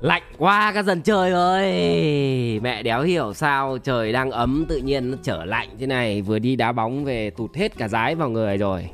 Lạnh 0.00 0.22
quá 0.38 0.72
các 0.74 0.84
dân 0.84 1.02
trời 1.02 1.32
ơi. 1.32 1.70
Mẹ 2.62 2.82
đéo 2.82 3.02
hiểu 3.02 3.34
sao 3.34 3.78
trời 3.78 4.12
đang 4.12 4.30
ấm 4.30 4.64
tự 4.68 4.76
nhiên 4.76 5.10
nó 5.10 5.16
trở 5.22 5.44
lạnh 5.44 5.68
thế 5.78 5.86
này. 5.86 6.22
Vừa 6.22 6.38
đi 6.38 6.56
đá 6.56 6.72
bóng 6.72 7.04
về 7.04 7.30
tụt 7.30 7.54
hết 7.54 7.78
cả 7.78 7.88
dái 7.88 8.14
vào 8.14 8.28
người 8.28 8.56
rồi. 8.56 8.88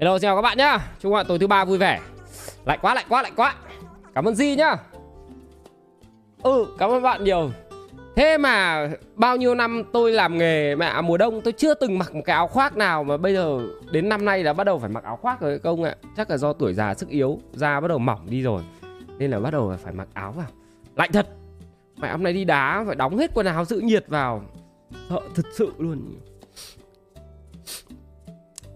Hello 0.00 0.18
chào 0.18 0.36
các 0.36 0.42
bạn 0.42 0.58
nhá. 0.58 0.78
Chúc 1.00 1.12
các 1.12 1.16
bạn 1.16 1.26
tối 1.28 1.38
thứ 1.38 1.46
ba 1.46 1.64
vui 1.64 1.78
vẻ. 1.78 2.00
Lạnh 2.64 2.78
quá 2.82 2.94
lạnh 2.94 3.06
quá 3.08 3.22
lạnh 3.22 3.32
quá. 3.36 3.54
Cảm 4.14 4.28
ơn 4.28 4.34
Di 4.34 4.56
nhá. 4.56 4.76
Ừ 6.42 6.66
cảm 6.78 6.90
ơn 6.90 7.02
bạn 7.02 7.24
nhiều. 7.24 7.50
Thế 8.16 8.38
mà 8.38 8.86
bao 9.14 9.36
nhiêu 9.36 9.54
năm 9.54 9.82
tôi 9.92 10.12
làm 10.12 10.38
nghề 10.38 10.74
mẹ 10.74 11.00
mùa 11.00 11.16
đông 11.16 11.40
tôi 11.40 11.52
chưa 11.52 11.74
từng 11.74 11.98
mặc 11.98 12.14
một 12.14 12.22
cái 12.24 12.36
áo 12.36 12.46
khoác 12.46 12.76
nào 12.76 13.04
mà 13.04 13.16
bây 13.16 13.34
giờ 13.34 13.60
đến 13.90 14.08
năm 14.08 14.24
nay 14.24 14.44
là 14.44 14.52
bắt 14.52 14.64
đầu 14.64 14.78
phải 14.78 14.90
mặc 14.90 15.04
áo 15.04 15.16
khoác 15.16 15.40
rồi 15.40 15.58
công 15.58 15.82
ạ. 15.82 15.94
Chắc 16.16 16.30
là 16.30 16.36
do 16.36 16.52
tuổi 16.52 16.74
già 16.74 16.94
sức 16.94 17.08
yếu, 17.08 17.38
da 17.52 17.80
bắt 17.80 17.88
đầu 17.88 17.98
mỏng 17.98 18.20
đi 18.30 18.42
rồi. 18.42 18.62
Nên 19.20 19.30
là 19.30 19.40
bắt 19.40 19.50
đầu 19.50 19.74
phải 19.82 19.92
mặc 19.92 20.08
áo 20.14 20.32
vào. 20.32 20.46
Lạnh 20.96 21.12
thật. 21.12 21.26
Mẹ 21.96 22.10
hôm 22.10 22.22
nay 22.22 22.32
đi 22.32 22.44
đá 22.44 22.84
phải 22.86 22.96
đóng 22.96 23.18
hết 23.18 23.30
quần 23.34 23.46
áo 23.46 23.64
giữ 23.64 23.80
nhiệt 23.80 24.04
vào. 24.08 24.42
Sợ 25.08 25.20
thật 25.34 25.46
sự 25.52 25.72
luôn. 25.78 26.14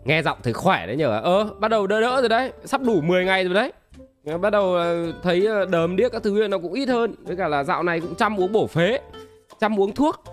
Nghe 0.04 0.22
giọng 0.22 0.38
thấy 0.42 0.52
khỏe 0.52 0.86
đấy 0.86 0.96
nhờ. 0.96 1.20
Ơ, 1.20 1.54
bắt 1.58 1.68
đầu 1.68 1.86
đỡ 1.86 2.00
đỡ 2.00 2.20
rồi 2.20 2.28
đấy. 2.28 2.52
Sắp 2.64 2.82
đủ 2.82 3.00
10 3.00 3.24
ngày 3.24 3.44
rồi 3.44 3.54
đấy. 3.54 3.72
Bắt 4.38 4.50
đầu 4.50 4.76
thấy 5.22 5.46
ờ, 5.46 5.66
đờm 5.66 5.96
điếc 5.96 6.12
các 6.12 6.22
thứ 6.22 6.48
nó 6.48 6.58
cũng 6.58 6.72
ít 6.72 6.88
hơn. 6.88 7.14
Với 7.22 7.36
cả 7.36 7.48
là 7.48 7.64
dạo 7.64 7.82
này 7.82 8.00
cũng 8.00 8.14
chăm 8.14 8.40
uống 8.40 8.52
bổ 8.52 8.66
phế 8.66 8.98
chăm 9.60 9.80
uống 9.80 9.92
thuốc 9.92 10.24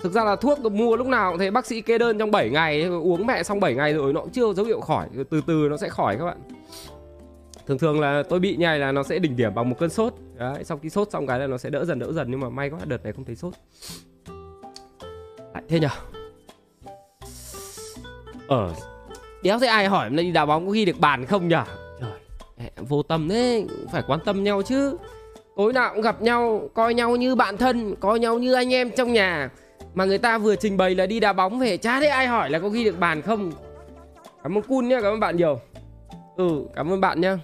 Thực 0.00 0.12
ra 0.12 0.24
là 0.24 0.36
thuốc 0.36 0.58
mua 0.72 0.96
lúc 0.96 1.06
nào 1.06 1.30
cũng 1.30 1.38
thấy 1.38 1.50
bác 1.50 1.66
sĩ 1.66 1.80
kê 1.80 1.98
đơn 1.98 2.18
trong 2.18 2.30
7 2.30 2.50
ngày 2.50 2.82
Uống 2.82 3.26
mẹ 3.26 3.42
xong 3.42 3.60
7 3.60 3.74
ngày 3.74 3.92
rồi 3.92 4.12
nó 4.12 4.20
cũng 4.20 4.30
chưa 4.30 4.52
dấu 4.52 4.66
hiệu 4.66 4.80
khỏi 4.80 5.08
Từ 5.30 5.40
từ 5.46 5.68
nó 5.70 5.76
sẽ 5.76 5.88
khỏi 5.88 6.16
các 6.18 6.24
bạn 6.24 6.36
Thường 7.66 7.78
thường 7.78 8.00
là 8.00 8.22
tôi 8.28 8.40
bị 8.40 8.56
nhai 8.56 8.78
là 8.78 8.92
nó 8.92 9.02
sẽ 9.02 9.18
đỉnh 9.18 9.36
điểm 9.36 9.54
bằng 9.54 9.68
một 9.68 9.76
cơn 9.78 9.90
sốt. 9.90 10.14
Đấy, 10.38 10.64
sau 10.64 10.78
khi 10.78 10.90
sốt 10.90 11.10
xong 11.10 11.26
cái 11.26 11.38
là 11.38 11.46
nó 11.46 11.58
sẽ 11.58 11.70
đỡ 11.70 11.84
dần 11.84 11.98
đỡ 11.98 12.12
dần. 12.12 12.30
Nhưng 12.30 12.40
mà 12.40 12.48
may 12.48 12.70
quá 12.70 12.78
đợt 12.84 13.04
này 13.04 13.12
không 13.12 13.24
thấy 13.24 13.36
sốt. 13.36 13.54
Lại 15.54 15.62
thế 15.68 15.80
nhở? 15.80 15.88
Ờ 18.48 18.74
Đéo 19.42 19.58
thấy 19.58 19.68
ai 19.68 19.86
hỏi 19.86 20.08
hôm 20.08 20.16
nay 20.16 20.24
đi 20.24 20.32
đá 20.32 20.46
bóng 20.46 20.66
có 20.66 20.72
ghi 20.72 20.84
được 20.84 21.00
bàn 21.00 21.26
không 21.26 21.48
nhở? 21.48 21.64
Trời 22.00 22.70
Vô 22.76 23.02
tâm 23.02 23.28
thế 23.28 23.66
Phải 23.92 24.02
quan 24.06 24.20
tâm 24.24 24.44
nhau 24.44 24.62
chứ. 24.62 24.96
Tối 25.56 25.72
nào 25.72 25.90
cũng 25.94 26.02
gặp 26.02 26.22
nhau 26.22 26.68
coi 26.74 26.94
nhau 26.94 27.16
như 27.16 27.34
bạn 27.34 27.56
thân 27.56 27.94
coi 28.00 28.18
nhau 28.18 28.38
như 28.38 28.52
anh 28.52 28.74
em 28.74 28.90
trong 28.96 29.12
nhà. 29.12 29.50
Mà 29.94 30.04
người 30.04 30.18
ta 30.18 30.38
vừa 30.38 30.56
trình 30.56 30.76
bày 30.76 30.94
là 30.94 31.06
đi 31.06 31.20
đá 31.20 31.32
bóng 31.32 31.58
về 31.58 31.76
chả 31.76 32.00
thấy 32.00 32.08
ai 32.08 32.26
hỏi 32.26 32.50
là 32.50 32.58
có 32.58 32.68
ghi 32.68 32.84
được 32.84 32.98
bàn 32.98 33.22
không. 33.22 33.52
Cảm 34.42 34.58
ơn 34.58 34.62
cun 34.62 34.88
nhá 34.88 35.00
cảm 35.02 35.12
ơn 35.12 35.20
bạn 35.20 35.36
nhiều. 35.36 35.60
Ừ 36.36 36.64
cảm 36.74 36.92
ơn 36.92 37.00
bạn 37.00 37.20
nhá 37.20 37.38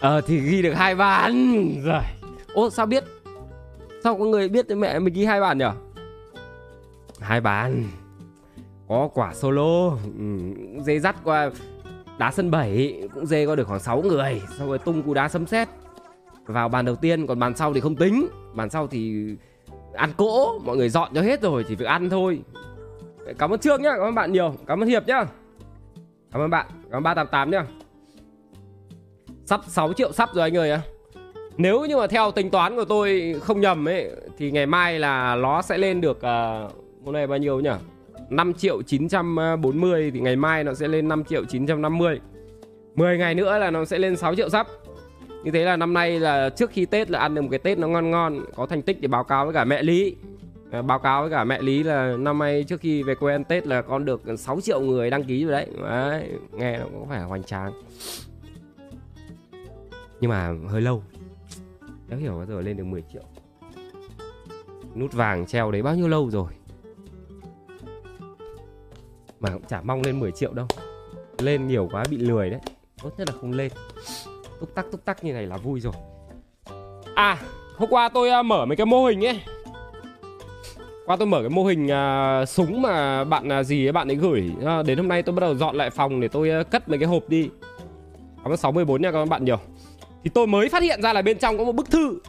ờ 0.00 0.20
thì 0.20 0.40
ghi 0.40 0.62
được 0.62 0.72
hai 0.72 0.94
bàn 0.94 1.64
rồi 1.84 2.02
ô 2.54 2.70
sao 2.70 2.86
biết? 2.86 3.04
Sao 4.04 4.18
có 4.18 4.24
người 4.24 4.48
biết 4.48 4.70
mẹ 4.70 4.98
mình 4.98 5.14
ghi 5.14 5.24
hai 5.24 5.40
bàn 5.40 5.58
nhở? 5.58 5.72
Hai 7.20 7.40
bàn 7.40 7.84
có 8.88 9.08
quả 9.14 9.34
solo 9.34 9.90
ừ, 10.18 10.38
dê 10.82 10.98
dắt 10.98 11.16
qua 11.24 11.50
đá 12.18 12.30
sân 12.30 12.50
bảy 12.50 13.02
cũng 13.14 13.26
dê 13.26 13.46
qua 13.46 13.56
được 13.56 13.66
khoảng 13.66 13.80
6 13.80 14.02
người 14.02 14.42
xong 14.58 14.68
rồi 14.68 14.78
tung 14.78 15.02
cú 15.02 15.14
đá 15.14 15.28
sấm 15.28 15.46
sét. 15.46 15.68
Vào 16.46 16.68
bàn 16.68 16.84
đầu 16.84 16.96
tiên 16.96 17.26
còn 17.26 17.38
bàn 17.38 17.56
sau 17.56 17.74
thì 17.74 17.80
không 17.80 17.96
tính. 17.96 18.28
Bàn 18.54 18.70
sau 18.70 18.86
thì 18.86 19.26
ăn 19.94 20.10
cỗ 20.16 20.58
mọi 20.58 20.76
người 20.76 20.88
dọn 20.88 21.10
cho 21.14 21.22
hết 21.22 21.42
rồi 21.42 21.64
chỉ 21.68 21.74
việc 21.74 21.86
ăn 21.86 22.10
thôi. 22.10 22.42
Cảm 23.38 23.50
ơn 23.50 23.60
trương 23.60 23.82
nhá 23.82 23.90
cảm 23.90 24.00
ơn 24.00 24.14
bạn 24.14 24.32
nhiều. 24.32 24.54
Cảm 24.66 24.82
ơn 24.82 24.88
hiệp 24.88 25.06
nhá. 25.06 25.24
Cảm 26.32 26.42
ơn 26.42 26.50
bạn 26.50 26.66
cảm 26.90 26.98
ơn 26.98 27.02
ba 27.02 27.14
tám 27.14 27.26
tám 27.26 27.50
nhá 27.50 27.64
sắp 29.50 29.60
6 29.68 29.92
triệu 29.92 30.12
sắp 30.12 30.30
rồi 30.34 30.42
anh 30.42 30.56
ơi 30.56 30.70
ạ. 30.70 30.80
nếu 31.56 31.84
như 31.84 31.96
mà 31.96 32.06
theo 32.06 32.30
tính 32.30 32.50
toán 32.50 32.76
của 32.76 32.84
tôi 32.84 33.34
không 33.42 33.60
nhầm 33.60 33.88
ấy 33.88 34.10
thì 34.38 34.50
ngày 34.50 34.66
mai 34.66 34.98
là 34.98 35.36
nó 35.36 35.62
sẽ 35.62 35.78
lên 35.78 36.00
được 36.00 36.16
uh, 36.16 36.72
hôm 37.04 37.14
nay 37.14 37.26
bao 37.26 37.38
nhiêu 37.38 37.60
nhỉ? 37.60 37.70
5 38.30 38.54
triệu 38.54 38.82
940 38.82 40.04
à, 40.04 40.10
thì 40.14 40.20
ngày 40.20 40.36
mai 40.36 40.64
nó 40.64 40.74
sẽ 40.74 40.88
lên 40.88 41.08
5 41.08 41.24
triệu 41.24 41.44
950 41.44 42.20
10 42.94 43.18
ngày 43.18 43.34
nữa 43.34 43.58
là 43.58 43.70
nó 43.70 43.84
sẽ 43.84 43.98
lên 43.98 44.16
6 44.16 44.34
triệu 44.34 44.48
sắp. 44.48 44.66
Như 45.44 45.50
thế 45.50 45.64
là 45.64 45.76
năm 45.76 45.94
nay 45.94 46.20
là 46.20 46.50
trước 46.50 46.70
khi 46.70 46.86
Tết 46.86 47.10
là 47.10 47.18
ăn 47.18 47.34
được 47.34 47.42
một 47.42 47.48
cái 47.50 47.58
Tết 47.58 47.78
nó 47.78 47.88
ngon 47.88 48.10
ngon 48.10 48.44
Có 48.56 48.66
thành 48.66 48.82
tích 48.82 49.00
để 49.00 49.08
báo 49.08 49.24
cáo 49.24 49.44
với 49.44 49.54
cả 49.54 49.64
mẹ 49.64 49.82
Lý. 49.82 50.16
À, 50.70 50.82
Báo 50.82 50.98
cáo 50.98 51.22
với 51.22 51.30
cả 51.30 51.44
mẹ 51.44 51.62
Lý 51.62 51.82
là 51.82 52.16
năm 52.18 52.38
nay 52.38 52.64
trước 52.68 52.80
khi 52.80 53.02
về 53.02 53.14
quê 53.14 53.34
ăn 53.34 53.44
Tết 53.44 53.66
là 53.66 53.82
con 53.82 54.04
được 54.04 54.22
6 54.38 54.60
triệu 54.60 54.80
người 54.80 55.10
đăng 55.10 55.24
ký 55.24 55.44
rồi 55.44 55.52
đấy, 55.52 55.66
đấy 55.82 56.28
Nghe 56.52 56.78
nó 56.78 56.84
cũng 56.84 57.08
phải 57.08 57.20
hoành 57.20 57.42
tráng. 57.42 57.72
Nhưng 60.20 60.30
mà 60.30 60.54
hơi 60.68 60.80
lâu. 60.80 61.02
Đã 62.08 62.16
hiểu 62.16 62.36
bao 62.36 62.46
giờ 62.46 62.60
lên 62.60 62.76
được 62.76 62.84
10 62.84 63.04
triệu. 63.12 63.22
Nút 64.94 65.12
vàng 65.12 65.46
treo 65.46 65.70
đấy 65.70 65.82
bao 65.82 65.94
nhiêu 65.94 66.08
lâu 66.08 66.30
rồi? 66.30 66.52
Mà 69.40 69.50
cũng 69.50 69.64
chả 69.68 69.80
mong 69.82 70.02
lên 70.02 70.20
10 70.20 70.32
triệu 70.32 70.52
đâu. 70.52 70.66
Lên 71.38 71.66
nhiều 71.66 71.88
quá 71.92 72.04
bị 72.10 72.16
lười 72.16 72.50
đấy. 72.50 72.60
Tốt 73.02 73.10
nhất 73.18 73.28
là 73.28 73.34
không 73.40 73.52
lên. 73.52 73.72
Túc 74.60 74.74
tắc 74.74 74.86
túc 74.92 75.04
tắc 75.04 75.24
như 75.24 75.32
này 75.32 75.46
là 75.46 75.56
vui 75.56 75.80
rồi. 75.80 75.92
À 77.14 77.38
hôm 77.76 77.90
qua 77.90 78.08
tôi 78.08 78.30
uh, 78.40 78.46
mở 78.46 78.66
mấy 78.66 78.76
cái 78.76 78.86
mô 78.86 79.06
hình 79.06 79.24
ấy. 79.24 79.40
Qua 81.06 81.16
tôi 81.16 81.26
mở 81.26 81.40
cái 81.40 81.50
mô 81.50 81.64
hình 81.64 81.86
uh, 81.86 82.48
súng 82.48 82.82
mà 82.82 83.24
bạn 83.24 83.60
uh, 83.60 83.66
gì 83.66 83.86
ấy 83.86 83.92
bạn 83.92 84.10
ấy 84.10 84.16
gửi. 84.16 84.52
Uh, 84.58 84.86
đến 84.86 84.98
hôm 84.98 85.08
nay 85.08 85.22
tôi 85.22 85.34
bắt 85.34 85.40
đầu 85.40 85.54
dọn 85.54 85.76
lại 85.76 85.90
phòng 85.90 86.20
để 86.20 86.28
tôi 86.28 86.50
uh, 86.60 86.70
cất 86.70 86.88
mấy 86.88 86.98
cái 86.98 87.08
hộp 87.08 87.28
đi. 87.28 87.50
Cảm 88.44 88.52
ơn 88.52 88.56
64 88.56 89.02
nha 89.02 89.12
các 89.12 89.28
bạn 89.28 89.44
nhiều 89.44 89.58
thì 90.24 90.30
tôi 90.34 90.46
mới 90.46 90.68
phát 90.68 90.82
hiện 90.82 91.02
ra 91.02 91.12
là 91.12 91.22
bên 91.22 91.38
trong 91.38 91.58
có 91.58 91.64
một 91.64 91.72
bức 91.72 91.90
thư 91.90 92.20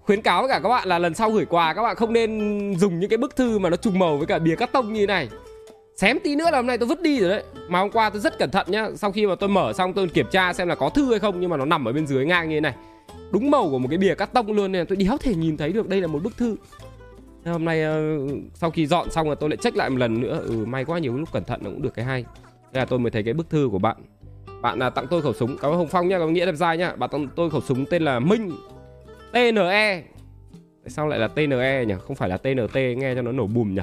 khuyến 0.00 0.22
cáo 0.22 0.42
với 0.42 0.48
cả 0.48 0.60
các 0.62 0.68
bạn 0.68 0.88
là 0.88 0.98
lần 0.98 1.14
sau 1.14 1.30
gửi 1.30 1.44
quà, 1.44 1.74
các 1.74 1.82
bạn 1.82 1.96
không 1.96 2.12
nên 2.12 2.74
dùng 2.78 3.00
những 3.00 3.10
cái 3.10 3.16
bức 3.16 3.36
thư 3.36 3.58
mà 3.58 3.70
nó 3.70 3.76
trùng 3.76 3.98
màu 3.98 4.16
với 4.16 4.26
cả 4.26 4.38
bìa 4.38 4.56
cắt 4.56 4.72
tông 4.72 4.92
như 4.92 5.06
này. 5.06 5.28
Xém 5.96 6.18
tí 6.24 6.36
nữa 6.36 6.50
là 6.50 6.58
hôm 6.58 6.66
nay 6.66 6.78
tôi 6.78 6.88
vứt 6.88 7.02
đi 7.02 7.20
rồi 7.20 7.30
đấy. 7.30 7.44
Mà 7.68 7.80
hôm 7.80 7.90
qua 7.90 8.10
tôi 8.10 8.20
rất 8.20 8.38
cẩn 8.38 8.50
thận 8.50 8.66
nhá. 8.70 8.88
Sau 8.96 9.12
khi 9.12 9.26
mà 9.26 9.34
tôi 9.34 9.48
mở 9.48 9.72
xong 9.72 9.92
tôi 9.92 10.08
kiểm 10.08 10.26
tra 10.30 10.52
xem 10.52 10.68
là 10.68 10.74
có 10.74 10.88
thư 10.88 11.10
hay 11.10 11.18
không, 11.18 11.40
nhưng 11.40 11.50
mà 11.50 11.56
nó 11.56 11.64
nằm 11.64 11.88
ở 11.88 11.92
bên 11.92 12.06
dưới 12.06 12.26
ngang 12.26 12.48
như 12.48 12.56
thế 12.56 12.60
này. 12.60 12.74
Đúng 13.30 13.50
màu 13.50 13.68
của 13.70 13.78
một 13.78 13.88
cái 13.90 13.98
bìa 13.98 14.14
cắt 14.14 14.32
tông 14.32 14.52
luôn 14.52 14.72
nên 14.72 14.86
tôi 14.86 14.96
đéo 14.96 15.16
thể 15.16 15.34
nhìn 15.34 15.56
thấy 15.56 15.72
được 15.72 15.88
đây 15.88 16.00
là 16.00 16.06
một 16.06 16.22
bức 16.22 16.36
thư. 16.36 16.56
Hôm 17.44 17.64
nay 17.64 17.82
ờ, 17.82 18.18
sau 18.54 18.70
khi 18.70 18.86
dọn 18.86 19.10
xong 19.10 19.26
rồi 19.26 19.36
tôi 19.36 19.50
lại 19.50 19.56
check 19.56 19.76
lại 19.76 19.90
một 19.90 19.98
lần 19.98 20.20
nữa. 20.20 20.40
Ừ 20.44 20.64
may 20.66 20.84
quá 20.84 20.98
nhiều 20.98 21.16
lúc 21.16 21.32
cẩn 21.32 21.44
thận 21.44 21.60
nó 21.64 21.70
cũng 21.70 21.82
được 21.82 21.94
cái 21.94 22.04
hay. 22.04 22.24
Thế 22.72 22.80
là 22.80 22.84
tôi 22.84 22.98
mới 22.98 23.10
thấy 23.10 23.22
cái 23.22 23.34
bức 23.34 23.50
thư 23.50 23.68
của 23.72 23.78
bạn 23.78 23.96
bạn 24.62 24.78
là 24.78 24.90
tặng 24.90 25.06
tôi 25.10 25.22
khẩu 25.22 25.32
súng. 25.32 25.56
Cảm 25.60 25.70
ơn 25.70 25.76
hồng 25.76 25.88
phong 25.90 26.08
nhá, 26.08 26.18
có 26.18 26.26
nghĩa 26.26 26.46
đẹp 26.46 26.54
dai 26.54 26.78
nhá. 26.78 26.92
Bạn 26.96 27.10
tặng 27.10 27.28
tôi 27.36 27.50
khẩu 27.50 27.60
súng 27.60 27.84
tên 27.90 28.02
là 28.02 28.18
minh. 28.18 28.52
Tne 29.32 30.02
sao 30.86 31.08
lại 31.08 31.18
là 31.18 31.28
tne 31.28 31.84
nhỉ? 31.84 31.94
Không 32.06 32.16
phải 32.16 32.28
là 32.28 32.36
tnt 32.36 32.74
nghe 32.74 33.14
cho 33.14 33.22
nó 33.22 33.32
nổ 33.32 33.46
bùm 33.46 33.74
nhỉ? 33.74 33.82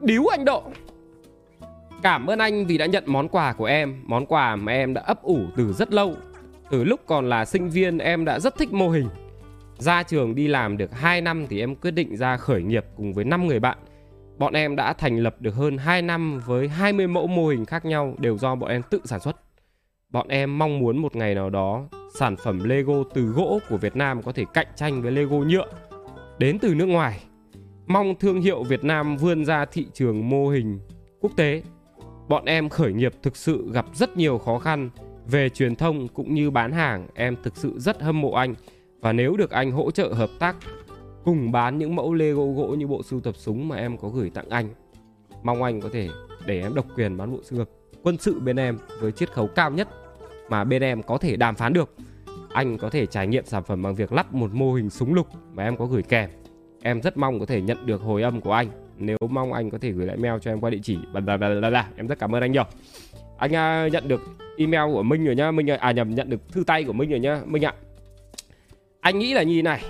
Điếu 0.00 0.26
anh 0.26 0.44
độ. 0.44 0.62
Cảm 2.02 2.26
ơn 2.26 2.38
anh 2.38 2.66
vì 2.66 2.78
đã 2.78 2.86
nhận 2.86 3.04
món 3.06 3.28
quà 3.28 3.52
của 3.52 3.64
em. 3.64 4.02
Món 4.04 4.26
quà 4.26 4.56
mà 4.56 4.72
em 4.72 4.94
đã 4.94 5.00
ấp 5.00 5.22
ủ 5.22 5.40
từ 5.56 5.72
rất 5.72 5.92
lâu. 5.92 6.14
Từ 6.70 6.84
lúc 6.84 7.00
còn 7.06 7.28
là 7.28 7.44
sinh 7.44 7.70
viên, 7.70 7.98
em 7.98 8.24
đã 8.24 8.38
rất 8.38 8.58
thích 8.58 8.72
mô 8.72 8.88
hình. 8.88 9.08
Ra 9.78 10.02
trường 10.02 10.34
đi 10.34 10.48
làm 10.48 10.76
được 10.76 10.92
2 10.92 11.20
năm 11.20 11.46
thì 11.46 11.60
em 11.60 11.74
quyết 11.74 11.90
định 11.90 12.16
ra 12.16 12.36
khởi 12.36 12.62
nghiệp 12.62 12.84
cùng 12.96 13.12
với 13.12 13.24
5 13.24 13.46
người 13.46 13.60
bạn. 13.60 13.78
Bọn 14.38 14.52
em 14.52 14.76
đã 14.76 14.92
thành 14.92 15.16
lập 15.16 15.36
được 15.40 15.54
hơn 15.54 15.78
2 15.78 16.02
năm 16.02 16.40
với 16.46 16.68
20 16.68 17.06
mẫu 17.06 17.26
mô 17.26 17.48
hình 17.48 17.64
khác 17.64 17.84
nhau 17.84 18.14
đều 18.18 18.38
do 18.38 18.54
bọn 18.54 18.70
em 18.70 18.82
tự 18.90 19.00
sản 19.04 19.20
xuất. 19.20 19.36
Bọn 20.12 20.28
em 20.28 20.58
mong 20.58 20.78
muốn 20.78 20.98
một 20.98 21.16
ngày 21.16 21.34
nào 21.34 21.50
đó 21.50 21.88
sản 22.14 22.36
phẩm 22.36 22.64
Lego 22.64 22.94
từ 23.14 23.22
gỗ 23.22 23.58
của 23.68 23.76
Việt 23.76 23.96
Nam 23.96 24.22
có 24.22 24.32
thể 24.32 24.44
cạnh 24.54 24.66
tranh 24.76 25.02
với 25.02 25.12
Lego 25.12 25.36
nhựa 25.36 25.66
đến 26.38 26.58
từ 26.58 26.74
nước 26.74 26.86
ngoài. 26.86 27.24
Mong 27.86 28.14
thương 28.14 28.40
hiệu 28.40 28.62
Việt 28.62 28.84
Nam 28.84 29.16
vươn 29.16 29.44
ra 29.44 29.64
thị 29.64 29.86
trường 29.92 30.28
mô 30.28 30.48
hình 30.48 30.80
quốc 31.20 31.32
tế. 31.36 31.62
Bọn 32.28 32.44
em 32.44 32.68
khởi 32.68 32.92
nghiệp 32.92 33.12
thực 33.22 33.36
sự 33.36 33.70
gặp 33.72 33.86
rất 33.94 34.16
nhiều 34.16 34.38
khó 34.38 34.58
khăn 34.58 34.90
về 35.26 35.48
truyền 35.48 35.76
thông 35.76 36.08
cũng 36.08 36.34
như 36.34 36.50
bán 36.50 36.72
hàng, 36.72 37.06
em 37.14 37.36
thực 37.42 37.56
sự 37.56 37.78
rất 37.78 38.02
hâm 38.02 38.20
mộ 38.20 38.32
anh 38.32 38.54
và 39.00 39.12
nếu 39.12 39.36
được 39.36 39.50
anh 39.50 39.70
hỗ 39.70 39.90
trợ 39.90 40.08
hợp 40.08 40.30
tác 40.38 40.56
cùng 41.24 41.52
bán 41.52 41.78
những 41.78 41.96
mẫu 41.96 42.14
Lego 42.14 42.46
gỗ 42.46 42.74
như 42.78 42.86
bộ 42.86 43.02
sưu 43.02 43.20
tập 43.20 43.34
súng 43.36 43.68
mà 43.68 43.76
em 43.76 43.96
có 43.96 44.08
gửi 44.08 44.30
tặng 44.30 44.48
anh. 44.50 44.68
Mong 45.42 45.62
anh 45.62 45.80
có 45.80 45.88
thể 45.92 46.08
để 46.46 46.62
em 46.62 46.74
độc 46.74 46.86
quyền 46.96 47.16
bán 47.16 47.32
bộ 47.32 47.38
sưu 47.42 47.58
tập 47.58 47.68
quân 48.02 48.16
sự 48.18 48.40
bên 48.40 48.56
em 48.56 48.78
với 49.00 49.12
chiết 49.12 49.32
khấu 49.32 49.46
cao 49.46 49.70
nhất 49.70 49.88
mà 50.48 50.64
bên 50.64 50.82
em 50.82 51.02
có 51.02 51.18
thể 51.18 51.36
đàm 51.36 51.54
phán 51.54 51.72
được. 51.72 51.94
Anh 52.52 52.78
có 52.78 52.90
thể 52.90 53.06
trải 53.06 53.26
nghiệm 53.26 53.44
sản 53.44 53.62
phẩm 53.62 53.82
bằng 53.82 53.94
việc 53.94 54.12
lắp 54.12 54.34
một 54.34 54.50
mô 54.54 54.74
hình 54.74 54.90
súng 54.90 55.14
lục 55.14 55.26
mà 55.52 55.64
em 55.64 55.76
có 55.76 55.86
gửi 55.86 56.02
kèm. 56.02 56.30
Em 56.82 57.00
rất 57.00 57.16
mong 57.16 57.40
có 57.40 57.46
thể 57.46 57.60
nhận 57.60 57.86
được 57.86 58.02
hồi 58.02 58.22
âm 58.22 58.40
của 58.40 58.52
anh 58.52 58.68
nếu 58.98 59.16
mong 59.30 59.52
anh 59.52 59.70
có 59.70 59.78
thể 59.78 59.90
gửi 59.90 60.06
lại 60.06 60.16
mail 60.16 60.34
cho 60.40 60.50
em 60.50 60.60
qua 60.60 60.70
địa 60.70 60.78
chỉ 60.82 60.98
là, 61.12 61.36
là, 61.36 61.48
là, 61.48 61.70
là. 61.70 61.88
em 61.96 62.06
rất 62.06 62.18
cảm 62.18 62.34
ơn 62.34 62.42
anh 62.42 62.52
nhiều 62.52 62.64
anh 63.38 63.54
à, 63.56 63.88
nhận 63.92 64.08
được 64.08 64.20
email 64.56 64.92
của 64.92 65.02
Minh 65.02 65.24
rồi 65.24 65.34
nhá 65.34 65.50
Minh 65.50 65.70
à 65.70 65.92
nhầm 65.92 66.14
nhận 66.14 66.30
được 66.30 66.52
thư 66.52 66.64
tay 66.66 66.84
của 66.84 66.92
Minh 66.92 67.10
rồi 67.10 67.20
nhá 67.20 67.40
Minh 67.44 67.64
ạ 67.64 67.74
anh 69.00 69.18
nghĩ 69.18 69.34
là 69.34 69.42
như 69.42 69.62
này 69.62 69.82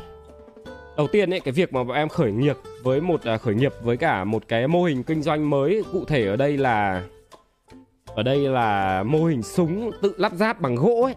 đầu 0.97 1.07
tiên 1.07 1.31
ấy 1.31 1.41
cái 1.41 1.53
việc 1.53 1.73
mà 1.73 1.85
bọn 1.85 1.97
em 1.97 2.09
khởi 2.09 2.33
nghiệp 2.33 2.57
với 2.83 3.01
một 3.01 3.23
à, 3.23 3.39
khởi 3.39 3.55
nghiệp 3.55 3.73
với 3.83 3.97
cả 3.97 4.25
một 4.25 4.49
cái 4.49 4.69
mô 4.69 4.85
hình 4.85 5.03
kinh 5.03 5.23
doanh 5.23 5.51
mới 5.51 5.83
cụ 5.93 6.05
thể 6.05 6.27
ở 6.27 6.37
đây 6.37 6.59
là 6.59 7.03
ở 8.15 8.23
đây 8.23 8.39
là 8.39 9.03
mô 9.03 9.25
hình 9.25 9.43
súng 9.43 9.91
tự 10.03 10.15
lắp 10.17 10.33
ráp 10.33 10.61
bằng 10.61 10.75
gỗ 10.75 11.03
ấy 11.03 11.15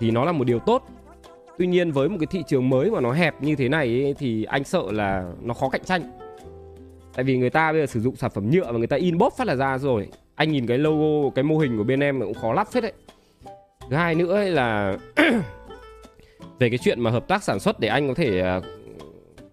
thì 0.00 0.10
nó 0.10 0.24
là 0.24 0.32
một 0.32 0.44
điều 0.44 0.58
tốt 0.58 0.82
Tuy 1.60 1.66
nhiên 1.66 1.92
với 1.92 2.08
một 2.08 2.16
cái 2.20 2.26
thị 2.26 2.42
trường 2.46 2.68
mới 2.68 2.90
mà 2.90 3.00
nó 3.00 3.12
hẹp 3.12 3.42
như 3.42 3.56
thế 3.56 3.68
này 3.68 3.86
ấy, 3.86 4.14
thì 4.18 4.44
anh 4.44 4.64
sợ 4.64 4.82
là 4.90 5.24
nó 5.42 5.54
khó 5.54 5.68
cạnh 5.68 5.84
tranh. 5.84 6.02
Tại 7.14 7.24
vì 7.24 7.36
người 7.36 7.50
ta 7.50 7.72
bây 7.72 7.80
giờ 7.80 7.86
sử 7.86 8.00
dụng 8.00 8.16
sản 8.16 8.30
phẩm 8.34 8.50
nhựa 8.50 8.72
và 8.72 8.78
người 8.78 8.86
ta 8.86 8.96
in 8.96 9.18
bóp 9.18 9.32
phát 9.36 9.46
là 9.46 9.56
ra 9.56 9.78
rồi. 9.78 10.08
Anh 10.34 10.52
nhìn 10.52 10.66
cái 10.66 10.78
logo, 10.78 11.30
cái 11.34 11.42
mô 11.42 11.58
hình 11.58 11.78
của 11.78 11.84
bên 11.84 12.00
em 12.00 12.20
cũng 12.20 12.34
khó 12.34 12.52
lắp 12.52 12.68
phết 12.72 12.82
đấy. 12.82 12.92
Thứ 13.90 13.96
hai 13.96 14.14
nữa 14.14 14.34
ấy 14.34 14.50
là 14.50 14.96
về 16.58 16.68
cái 16.70 16.78
chuyện 16.78 17.00
mà 17.00 17.10
hợp 17.10 17.28
tác 17.28 17.42
sản 17.42 17.60
xuất 17.60 17.80
để 17.80 17.88
anh 17.88 18.08
có 18.08 18.14
thể 18.14 18.40
à, 18.40 18.60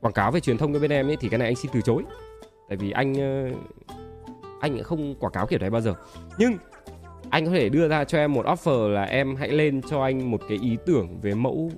quảng 0.02 0.14
cáo 0.14 0.32
về 0.32 0.40
truyền 0.40 0.58
thông 0.58 0.74
cho 0.74 0.80
bên 0.80 0.92
em 0.92 1.10
ấy 1.10 1.18
thì 1.20 1.30
cái 1.30 1.38
này 1.38 1.48
anh 1.48 1.56
xin 1.56 1.72
từ 1.74 1.82
chối. 1.82 2.04
Tại 2.70 2.78
vì 2.78 2.92
anh 2.92 3.14
anh 4.60 4.84
không 4.84 5.16
quảng 5.16 5.34
cáo 5.34 5.48
kiểu 5.48 5.60
đấy 5.60 5.70
bao 5.70 5.82
giờ. 5.82 5.94
Nhưng 6.38 6.58
anh 7.30 7.46
có 7.46 7.52
thể 7.52 7.70
đưa 7.70 7.88
ra 7.88 8.04
cho 8.04 8.18
em 8.18 8.34
một 8.34 8.46
offer 8.46 8.88
là 8.88 9.04
em 9.04 9.36
hãy 9.36 9.50
lên 9.50 9.82
cho 9.82 10.04
anh 10.04 10.32
một 10.32 10.42
cái 10.50 10.58
ý 10.62 10.78
tưởng 10.86 11.20
về 11.22 11.34
mẫu 11.34 11.72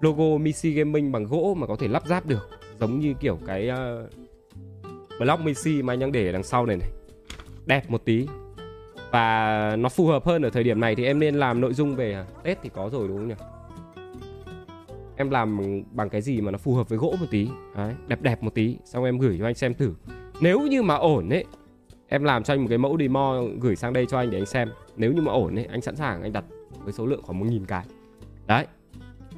logo 0.00 0.38
Missy 0.38 0.70
Gaming 0.70 1.12
bằng 1.12 1.24
gỗ 1.24 1.54
mà 1.58 1.66
có 1.66 1.76
thể 1.76 1.88
lắp 1.88 2.06
ráp 2.06 2.26
được. 2.26 2.48
Giống 2.80 3.00
như 3.00 3.14
kiểu 3.20 3.38
cái 3.46 3.70
uh, 3.70 4.10
block 5.20 5.44
Missy 5.44 5.82
mà 5.82 5.92
anh 5.92 6.00
đang 6.00 6.12
để 6.12 6.26
ở 6.26 6.32
đằng 6.32 6.42
sau 6.42 6.66
này 6.66 6.76
này. 6.76 6.88
Đẹp 7.66 7.90
một 7.90 8.04
tí. 8.04 8.26
Và 9.10 9.76
nó 9.78 9.88
phù 9.88 10.06
hợp 10.06 10.24
hơn 10.24 10.42
ở 10.42 10.50
thời 10.50 10.62
điểm 10.62 10.80
này 10.80 10.94
thì 10.94 11.04
em 11.04 11.18
nên 11.18 11.34
làm 11.34 11.60
nội 11.60 11.74
dung 11.74 11.96
về 11.96 12.24
Tết 12.42 12.58
thì 12.62 12.70
có 12.74 12.90
rồi 12.92 13.08
đúng 13.08 13.16
không 13.16 13.28
nhỉ? 13.28 13.34
Em 15.16 15.30
làm 15.30 15.60
bằng 15.92 16.08
cái 16.08 16.22
gì 16.22 16.40
mà 16.40 16.50
nó 16.50 16.58
phù 16.58 16.74
hợp 16.74 16.88
với 16.88 16.98
gỗ 16.98 17.14
một 17.20 17.26
tí. 17.30 17.48
Đấy, 17.76 17.94
đẹp 18.06 18.22
đẹp 18.22 18.42
một 18.42 18.54
tí. 18.54 18.76
Xong 18.84 19.04
em 19.04 19.18
gửi 19.18 19.36
cho 19.38 19.46
anh 19.46 19.54
xem 19.54 19.74
thử 19.74 19.94
nếu 20.40 20.60
như 20.60 20.82
mà 20.82 20.94
ổn 20.94 21.28
ấy 21.28 21.44
em 22.08 22.24
làm 22.24 22.42
cho 22.42 22.54
anh 22.54 22.60
một 22.60 22.66
cái 22.68 22.78
mẫu 22.78 22.96
demo 23.00 23.42
gửi 23.60 23.76
sang 23.76 23.92
đây 23.92 24.06
cho 24.06 24.18
anh 24.18 24.30
để 24.30 24.38
anh 24.38 24.46
xem. 24.46 24.68
Nếu 24.96 25.12
như 25.12 25.22
mà 25.22 25.32
ổn 25.32 25.54
ấy 25.54 25.64
anh 25.64 25.80
sẵn 25.80 25.96
sàng 25.96 26.22
anh 26.22 26.32
đặt 26.32 26.44
với 26.84 26.92
số 26.92 27.06
lượng 27.06 27.22
khoảng 27.22 27.38
một 27.38 27.46
nghìn 27.48 27.66
cái. 27.66 27.84
Đấy. 28.46 28.66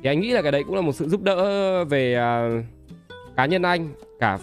Thì 0.02 0.10
anh 0.10 0.20
nghĩ 0.20 0.30
là 0.30 0.42
cái 0.42 0.52
đấy 0.52 0.64
cũng 0.64 0.74
là 0.74 0.80
một 0.80 0.92
sự 0.92 1.08
giúp 1.08 1.22
đỡ 1.22 1.84
về 1.84 2.18
uh, 2.18 2.64
cá 3.36 3.46
nhân 3.46 3.62
anh 3.62 3.88
cả 4.20 4.38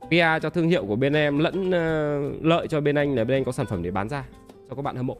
PR 0.00 0.42
cho 0.42 0.50
thương 0.50 0.68
hiệu 0.68 0.86
của 0.86 0.96
bên 0.96 1.12
em 1.12 1.38
lẫn 1.38 1.68
uh, 1.68 2.44
lợi 2.44 2.68
cho 2.68 2.80
bên 2.80 2.94
anh 2.94 3.14
là 3.14 3.24
bên 3.24 3.36
anh 3.36 3.44
có 3.44 3.52
sản 3.52 3.66
phẩm 3.66 3.82
để 3.82 3.90
bán 3.90 4.08
ra 4.08 4.24
cho 4.68 4.74
các 4.74 4.82
bạn 4.82 4.96
hâm 4.96 5.06
mộ. 5.06 5.16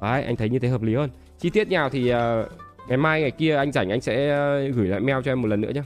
Đấy 0.00 0.22
anh 0.22 0.36
thấy 0.36 0.48
như 0.48 0.58
thế 0.58 0.68
hợp 0.68 0.82
lý 0.82 0.94
hơn. 0.94 1.10
Chi 1.38 1.50
tiết 1.50 1.70
nào 1.70 1.90
thì 1.90 2.12
uh, 2.12 2.18
ngày 2.88 2.98
mai 2.98 3.20
ngày 3.20 3.30
kia 3.30 3.56
anh 3.56 3.72
rảnh 3.72 3.90
anh 3.90 4.00
sẽ 4.00 4.32
uh, 4.68 4.76
gửi 4.76 4.88
lại 4.88 5.00
mail 5.00 5.18
cho 5.24 5.32
em 5.32 5.42
một 5.42 5.48
lần 5.48 5.60
nữa 5.60 5.70
nhé 5.74 5.82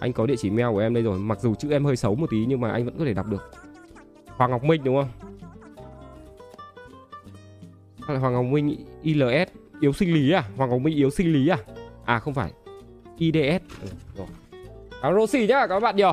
anh 0.00 0.12
có 0.12 0.26
địa 0.26 0.36
chỉ 0.38 0.50
mail 0.50 0.68
của 0.72 0.78
em 0.78 0.94
đây 0.94 1.02
rồi. 1.02 1.18
Mặc 1.18 1.40
dù 1.40 1.54
chữ 1.54 1.70
em 1.70 1.84
hơi 1.84 1.96
xấu 1.96 2.14
một 2.14 2.26
tí 2.30 2.44
nhưng 2.46 2.60
mà 2.60 2.70
anh 2.70 2.84
vẫn 2.84 2.98
có 2.98 3.04
thể 3.04 3.14
đọc 3.14 3.26
được. 3.26 3.50
Hoàng 4.36 4.50
Ngọc 4.50 4.64
Minh 4.64 4.84
đúng 4.84 4.96
không? 4.96 5.08
Hoàng 8.20 8.32
Ngọc 8.32 8.44
Minh 8.44 8.84
ILS 9.02 9.48
yếu 9.80 9.92
sinh 9.92 10.14
lý 10.14 10.30
à? 10.32 10.44
Hoàng 10.56 10.70
Ngọc 10.70 10.80
Minh 10.80 10.96
yếu 10.96 11.10
sinh 11.10 11.32
lý 11.32 11.48
à? 11.48 11.58
À 12.04 12.18
không 12.18 12.34
phải. 12.34 12.52
IDS 13.18 13.62
ừ, 13.82 13.88
rồi. 14.16 14.26
Cảm 15.02 15.12
ơn 15.12 15.14
Rosie 15.14 15.46
nhá 15.46 15.66
các 15.66 15.80
bạn 15.80 15.96
nhiều. 15.96 16.12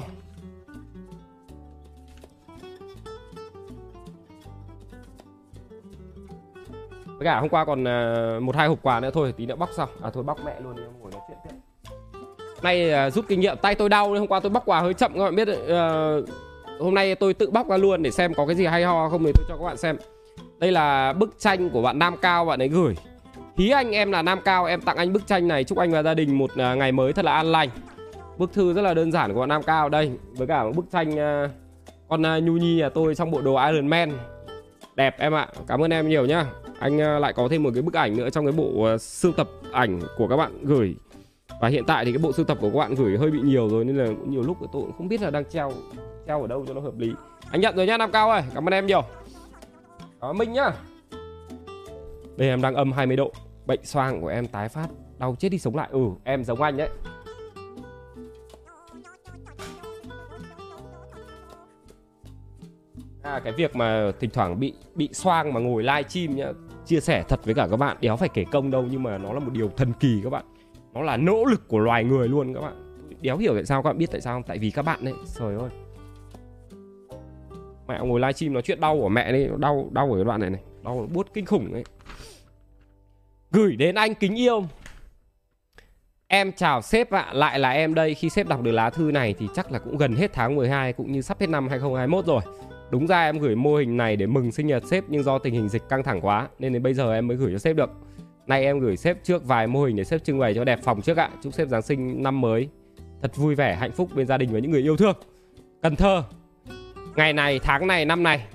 Với 7.06 7.26
cả 7.26 7.40
hôm 7.40 7.50
qua 7.50 7.66
còn 7.66 7.88
à, 7.88 8.40
một 8.42 8.56
hai 8.56 8.68
hộp 8.68 8.80
quà 8.82 9.00
nữa. 9.00 9.12
Thôi 9.14 9.34
tí 9.38 9.46
nữa 9.46 9.56
bóc 9.56 9.70
xong 9.76 9.90
à 10.02 10.10
thôi 10.14 10.24
bóc 10.24 10.40
mẹ 10.46 10.60
luôn 10.60 10.76
đi 10.76 10.84
ngồi 11.00 11.12
nói 11.12 11.22
chuyện 11.28 11.38
tiếp 11.44 11.63
nay 12.64 13.08
uh, 13.08 13.14
rút 13.14 13.26
kinh 13.28 13.40
nghiệm. 13.40 13.58
Tay 13.58 13.76
tôi 13.76 13.90
đau 13.90 14.10
hôm 14.10 14.28
qua 14.28 14.40
tôi 14.40 14.50
bóc 14.50 14.64
quà 14.66 14.82
hơi 14.82 14.94
chậm 14.94 15.14
các 15.14 15.20
bạn 15.20 15.36
biết 15.36 15.48
uh, 15.50 16.30
hôm 16.80 16.94
nay 16.94 17.16
tôi 17.16 17.34
tự 17.34 17.50
bóc 17.50 17.70
ra 17.70 17.78
luôn 17.78 18.04
để 18.04 18.12
xem 18.12 18.34
có 18.34 18.46
cái 18.46 18.56
gì 18.56 18.66
hay 18.66 18.84
ho 18.84 19.10
không 19.10 19.24
thì 19.24 19.32
tôi 19.36 19.46
cho 19.50 19.58
các 19.58 19.64
bạn 19.64 19.78
xem. 19.78 19.98
Đây 20.60 20.72
là 20.72 21.14
bức 21.14 21.40
tranh 21.40 21.70
của 21.70 21.82
bạn 21.82 22.00
Nam 22.00 22.18
Cao 22.18 22.46
bạn 22.46 22.62
ấy 22.62 22.68
gửi. 22.68 22.96
Hí 23.58 23.70
anh 23.70 23.92
em 23.92 24.12
là 24.12 24.22
Nam 24.22 24.40
Cao 24.46 24.66
em 24.66 24.82
tặng 24.82 24.98
anh 24.98 25.14
bức 25.14 25.28
tranh 25.28 25.48
này 25.48 25.64
chúc 25.64 25.78
anh 25.78 25.92
và 25.92 26.04
gia 26.04 26.14
đình 26.14 26.38
một 26.38 26.52
uh, 26.52 26.78
ngày 26.78 26.92
mới 26.92 27.14
thật 27.14 27.26
là 27.26 27.34
an 27.34 27.52
lành. 27.52 27.70
Bức 28.38 28.54
thư 28.54 28.74
rất 28.74 28.82
là 28.82 28.94
đơn 28.94 29.12
giản 29.12 29.34
của 29.34 29.40
bạn 29.40 29.50
Nam 29.50 29.64
Cao 29.64 29.90
đây 29.90 30.12
Với 30.32 30.48
cả 30.48 30.64
một 30.64 30.72
bức 30.76 30.86
tranh 30.92 31.10
uh, 31.12 31.52
con 32.10 32.22
uh, 32.22 32.44
Nhu 32.44 32.54
Nhi 32.54 32.76
nhà 32.76 32.90
tôi 32.90 33.16
trong 33.16 33.32
bộ 33.32 33.42
đồ 33.42 33.56
Iron 33.56 33.88
Man. 33.88 34.12
Đẹp 34.96 35.16
em 35.20 35.34
ạ 35.34 35.48
Cảm 35.68 35.84
ơn 35.84 35.92
em 35.94 36.10
nhiều 36.10 36.26
nhá. 36.26 36.46
Anh 36.80 36.98
uh, 36.98 37.22
lại 37.22 37.34
có 37.34 37.48
thêm 37.52 37.64
một 37.64 37.70
cái 37.74 37.82
bức 37.82 37.94
ảnh 37.94 38.18
nữa 38.18 38.30
trong 38.30 38.46
cái 38.46 38.52
bộ 38.52 38.94
uh, 38.94 39.02
sưu 39.02 39.32
tập 39.32 39.50
ảnh 39.72 40.00
của 40.18 40.28
các 40.28 40.38
bạn 40.38 40.52
gửi. 40.62 40.96
Và 41.64 41.70
hiện 41.70 41.84
tại 41.88 42.06
thì 42.06 42.12
cái 42.12 42.20
bộ 42.20 42.34
sưu 42.34 42.46
tập 42.46 42.58
của 42.62 42.70
các 42.70 42.78
bạn 42.78 42.96
gửi 42.96 43.18
hơi 43.18 43.32
bị 43.32 43.40
nhiều 43.40 43.70
rồi 43.70 43.86
Nên 43.86 43.96
là 43.96 44.08
nhiều 44.28 44.42
lúc 44.42 44.58
tôi 44.60 44.82
cũng 44.82 44.92
không 44.98 45.08
biết 45.08 45.22
là 45.22 45.30
đang 45.30 45.46
treo 45.46 45.72
Treo 46.28 46.42
ở 46.42 46.48
đâu 46.48 46.66
cho 46.68 46.74
nó 46.74 46.82
hợp 46.82 46.98
lý. 46.98 47.12
Anh 47.52 47.62
nhận 47.62 47.76
rồi 47.76 47.86
nhá 47.86 47.98
Nam 47.98 48.12
Cao 48.12 48.30
ơi 48.32 48.44
Cảm 48.54 48.68
ơn 48.68 48.74
em 48.74 48.86
nhiều. 48.86 49.04
Đó 50.22 50.34
Minh 50.34 50.54
nhá. 50.54 50.72
Đây 52.38 52.50
em 52.50 52.62
đang 52.62 52.76
âm 52.76 52.92
20 52.92 53.18
độ. 53.18 53.32
Bệnh 53.66 53.86
xoang 53.86 54.22
của 54.22 54.28
em 54.28 54.48
tái 54.48 54.70
phát 54.70 54.88
Đau 55.18 55.36
chết 55.40 55.50
đi 55.50 55.60
sống 55.60 55.76
lại. 55.76 55.90
Ừ 55.92 56.00
em 56.24 56.44
giống 56.44 56.62
anh 56.62 56.78
đấy. 56.78 56.90
À, 63.22 63.40
cái 63.44 63.54
việc 63.54 63.76
mà 63.76 64.12
thỉnh 64.20 64.30
thoảng 64.34 64.60
bị 64.60 64.74
bị 64.96 65.10
xoang 65.14 65.54
mà 65.54 65.60
ngồi 65.60 65.84
live 65.84 66.04
stream 66.10 66.36
nhá 66.36 66.52
chia 66.86 67.00
sẻ 67.00 67.24
thật 67.30 67.46
với 67.46 67.54
cả 67.54 67.68
các 67.72 67.78
bạn 67.78 67.98
đéo 68.02 68.16
phải 68.16 68.30
kể 68.30 68.46
công 68.52 68.72
đâu 68.72 68.86
nhưng 68.92 69.04
mà 69.04 69.18
nó 69.18 69.34
là 69.34 69.40
một 69.40 69.52
điều 69.54 69.70
thần 69.70 69.94
kỳ 70.00 70.22
các 70.24 70.30
bạn 70.30 70.46
nó 70.94 71.02
là 71.02 71.18
nỗ 71.18 71.46
lực 71.46 71.68
của 71.68 71.80
loài 71.80 72.04
người 72.04 72.28
luôn 72.28 72.54
các 72.54 72.62
bạn. 72.62 73.00
Đéo 73.22 73.38
hiểu 73.38 73.54
tại 73.54 73.66
sao 73.66 73.84
các 73.84 73.90
bạn 73.90 73.98
biết 73.98 74.12
tại 74.12 74.22
sao 74.22 74.36
không? 74.36 74.44
Tại 74.44 74.58
vì 74.58 74.72
các 74.72 74.82
bạn 74.82 75.06
đấy 75.06 75.14
trời 75.40 75.56
ơi. 75.56 75.70
Mẹ 77.88 78.00
ngồi 78.04 78.20
livestream 78.20 78.54
nói 78.54 78.62
chuyện 78.62 78.80
đau 78.80 78.98
của 79.02 79.10
mẹ 79.10 79.32
đi 79.32 79.48
đau 79.58 79.90
đau 79.92 80.12
ở 80.12 80.16
cái 80.16 80.26
đoạn 80.26 80.40
này 80.42 80.50
này. 80.50 80.62
Đau 80.84 81.08
buốt 81.14 81.28
kinh 81.34 81.46
khủng 81.46 81.74
đấy. 81.74 81.84
Gửi 83.52 83.76
đến 83.76 83.96
anh 83.96 84.16
kính 84.16 84.36
yêu. 84.36 84.64
Em 86.28 86.52
chào 86.52 86.82
sếp 86.82 87.12
ạ, 87.12 87.30
lại 87.34 87.60
là 87.60 87.70
em 87.70 87.94
đây. 87.94 88.14
Khi 88.14 88.30
sếp 88.30 88.48
đọc 88.48 88.62
được 88.62 88.72
lá 88.72 88.90
thư 88.90 89.12
này 89.12 89.36
thì 89.40 89.48
chắc 89.56 89.72
là 89.72 89.80
cũng 89.80 89.98
gần 89.98 90.16
hết 90.16 90.34
tháng 90.34 90.56
12 90.56 90.94
Cũng 90.94 91.12
như 91.12 91.22
sắp 91.22 91.40
hết 91.40 91.50
năm 91.50 91.68
2021 91.68 92.26
rồi. 92.26 92.42
Đúng 92.92 93.08
ra 93.08 93.24
em 93.24 93.40
gửi 93.40 93.56
mô 93.56 93.76
hình 93.76 93.98
này 93.98 94.16
để 94.16 94.26
mừng 94.26 94.52
sinh 94.52 94.68
nhật 94.68 94.84
sếp 94.86 95.04
Nhưng 95.08 95.24
do 95.24 95.38
tình 95.40 95.54
hình 95.54 95.70
dịch 95.70 95.90
căng 95.90 96.04
thẳng 96.04 96.22
quá 96.22 96.48
Nên 96.60 96.74
đến 96.74 96.84
bây 96.84 96.94
giờ 96.94 97.14
em 97.14 97.28
mới 97.28 97.38
gửi 97.38 97.52
cho 97.52 97.58
sếp 97.58 97.76
được. 97.76 97.90
Nay 98.48 98.66
em 98.66 98.80
gửi 98.80 98.98
sếp 98.98 99.24
trước 99.24 99.46
vài 99.46 99.68
mô 99.68 99.84
hình 99.84 99.96
để 99.96 100.04
sếp 100.04 100.24
trưng 100.24 100.40
bày 100.40 100.54
cho 100.54 100.64
đẹp 100.64 100.80
phòng 100.84 101.02
trước 101.02 101.18
ạ. 101.18 101.30
Chúc 101.44 101.54
sếp 101.54 101.68
Giáng 101.68 101.82
sinh 101.82 102.24
năm 102.24 102.42
mới 102.42 102.68
Thật 103.22 103.36
vui 103.36 103.56
vẻ, 103.56 103.76
hạnh 103.76 103.92
phúc 103.92 104.10
bên 104.16 104.28
gia 104.28 104.38
đình 104.38 104.50
và 104.54 104.60
những 104.60 104.72
người 104.72 104.82
yêu 104.82 104.98
thương. 104.98 105.16
Cần 105.82 105.96
Thơ 105.96 106.24
Ngày 107.16 107.34
này, 107.34 107.60
tháng 107.60 107.88
này, 107.88 108.06
năm 108.06 108.24
này 108.24 108.46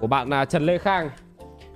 Của 0.00 0.06
bạn 0.06 0.28
là 0.28 0.44
Trần 0.44 0.66
Lê 0.66 0.78
Khang. 0.78 1.10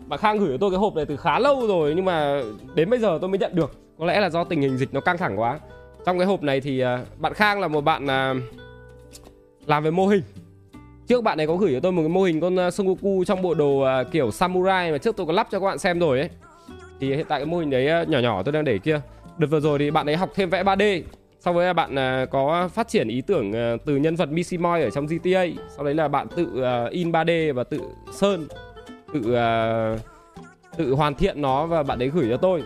Bạn 0.06 0.18
Khang 0.18 0.38
gửi 0.38 0.48
cho 0.50 0.56
tôi 0.60 0.70
cái 0.70 0.78
hộp 0.78 0.94
này 0.94 1.04
từ 1.04 1.16
khá 1.16 1.38
lâu 1.38 1.66
rồi 1.66 1.94
Nhưng 1.94 2.04
mà 2.04 2.42
đến 2.74 2.90
bây 2.90 2.98
giờ 2.98 3.18
tôi 3.20 3.30
mới 3.30 3.38
nhận 3.38 3.54
được. 3.54 3.72
Có 3.98 4.06
lẽ 4.06 4.20
là 4.20 4.30
do 4.30 4.44
tình 4.44 4.60
hình 4.60 4.78
dịch 4.78 4.94
nó 4.94 5.00
căng 5.00 5.18
thẳng 5.18 5.40
quá. 5.40 5.58
Trong 6.06 6.18
cái 6.18 6.26
hộp 6.26 6.42
này 6.42 6.60
thì 6.60 6.80
à, 6.80 7.04
bạn 7.18 7.34
Khang 7.34 7.60
là 7.60 7.68
một 7.68 7.80
bạn 7.80 8.06
à, 8.06 8.34
làm 9.66 9.84
về 9.84 9.90
mô 9.90 10.06
hình. 10.06 10.22
Trước 11.06 11.24
bạn 11.24 11.38
này 11.38 11.46
có 11.46 11.56
gửi 11.56 11.72
cho 11.74 11.80
tôi 11.80 11.92
một 11.92 12.02
cái 12.02 12.08
mô 12.08 12.22
hình 12.22 12.40
con 12.40 12.58
à, 12.58 12.70
Son 12.70 12.86
Goku 12.86 13.24
trong 13.24 13.42
bộ 13.42 13.54
đồ 13.54 13.84
kiểu 14.12 14.30
samurai 14.30 14.92
mà 14.92 14.98
trước 14.98 15.16
tôi 15.16 15.26
có 15.26 15.32
lắp 15.32 15.48
cho 15.50 15.60
các 15.60 15.66
bạn 15.66 15.78
xem 15.78 15.98
rồi 15.98 16.20
ấy. 16.20 16.28
Thì 17.00 17.08
hiện 17.08 17.26
tại 17.28 17.40
cái 17.40 17.46
mô 17.46 17.58
hình 17.58 17.70
đấy 17.70 17.86
ờ, 17.86 18.04
nhỏ 18.04 18.18
nhỏ 18.18 18.42
tôi 18.42 18.52
đang 18.52 18.64
để 18.64 18.78
kia. 18.78 19.00
Đợt 19.38 19.46
vừa 19.46 19.60
rồi 19.60 19.78
thì 19.78 19.90
bạn 19.90 20.08
ấy 20.08 20.16
học 20.16 20.30
thêm 20.34 20.50
vẽ 20.50 20.62
3D 20.62 21.02
sau 21.40 21.54
với 21.54 21.66
là 21.66 21.72
bạn 21.72 21.94
ờ, 21.94 22.26
có 22.30 22.68
phát 22.68 22.88
triển 22.88 23.08
ý 23.08 23.20
tưởng 23.20 23.52
ờ, 23.52 23.76
từ 23.84 23.96
nhân 23.96 24.16
vật 24.16 24.28
Missy 24.28 24.58
Moi 24.58 24.82
ở 24.82 24.90
trong 24.90 25.06
GTA 25.06 25.46
Sau 25.76 25.84
đấy 25.84 25.94
là 25.94 26.08
bạn 26.08 26.26
tự 26.36 26.62
in 26.90 27.12
3D 27.12 27.52
và 27.54 27.64
tự 27.64 27.80
sơn 28.12 28.48
Tự 29.12 29.36
tự 30.76 30.94
hoàn 30.94 31.14
thiện 31.14 31.42
nó 31.42 31.66
và 31.66 31.82
bạn 31.82 32.02
ấy 32.02 32.08
gửi 32.08 32.26
cho 32.30 32.36
tôi. 32.36 32.62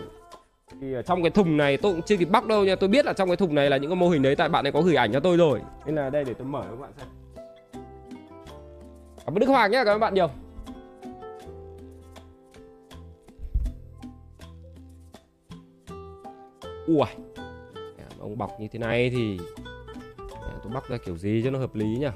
Thì 0.81 0.87
trong 1.05 1.23
cái 1.23 1.29
thùng 1.29 1.57
này 1.57 1.77
tôi 1.77 1.91
cũng 1.91 2.01
chưa 2.01 2.17
kịp 2.17 2.29
bóc 2.31 2.47
đâu 2.47 2.65
nha. 2.65 2.75
Tôi 2.75 2.89
biết 2.89 3.05
là 3.05 3.13
trong 3.13 3.29
cái 3.29 3.37
thùng 3.37 3.55
này 3.55 3.69
là 3.69 3.77
những 3.77 3.89
cái 3.91 3.95
mô 3.95 4.09
hình 4.09 4.21
đấy 4.21 4.35
Tại 4.35 4.49
bạn 4.49 4.65
ấy 4.67 4.71
có 4.71 4.81
gửi 4.81 4.95
ảnh 4.95 5.13
cho 5.13 5.19
tôi 5.19 5.37
rồi. 5.37 5.61
Nên 5.85 5.95
là 5.95 6.09
đây 6.09 6.23
để 6.23 6.33
tôi 6.33 6.47
mở 6.47 6.61
cho 6.63 6.69
các 6.69 6.81
bạn 6.81 6.91
xem. 6.97 7.07
Cảm 9.25 9.35
ơn 9.35 9.39
Đức 9.39 9.47
Hoàng 9.47 9.71
nhé, 9.71 9.81
cảm 9.85 9.95
ơn 9.95 9.99
bạn 9.99 10.13
nhiều. 10.13 10.29
Ui 16.87 17.07
Ông 18.19 18.37
bọc 18.37 18.59
như 18.59 18.67
thế 18.71 18.79
này 18.79 19.09
thì 19.09 19.37
Tôi 20.63 20.71
bóc 20.73 20.89
ra 20.89 20.97
kiểu 20.97 21.17
gì 21.17 21.41
cho 21.43 21.51
nó 21.51 21.59
hợp 21.59 21.75
lý 21.75 21.85
nhỉ? 21.85 22.07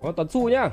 Có 0.00 0.12
Tuấn 0.12 0.28
Su 0.28 0.48
nhá 0.48 0.70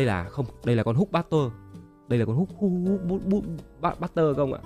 Đây 0.00 0.06
là 0.06 0.24
không, 0.24 0.46
đây 0.64 0.76
là 0.76 0.82
con 0.82 0.96
hút 0.96 1.12
butter. 1.12 1.52
Đây 2.08 2.18
là 2.18 2.24
con 2.24 2.36
hút 2.36 2.48
hút 2.56 2.72
hút 3.08 3.20
hút 3.30 3.44
butter 4.00 4.36
không 4.36 4.52
ạ? 4.52 4.60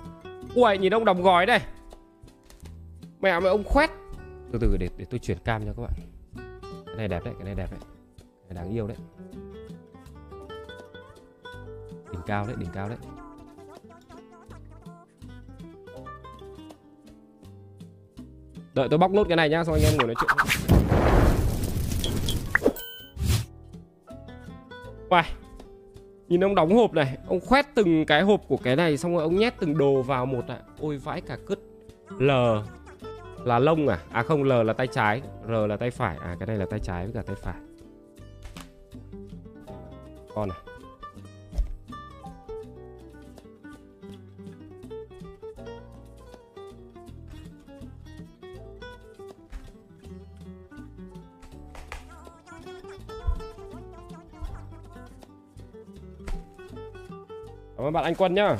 Ui 0.55 0.77
nhìn 0.77 0.93
ông 0.93 1.05
đóng 1.05 1.21
gói 1.21 1.45
đây. 1.45 1.59
Mẹ 3.21 3.39
mày 3.39 3.49
ông 3.49 3.63
khoét. 3.63 3.89
Từ 4.51 4.59
từ 4.61 4.77
để, 4.77 4.89
để 4.97 5.05
tôi 5.09 5.19
chuyển 5.19 5.37
cam 5.37 5.65
cho 5.65 5.73
các 5.73 5.81
bạn. 5.81 5.91
Cái 6.85 6.95
này 6.95 7.07
đẹp 7.07 7.25
đấy, 7.25 7.33
cái 7.37 7.45
này 7.45 7.55
đẹp 7.55 7.71
đấy. 7.71 7.79
Đáng 8.49 8.69
yêu 8.69 8.87
đấy. 8.87 8.97
Đỉnh 12.11 12.21
cao 12.25 12.45
đấy, 12.47 12.55
đỉnh 12.59 12.69
cao 12.73 12.89
đấy. 12.89 12.97
Đợi 18.73 18.87
tôi 18.89 18.99
bóc 18.99 19.11
nốt 19.11 19.23
cái 19.27 19.37
này 19.37 19.49
nhá, 19.49 19.63
xong 19.63 19.75
anh 19.75 19.83
em 19.83 19.93
ngồi 19.97 20.07
nói 20.07 20.15
chuyện 20.19 20.74
Uầy 25.15 25.23
Nhìn 26.27 26.43
ông 26.43 26.55
đóng 26.55 26.75
hộp 26.75 26.93
này 26.93 27.17
Ông 27.27 27.39
khoét 27.39 27.65
từng 27.75 28.05
cái 28.05 28.21
hộp 28.21 28.41
của 28.47 28.57
cái 28.57 28.75
này 28.75 28.97
Xong 28.97 29.13
rồi 29.13 29.23
ông 29.23 29.35
nhét 29.35 29.53
từng 29.59 29.77
đồ 29.77 30.01
vào 30.01 30.25
một 30.25 30.47
ạ. 30.47 30.55
À. 30.55 30.65
Ôi 30.79 30.97
vãi 30.97 31.21
cả 31.21 31.37
cứt. 31.47 31.59
L 32.19 32.31
là 33.43 33.59
lông 33.59 33.87
à? 33.87 33.99
À 34.11 34.23
không, 34.23 34.43
L 34.43 34.51
là 34.65 34.73
tay 34.73 34.87
trái 34.87 35.21
R 35.47 35.51
là 35.69 35.77
tay 35.77 35.91
phải. 35.91 36.17
À 36.21 36.35
cái 36.39 36.47
này 36.47 36.57
là 36.57 36.65
tay 36.69 36.79
trái 36.79 37.05
với 37.05 37.13
cả 37.13 37.21
tay 37.21 37.35
phải. 37.35 37.55
Con 40.35 40.49
này 40.49 40.57
bạn 57.95 58.03
anh 58.03 58.15
Quân 58.15 58.33
nhá. 58.33 58.57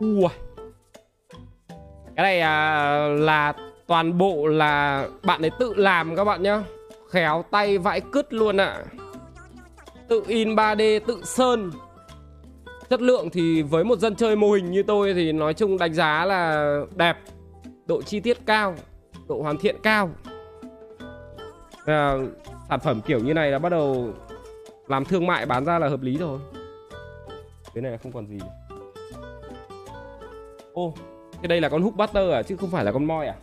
Ui. 0.00 0.28
Cái 2.16 2.22
này 2.22 2.40
à, 2.40 3.08
là 3.08 3.52
toàn 3.86 4.18
bộ 4.18 4.46
là 4.46 5.06
bạn 5.22 5.42
ấy 5.42 5.50
tự 5.58 5.74
làm 5.74 6.16
các 6.16 6.24
bạn 6.24 6.42
nhá. 6.42 6.62
Khéo 7.10 7.44
tay 7.50 7.78
vãi 7.78 8.00
cứt 8.00 8.32
luôn 8.32 8.56
ạ. 8.56 8.66
À. 8.66 8.84
Tự 10.08 10.22
in 10.26 10.54
3D, 10.54 11.00
tự 11.06 11.20
sơn. 11.24 11.70
Chất 12.90 13.02
lượng 13.02 13.30
thì 13.30 13.62
với 13.62 13.84
một 13.84 13.98
dân 13.98 14.16
chơi 14.16 14.36
mô 14.36 14.52
hình 14.52 14.70
như 14.70 14.82
tôi 14.82 15.14
thì 15.14 15.32
nói 15.32 15.54
chung 15.54 15.78
đánh 15.78 15.94
giá 15.94 16.24
là 16.24 16.74
đẹp. 16.96 17.16
Độ 17.86 18.02
chi 18.02 18.20
tiết 18.20 18.38
cao, 18.46 18.74
độ 19.28 19.42
hoàn 19.42 19.58
thiện 19.58 19.76
cao. 19.82 20.10
À, 21.86 22.14
Sản 22.68 22.80
phẩm 22.80 23.00
kiểu 23.06 23.18
như 23.18 23.34
này 23.34 23.50
là 23.50 23.58
bắt 23.58 23.68
đầu 23.68 24.12
làm 24.86 25.04
thương 25.04 25.26
mại 25.26 25.46
bán 25.46 25.64
ra 25.64 25.78
là 25.78 25.88
hợp 25.88 26.02
lý 26.02 26.18
rồi. 26.18 26.40
Cái 27.74 27.82
này 27.82 27.98
không 27.98 28.12
còn 28.12 28.26
gì. 28.26 28.38
Ô, 30.72 30.94
Cái 31.42 31.48
đây 31.48 31.60
là 31.60 31.68
con 31.68 31.82
hook 31.82 31.96
butter 31.96 32.30
à 32.30 32.42
chứ 32.42 32.56
không 32.56 32.70
phải 32.70 32.84
là 32.84 32.92
con 32.92 33.04
moi 33.04 33.26
à? 33.26 33.36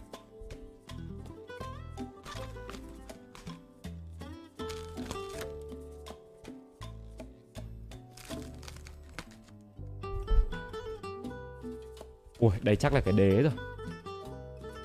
Ui, 12.40 12.52
đây 12.62 12.76
chắc 12.76 12.94
là 12.94 13.02
cái 13.02 13.14
đế 13.18 13.42
rồi. 13.42 13.52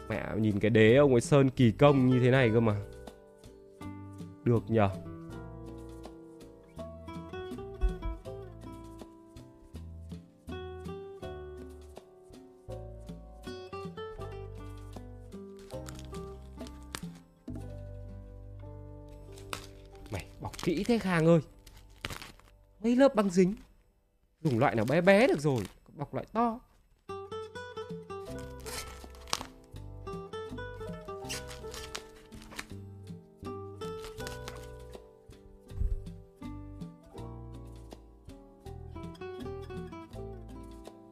Mẹ, 0.09 0.23
nhìn 0.37 0.61
cái 0.61 0.71
đế 0.71 0.97
ông 0.97 1.13
ấy 1.13 1.21
sơn 1.21 1.51
kỳ 1.51 1.71
công 1.71 2.09
như 2.09 2.21
thế 2.21 2.31
này 2.31 2.51
cơ 2.55 2.61
mà. 2.61 2.77
Được 4.45 4.63
nhờ. 4.69 4.91
Kỹ 20.64 20.85
thế 20.85 20.99
Khang 20.99 21.26
ơi. 21.26 21.40
Mấy 22.83 22.97
lớp 22.97 23.14
băng 23.14 23.30
dính. 23.30 23.54
Dùng 24.42 24.59
loại 24.59 24.75
nào 24.75 24.85
bé 24.85 25.00
bé 25.00 25.26
được 25.26 25.40
rồi. 25.40 25.64
Bọc 25.97 26.14
loại 26.14 26.26
to. 26.33 26.61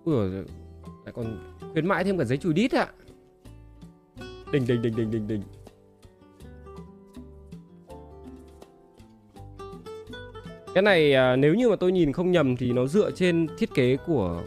Ui 0.04 0.30
lại 1.04 1.12
còn 1.14 1.54
khuyến 1.73 1.88
mãi 1.88 2.04
thêm 2.04 2.18
cả 2.18 2.25
giấy 2.25 2.38
chùi 2.38 2.52
đít 2.52 2.73
ạ. 2.73 2.87
À. 2.87 4.26
Đình 4.52 4.64
đình 4.66 4.82
đình 4.82 4.97
đình 4.97 5.11
đình 5.11 5.28
đình 5.28 5.42
Cái 10.75 10.83
này 10.83 11.14
à, 11.14 11.37
nếu 11.37 11.55
như 11.55 11.69
mà 11.69 11.76
tôi 11.76 11.93
nhìn 11.93 12.12
không 12.12 12.31
nhầm 12.31 12.57
thì 12.57 12.73
nó 12.73 12.87
dựa 12.87 13.11
trên 13.11 13.47
thiết 13.59 13.75
kế 13.75 13.97
của 14.07 14.43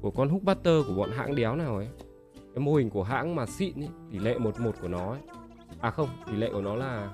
của 0.00 0.10
con 0.10 0.28
húc 0.28 0.42
butter 0.42 0.86
của 0.86 0.94
bọn 0.94 1.10
hãng 1.10 1.34
đéo 1.34 1.56
nào 1.56 1.76
ấy. 1.76 1.88
Cái 2.34 2.64
mô 2.64 2.74
hình 2.74 2.90
của 2.90 3.02
hãng 3.02 3.34
mà 3.34 3.46
xịn 3.46 3.80
ấy, 3.80 3.88
tỷ 4.10 4.18
lệ 4.18 4.38
11 4.38 4.74
của 4.82 4.88
nó 4.88 5.10
ấy. 5.10 5.20
À 5.80 5.90
không, 5.90 6.08
tỷ 6.26 6.32
lệ 6.32 6.50
của 6.52 6.60
nó 6.60 6.74
là 6.74 7.12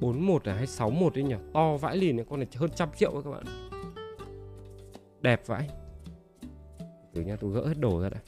41 0.00 0.46
là 0.46 0.54
hay 0.54 0.66
61 0.66 1.14
đấy 1.14 1.24
nhỉ? 1.24 1.34
To 1.54 1.76
vãi 1.76 1.96
lìn 1.96 2.20
ấy, 2.20 2.26
con 2.30 2.40
này 2.40 2.48
hơn 2.56 2.70
trăm 2.74 2.88
triệu 2.96 3.10
ấy 3.10 3.22
các 3.24 3.30
bạn. 3.30 3.44
Đẹp 5.20 5.46
vãi. 5.46 5.68
Từ 7.14 7.22
nha, 7.22 7.36
tôi 7.40 7.50
gỡ 7.52 7.66
hết 7.66 7.78
đồ 7.78 8.00
ra 8.00 8.08
đã. 8.08 8.18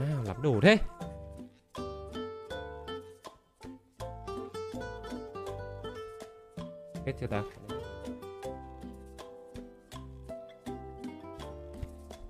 À, 0.00 0.22
lắm 0.26 0.42
đồ 0.42 0.60
thế. 0.62 0.78
Hết 7.20 7.26
ta? 7.30 7.42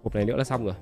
Hộp 0.04 0.14
này 0.14 0.24
nữa 0.24 0.36
là 0.36 0.44
xong 0.44 0.64
rồi. 0.64 0.74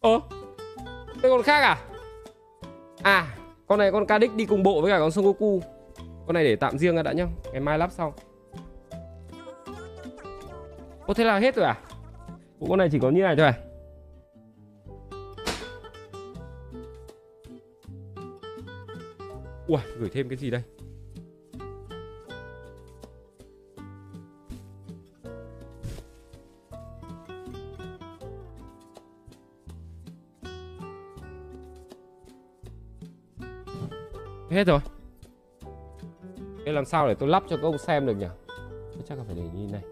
Ơ, 0.00 0.20
Cái 1.22 1.30
con 1.30 1.42
khác 1.42 1.60
à 1.60 1.78
À 3.02 3.36
Con 3.66 3.78
này 3.78 3.92
con 3.92 4.06
Cadix 4.06 4.30
đi 4.36 4.46
cùng 4.46 4.62
bộ 4.62 4.80
với 4.80 4.92
cả 4.92 4.98
con 4.98 5.10
Son 5.10 5.24
Goku 5.24 5.60
Con 6.26 6.34
này 6.34 6.44
để 6.44 6.56
tạm 6.56 6.78
riêng 6.78 6.96
ra 6.96 7.02
đã 7.02 7.12
nhá 7.12 7.26
Ngày 7.52 7.60
mai 7.60 7.78
lắp 7.78 7.90
sau 7.92 8.14
Ô 11.06 11.14
thế 11.14 11.24
là 11.24 11.38
hết 11.38 11.54
rồi 11.54 11.66
à? 11.66 11.78
Bộ 12.60 12.66
con 12.68 12.78
này 12.78 12.88
chỉ 12.92 12.98
có 12.98 13.10
như 13.10 13.22
này 13.22 13.36
thôi 13.36 13.46
à? 13.46 13.54
Ui, 19.66 19.78
gửi 19.98 20.08
thêm 20.12 20.28
cái 20.28 20.36
gì 20.36 20.50
đây? 20.50 20.62
Hết 34.50 34.66
rồi 34.66 34.80
Thế 36.64 36.72
làm 36.72 36.84
sao 36.84 37.08
để 37.08 37.14
tôi 37.14 37.28
lắp 37.28 37.42
cho 37.48 37.56
các 37.56 37.62
ông 37.62 37.78
xem 37.78 38.06
được 38.06 38.14
nhỉ? 38.16 38.26
Chắc 39.08 39.18
là 39.18 39.24
phải 39.24 39.34
để 39.34 39.42
như 39.54 39.72
này 39.72 39.82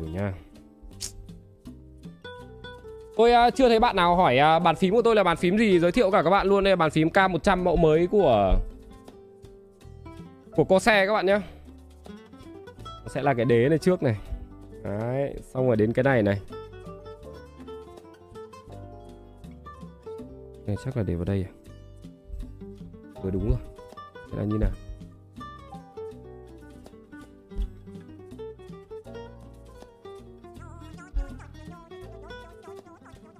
thử 0.00 0.06
nha 0.06 0.32
Tôi 3.16 3.32
uh, 3.48 3.54
chưa 3.54 3.68
thấy 3.68 3.80
bạn 3.80 3.96
nào 3.96 4.16
hỏi 4.16 4.38
uh, 4.56 4.62
bàn 4.62 4.76
phím 4.76 4.94
của 4.94 5.02
tôi 5.02 5.16
là 5.16 5.24
bàn 5.24 5.36
phím 5.36 5.58
gì? 5.58 5.78
Giới 5.78 5.92
thiệu 5.92 6.10
cả 6.10 6.22
các 6.22 6.30
bạn 6.30 6.46
luôn 6.46 6.64
Đây 6.64 6.72
là 6.72 6.76
bàn 6.76 6.90
phím 6.90 7.08
K100 7.08 7.62
mẫu 7.62 7.76
mới 7.76 8.06
của 8.06 8.54
Của 10.50 10.78
xe 10.78 11.06
các 11.06 11.12
bạn 11.12 11.26
nhé 11.26 11.40
Sẽ 13.06 13.22
là 13.22 13.34
cái 13.34 13.44
đế 13.44 13.68
này 13.68 13.78
trước 13.78 14.02
này. 14.02 14.16
Đấy 14.82 15.34
Xong 15.42 15.66
rồi 15.66 15.76
đến 15.76 15.92
cái 15.92 16.02
này 16.02 16.22
này. 16.22 16.40
Này 20.66 20.76
chắc 20.84 20.96
là 20.96 21.02
để 21.02 21.14
vào 21.14 21.24
đây 21.24 21.46
à? 21.48 21.52
Vừa 23.22 23.30
đúng 23.30 23.50
rồi. 23.50 23.58
Thế 24.14 24.38
là 24.38 24.44
như 24.44 24.58
nào? 24.58 24.70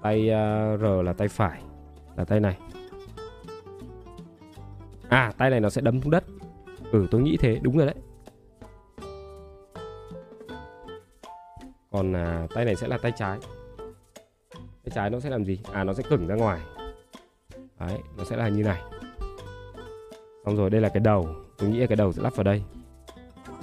Tay 0.02 0.30
uh, 0.30 0.80
R 0.80 0.84
là 1.04 1.12
tay 1.12 1.28
phải. 1.28 1.62
Là 2.16 2.24
tay 2.24 2.40
này. 2.40 2.58
À 5.08 5.32
tay 5.38 5.50
này 5.50 5.60
nó 5.60 5.70
sẽ 5.70 5.80
đấm 5.80 6.00
xuống 6.02 6.10
đất. 6.10 6.24
Ừ 6.92 7.06
tôi 7.10 7.20
nghĩ 7.20 7.36
thế 7.36 7.58
đúng 7.62 7.76
rồi 7.76 7.86
đấy. 7.86 7.94
Còn 11.90 12.00
còn 12.00 12.16
à, 12.16 12.46
tay 12.54 12.64
này 12.64 12.76
sẽ 12.76 12.88
là 12.88 12.98
tay 12.98 13.12
trái. 13.16 13.38
Tay 14.58 14.90
trái 14.94 15.10
nó 15.10 15.20
sẽ 15.20 15.30
làm 15.30 15.44
gì? 15.44 15.60
À 15.72 15.84
nó 15.84 15.92
sẽ 15.92 16.02
cứng 16.02 16.26
ra 16.26 16.34
ngoài. 16.34 16.60
Đấy 17.80 17.98
nó 18.18 18.24
sẽ 18.24 18.36
là 18.36 18.48
như 18.48 18.64
này. 18.64 18.82
Xong 20.44 20.56
rồi 20.56 20.70
đây 20.70 20.80
là 20.80 20.88
cái 20.88 21.00
đầu. 21.00 21.28
Tôi 21.58 21.68
nghĩ 21.68 21.78
là 21.78 21.86
cái 21.86 21.96
đầu 21.96 22.12
sẽ 22.12 22.22
lắp 22.22 22.36
vào 22.36 22.44
đây. 22.44 22.62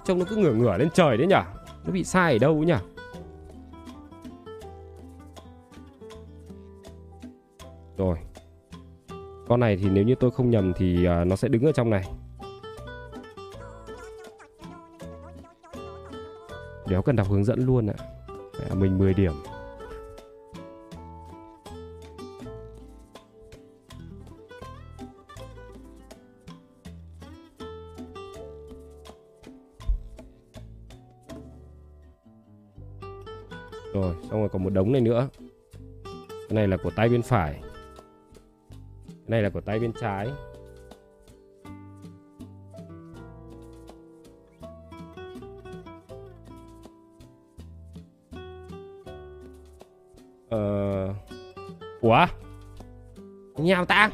Trông 0.06 0.20
nó 0.20 0.26
cứ 0.30 0.36
ngửa 0.36 0.54
ngửa 0.54 0.78
lên 0.78 0.90
trời 0.94 1.18
đấy 1.18 1.28
nhở 1.28 1.44
nó 1.86 1.92
bị 1.92 2.04
sai 2.04 2.34
ở 2.34 2.40
đâu 2.40 2.56
nhỉ? 2.56 2.74
Rồi 7.98 8.18
con 9.48 9.60
này 9.60 9.78
thì 9.78 9.90
nếu 9.90 10.04
như 10.04 10.16
tôi 10.16 10.32
không 10.32 10.50
nhầm 10.50 10.74
thì 10.76 11.06
à, 11.06 11.24
nó 11.24 11.36
sẽ 11.36 11.48
đứng 11.48 11.66
ở 11.66 11.72
trong 11.72 11.90
này 11.90 12.04
đéo 16.90 17.02
cần 17.02 17.16
đọc 17.16 17.28
hướng 17.30 17.44
dẫn 17.44 17.66
luôn 17.66 17.88
ạ 17.88 17.96
à. 18.70 18.76
mình 18.76 18.98
10 18.98 19.14
điểm 19.14 19.34
Rồi, 33.94 34.16
xong 34.30 34.40
rồi 34.40 34.50
còn 34.50 34.64
một 34.64 34.70
đống 34.70 34.92
này 34.92 35.02
nữa. 35.02 35.30
Cái 36.28 36.56
này 36.56 36.68
là 36.68 36.78
của 36.84 36.92
tay 36.96 37.10
bên 37.10 37.22
phải. 37.22 37.62
Cái 39.28 39.32
này 39.32 39.42
là 39.42 39.50
của 39.50 39.62
tay 39.62 39.80
bên 39.80 39.94
trái. 40.02 40.30
Ờ... 50.50 51.14
Ủa? 52.02 52.26
Nhào 53.56 53.86
ta? 53.86 54.12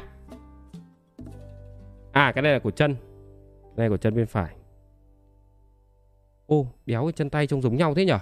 À, 2.12 2.32
cái 2.32 2.42
này 2.42 2.52
là 2.52 2.58
của 2.58 2.70
chân. 2.70 2.96
Cái 3.62 3.76
này 3.76 3.88
của 3.88 3.96
chân 3.96 4.14
bên 4.14 4.26
phải. 4.26 4.56
Ô, 6.46 6.66
đéo 6.86 7.02
cái 7.02 7.12
chân 7.12 7.30
tay 7.30 7.46
trông 7.46 7.62
giống 7.62 7.76
nhau 7.76 7.94
thế 7.94 8.04
nhở? 8.04 8.18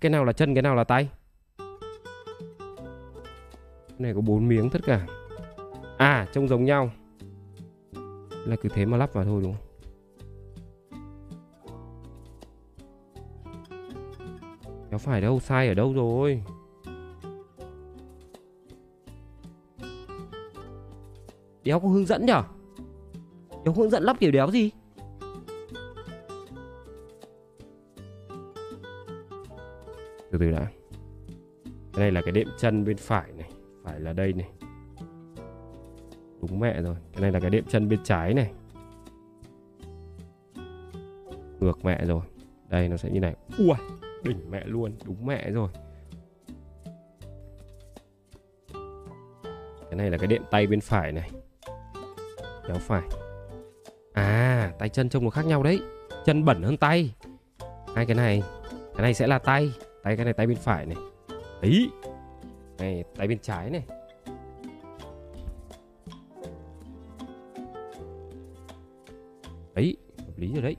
Cái 0.00 0.10
nào 0.10 0.24
là 0.24 0.32
chân, 0.32 0.54
cái 0.54 0.62
nào 0.62 0.74
là 0.74 0.84
tay? 0.84 1.08
Cái 3.88 3.98
này 3.98 4.14
có 4.14 4.20
bốn 4.20 4.48
miếng 4.48 4.70
tất 4.70 4.80
cả. 4.86 5.06
À, 5.98 6.26
trông 6.32 6.48
giống 6.48 6.64
nhau. 6.64 6.90
Là 8.46 8.56
cứ 8.62 8.68
thế 8.68 8.86
mà 8.86 8.96
lắp 8.96 9.12
vào 9.12 9.24
thôi 9.24 9.42
đúng 9.42 9.54
không? 9.54 9.64
Đéo 14.90 14.98
phải 14.98 15.20
đâu, 15.20 15.40
sai 15.40 15.68
ở 15.68 15.74
đâu 15.74 15.92
rồi? 15.92 16.42
Đéo 21.64 21.80
có 21.80 21.88
hướng 21.88 22.06
dẫn 22.06 22.26
nhở? 22.26 22.42
Đéo 23.64 23.74
hướng 23.74 23.90
dẫn 23.90 24.02
lắp 24.02 24.16
kiểu 24.20 24.30
đéo 24.30 24.50
gì? 24.50 24.70
từ 30.34 30.40
từ 30.40 30.50
đã 30.50 30.66
cái 31.92 32.00
này 32.00 32.12
là 32.12 32.22
cái 32.22 32.32
đệm 32.32 32.48
chân 32.58 32.84
bên 32.84 32.96
phải 32.96 33.32
này 33.32 33.50
phải 33.84 34.00
là 34.00 34.12
đây 34.12 34.32
này 34.32 34.48
đúng 36.50 36.60
mẹ 36.60 36.82
rồi. 36.82 36.96
Cái 37.12 37.22
này 37.22 37.32
là 37.32 37.40
cái 37.40 37.50
đệm 37.50 37.64
chân 37.64 37.88
bên 37.88 38.00
trái 38.04 38.34
này. 38.34 38.52
Ngược 41.60 41.84
mẹ 41.84 42.04
rồi. 42.04 42.20
Đây, 42.68 42.88
nó 42.88 42.96
sẽ 42.96 43.10
như 43.10 43.20
này. 43.20 43.34
Ui, 43.58 43.68
đỉnh 44.22 44.50
mẹ 44.50 44.62
luôn, 44.66 44.96
đúng 45.06 45.26
mẹ 45.26 45.50
rồi. 45.50 45.68
Cái 49.90 49.96
này 49.96 50.10
là 50.10 50.18
cái 50.18 50.26
đệm 50.26 50.42
tay 50.50 50.66
bên 50.66 50.80
phải 50.80 51.12
này. 51.12 51.30
Kéo 52.68 52.76
phải. 52.76 53.02
À 54.12 54.72
tay 54.78 54.88
chân 54.88 55.08
trông 55.08 55.24
nó 55.24 55.30
khác 55.30 55.46
nhau 55.46 55.62
đấy. 55.62 55.80
Chân 56.24 56.44
bẩn 56.44 56.62
hơn 56.62 56.76
tay. 56.76 57.14
Hai 57.94 58.06
cái 58.06 58.14
này 58.14 58.42
cái 58.94 59.02
này 59.02 59.14
sẽ 59.14 59.26
là 59.26 59.38
tay. 59.38 59.72
Tay, 60.02 60.16
cái 60.16 60.24
này 60.24 60.34
tay 60.34 60.46
bên 60.46 60.56
phải 60.56 60.86
này. 60.86 60.96
Ấy 61.60 61.90
này, 62.78 63.04
tay 63.16 63.28
bên 63.28 63.38
trái 63.38 63.70
này. 63.70 63.82
Hợp 70.34 70.40
lý 70.40 70.52
rồi 70.52 70.62
đấy. 70.62 70.76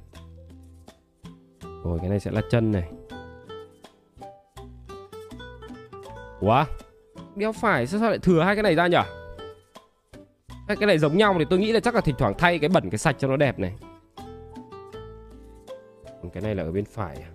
Rồi 1.84 2.00
cái 2.00 2.10
này 2.10 2.20
sẽ 2.20 2.32
là 2.32 2.41
chân 2.52 2.72
này. 2.72 2.91
Ủa 6.39 6.65
Đeo 7.36 7.52
phải 7.52 7.88
sao, 7.88 8.00
sao 8.00 8.10
lại 8.10 8.20
thừa 8.20 8.44
hai 8.44 8.56
cái 8.56 8.63
này 8.63 8.76
ra 8.76 8.88
nhỉ 8.88 8.98
Hai 10.68 10.78
cái 10.78 10.88
này 10.88 10.98
giống 10.98 11.18
nhau 11.18 11.36
thì 11.39 11.46
tôi 11.50 11.60
nghĩ 11.60 11.72
là 11.72 11.80
chắc 11.80 11.96
là 11.96 12.02
thỉnh 12.02 12.15
thoảng 12.18 12.34
thay 12.38 12.60
cái 12.60 12.70
bẩn 12.70 12.89
cái 12.89 12.98
sạch 12.98 13.15
cho 13.20 13.28
nó 13.28 13.38
đẹp 13.38 13.60
này. 13.60 13.76
Còn 16.22 16.32
cái 16.34 16.44
này 16.44 16.56
là 16.56 16.63
ở 16.63 16.72
bên 16.72 16.86
phải 16.86 17.15
à? 17.15 17.35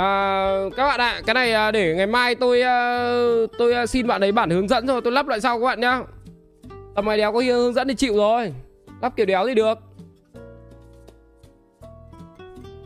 À, 0.00 0.52
các 0.76 0.86
bạn 0.86 1.00
ạ, 1.00 1.20
cái 1.26 1.34
này 1.34 1.52
à, 1.52 1.70
để 1.70 1.94
ngày 1.94 2.06
mai 2.06 2.34
tôi 2.34 2.62
à, 2.62 3.12
tôi 3.58 3.72
à, 3.72 3.86
xin 3.86 4.06
bạn 4.06 4.20
ấy 4.20 4.32
bản 4.32 4.50
hướng 4.50 4.68
dẫn 4.68 4.86
rồi 4.86 5.00
tôi 5.04 5.12
lắp 5.12 5.28
lại 5.28 5.40
sau 5.40 5.60
các 5.60 5.64
bạn 5.64 5.80
nhá. 5.80 6.02
Tầm 6.94 7.04
này 7.04 7.16
đéo 7.16 7.32
có 7.32 7.40
hướng 7.40 7.74
dẫn 7.74 7.88
thì 7.88 7.94
chịu 7.94 8.16
rồi. 8.16 8.52
Lắp 9.02 9.16
kiểu 9.16 9.26
đéo 9.26 9.46
thì 9.46 9.54
được. 9.54 9.78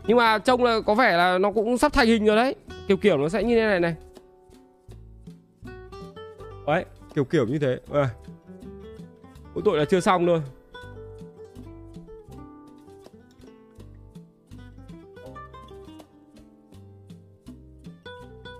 Nhưng 0.07 0.17
mà 0.17 0.37
trông 0.37 0.63
là 0.63 0.79
có 0.85 0.93
vẻ 0.93 1.17
là 1.17 1.37
nó 1.37 1.51
cũng 1.51 1.77
sắp 1.77 1.93
thành 1.93 2.07
hình 2.07 2.25
rồi 2.25 2.35
đấy. 2.35 2.55
Kiểu 2.87 2.97
kiểu 2.97 3.17
nó 3.17 3.29
sẽ 3.29 3.43
như 3.43 3.55
thế 3.55 3.65
này 3.65 3.79
này. 3.79 3.95
Đấy, 6.67 6.85
kiểu 7.15 7.23
kiểu 7.23 7.45
như 7.47 7.59
thế. 7.59 7.79
À. 7.93 8.09
Mỗi 9.53 9.61
tội 9.65 9.77
là 9.77 9.85
chưa 9.85 9.99
xong 9.99 10.25
thôi. 10.25 10.41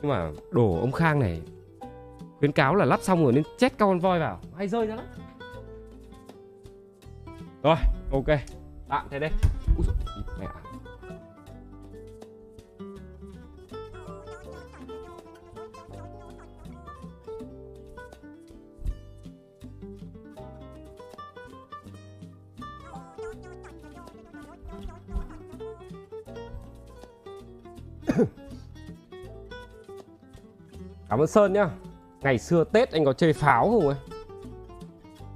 Nhưng 0.05 0.13
mà 0.13 0.31
đổ 0.51 0.77
ông 0.79 0.91
Khang 0.91 1.19
này 1.19 1.41
khuyến 2.39 2.51
cáo 2.51 2.75
là 2.75 2.85
lắp 2.85 2.99
xong 3.01 3.23
rồi 3.23 3.33
nên 3.33 3.43
chết 3.57 3.77
con 3.77 3.99
voi 3.99 4.19
vào. 4.19 4.39
Hay 4.57 4.67
rơi 4.67 4.87
ra 4.87 4.95
lắm. 4.95 5.05
Rồi 7.63 7.75
ok. 8.11 8.25
Tạm 8.89 9.07
thế 9.09 9.19
đây. 9.19 9.29
Úi 9.77 9.85
dồi, 9.85 9.95
Cảm 31.09 31.19
ơn 31.19 31.27
Sơn 31.27 31.53
nhá. 31.53 31.69
Ngày 32.21 32.37
xưa 32.37 32.63
Tết 32.63 32.91
anh 32.91 33.05
có 33.05 33.13
chơi 33.13 33.33
pháo 33.33 33.69
không 33.69 33.87
ấy 33.87 33.97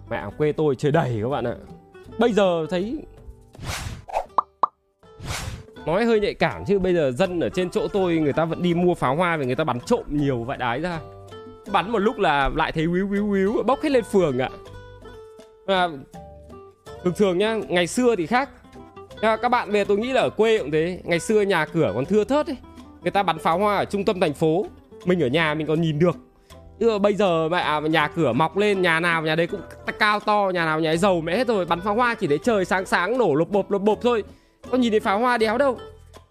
Mẹ 0.09 0.23
quê 0.37 0.51
tôi 0.51 0.75
chơi 0.75 0.91
đầy 0.91 1.19
các 1.23 1.29
bạn 1.29 1.47
ạ. 1.47 1.55
Bây 2.19 2.33
giờ 2.33 2.65
thấy 2.69 3.05
Nói 5.85 6.05
hơi 6.05 6.19
nhạy 6.19 6.33
cảm 6.33 6.65
chứ 6.65 6.79
bây 6.79 6.93
giờ 6.93 7.11
dân 7.11 7.39
ở 7.39 7.49
trên 7.49 7.69
chỗ 7.69 7.87
tôi 7.87 8.15
Người 8.15 8.33
ta 8.33 8.45
vẫn 8.45 8.61
đi 8.63 8.73
mua 8.73 8.93
pháo 8.93 9.15
hoa 9.15 9.37
Vì 9.37 9.45
người 9.45 9.55
ta 9.55 9.63
bắn 9.63 9.79
trộm 9.79 10.03
nhiều 10.09 10.43
vậy 10.43 10.57
đái 10.57 10.81
ra. 10.81 10.99
Bắn 11.71 11.91
một 11.91 11.99
lúc 11.99 12.19
là 12.19 12.49
lại 12.55 12.71
thấy 12.71 12.87
víu 12.87 13.07
víu 13.07 13.27
víu 13.31 13.63
Bốc 13.65 13.81
hết 13.81 13.89
lên 13.89 14.03
phường 14.03 14.39
ạ. 14.39 14.49
À, 15.67 15.87
Thường 17.03 17.13
thường 17.17 17.37
nhá 17.37 17.57
Ngày 17.69 17.87
xưa 17.87 18.15
thì 18.15 18.25
khác. 18.25 18.49
Các 19.21 19.49
bạn 19.49 19.71
về 19.71 19.85
tôi 19.85 19.97
nghĩ 19.97 20.13
là 20.13 20.21
ở 20.21 20.29
quê 20.29 20.57
cũng 20.57 20.71
thế. 20.71 21.01
Ngày 21.03 21.19
xưa 21.19 21.41
nhà 21.41 21.65
cửa 21.65 21.91
còn 21.95 22.05
thưa 22.05 22.23
thớt 22.23 22.47
ấy. 22.47 22.57
Người 23.01 23.11
ta 23.11 23.23
bắn 23.23 23.39
pháo 23.39 23.59
hoa 23.59 23.77
ở 23.77 23.85
trung 23.85 24.05
tâm 24.05 24.19
thành 24.19 24.33
phố 24.33 24.65
mình 25.05 25.23
ở 25.23 25.27
nhà 25.27 25.53
mình 25.53 25.67
còn 25.67 25.81
nhìn 25.81 25.99
được. 25.99 26.15
Nhưng 26.79 26.91
mà 26.91 26.97
bây 26.97 27.13
giờ 27.13 27.49
mẹ 27.49 27.81
nhà 27.89 28.07
cửa 28.07 28.33
mọc 28.33 28.57
lên, 28.57 28.81
nhà 28.81 28.99
nào 28.99 29.21
nhà 29.21 29.35
đấy 29.35 29.47
cũng 29.47 29.61
cao 29.99 30.19
to, 30.19 30.51
nhà 30.53 30.65
nào 30.65 30.79
nhà 30.79 30.89
ấy 30.89 30.97
giàu 30.97 31.21
mẹ 31.21 31.37
hết 31.37 31.47
rồi, 31.47 31.65
bắn 31.65 31.81
pháo 31.81 31.95
hoa 31.95 32.15
chỉ 32.15 32.27
để 32.27 32.37
trời 32.43 32.65
sáng 32.65 32.85
sáng 32.85 33.17
nổ 33.17 33.35
lục 33.35 33.49
bộp 33.49 33.71
lục 33.71 33.81
bộp 33.81 34.01
thôi. 34.01 34.23
Có 34.71 34.77
nhìn 34.77 34.91
thấy 34.91 34.99
pháo 34.99 35.19
hoa 35.19 35.37
đéo 35.37 35.57
đâu. 35.57 35.77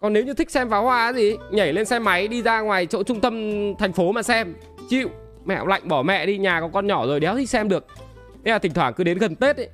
Còn 0.01 0.13
nếu 0.13 0.25
như 0.25 0.35
thích 0.35 0.51
xem 0.51 0.71
pháo 0.71 0.85
hoa 0.85 1.13
gì 1.13 1.37
nhảy 1.51 1.73
lên 1.73 1.85
xe 1.85 1.99
máy, 1.99 2.29
đi 2.29 2.43
ra 2.43 2.61
ngoài 2.61 2.87
chỗ 2.87 3.03
trung 3.03 3.21
tâm 3.21 3.53
thành 3.79 3.93
phố 3.93 4.13
mà 4.13 4.23
xem. 4.23 4.55
Chịu. 4.89 5.09
Mẹ 5.45 5.61
lạnh, 5.67 5.89
bỏ 5.89 6.03
mẹ 6.03 6.27
đi, 6.27 6.39
nhà 6.39 6.61
có 6.61 6.69
con 6.73 6.87
nhỏ 6.87 7.07
rồi, 7.07 7.21
đéo 7.21 7.37
thích 7.37 7.51
xem 7.51 7.69
được. 7.69 7.87
Thế 8.45 8.53
là 8.53 8.59
thỉnh 8.59 8.73
thoảng 8.75 8.95
cứ 8.95 9.05
đến 9.05 9.19
gần 9.19 9.35
tết 9.35 9.57
ấy, 9.57 9.69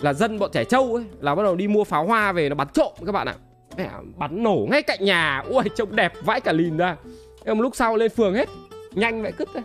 là 0.00 0.12
dân 0.12 0.38
bọn 0.38 0.50
trẻ 0.52 0.64
trâu 0.64 0.94
ấy, 0.94 1.04
là 1.20 1.34
bắt 1.34 1.42
đầu 1.42 1.56
đi 1.56 1.68
mua 1.68 1.84
pháo 1.84 2.04
hoa 2.06 2.32
về 2.32 2.48
nó 2.48 2.54
bắn 2.54 2.68
trộm 2.74 2.92
các 3.06 3.12
bạn 3.12 3.26
ạ. 3.26 3.34
Mẹ 3.76 3.88
bắn 4.16 4.42
nổ 4.42 4.66
ngay 4.70 4.82
cạnh 4.82 5.04
nhà. 5.04 5.42
Ui, 5.48 5.64
trông 5.76 5.96
đẹp 5.96 6.12
vãi 6.24 6.40
cả 6.40 6.52
lìn 6.52 6.76
ra 6.76 6.96
em 7.44 7.58
lúc 7.58 7.76
sau 7.76 7.96
lên 7.96 8.10
phường 8.10 8.34
hết. 8.34 8.48
Nhanh 8.94 9.22
vậy, 9.22 9.32
cứt 9.32 9.48
đây 9.54 9.62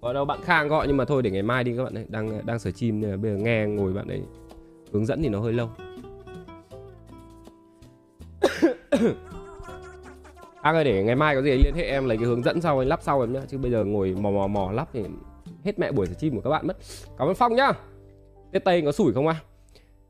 Ở 0.00 0.12
đâu 0.12 0.24
bạn 0.24 0.38
Khang 0.42 0.68
gọi, 0.68 0.86
nhưng 0.86 0.96
mà 0.96 1.04
thôi 1.04 1.22
để 1.22 1.30
ngày 1.30 1.42
mai 1.42 1.64
đi 1.64 1.76
các 1.76 1.84
bạn 1.84 1.94
ấy 1.94 2.04
Đang 2.08 2.46
đang 2.46 2.58
sửa 2.58 2.70
chim 2.70 3.00
bây 3.00 3.30
giờ 3.30 3.36
nghe 3.36 3.66
ngồi 3.66 3.92
bạn 3.92 4.08
ấy 4.08 4.22
hướng 4.92 5.06
dẫn 5.06 5.22
thì 5.22 5.28
nó 5.28 5.40
hơi 5.40 5.52
lâu. 5.52 5.70
Khang 10.62 10.74
ơi, 10.74 10.84
để 10.84 11.02
ngày 11.04 11.16
mai 11.16 11.34
có 11.34 11.42
gì 11.42 11.50
anh 11.50 11.60
liên 11.64 11.74
hệ 11.74 11.84
em, 11.84 12.08
lấy 12.08 12.16
cái 12.16 12.26
hướng 12.26 12.42
dẫn 12.42 12.60
sau 12.60 12.78
anh 12.78 12.88
lắp 12.88 13.00
sau 13.02 13.20
em 13.20 13.32
nhá. 13.32 13.40
Chứ 13.48 13.58
bây 13.58 13.70
giờ 13.70 13.84
ngồi 13.84 14.16
mò 14.20 14.30
mò 14.30 14.46
mò 14.46 14.72
lắp 14.72 14.88
thì 14.92 15.04
hết 15.64 15.78
mẹ 15.78 15.92
buổi 15.92 16.06
sửa 16.06 16.14
chim 16.14 16.34
của 16.34 16.40
các 16.40 16.50
bạn 16.50 16.66
mất. 16.66 16.76
Cảm 17.18 17.28
ơn 17.28 17.34
Phong 17.34 17.56
nhá. 17.56 17.72
Tết 18.52 18.64
Tây 18.64 18.82
có 18.82 18.92
sủi 18.92 19.12
không 19.12 19.26
à? 19.26 19.36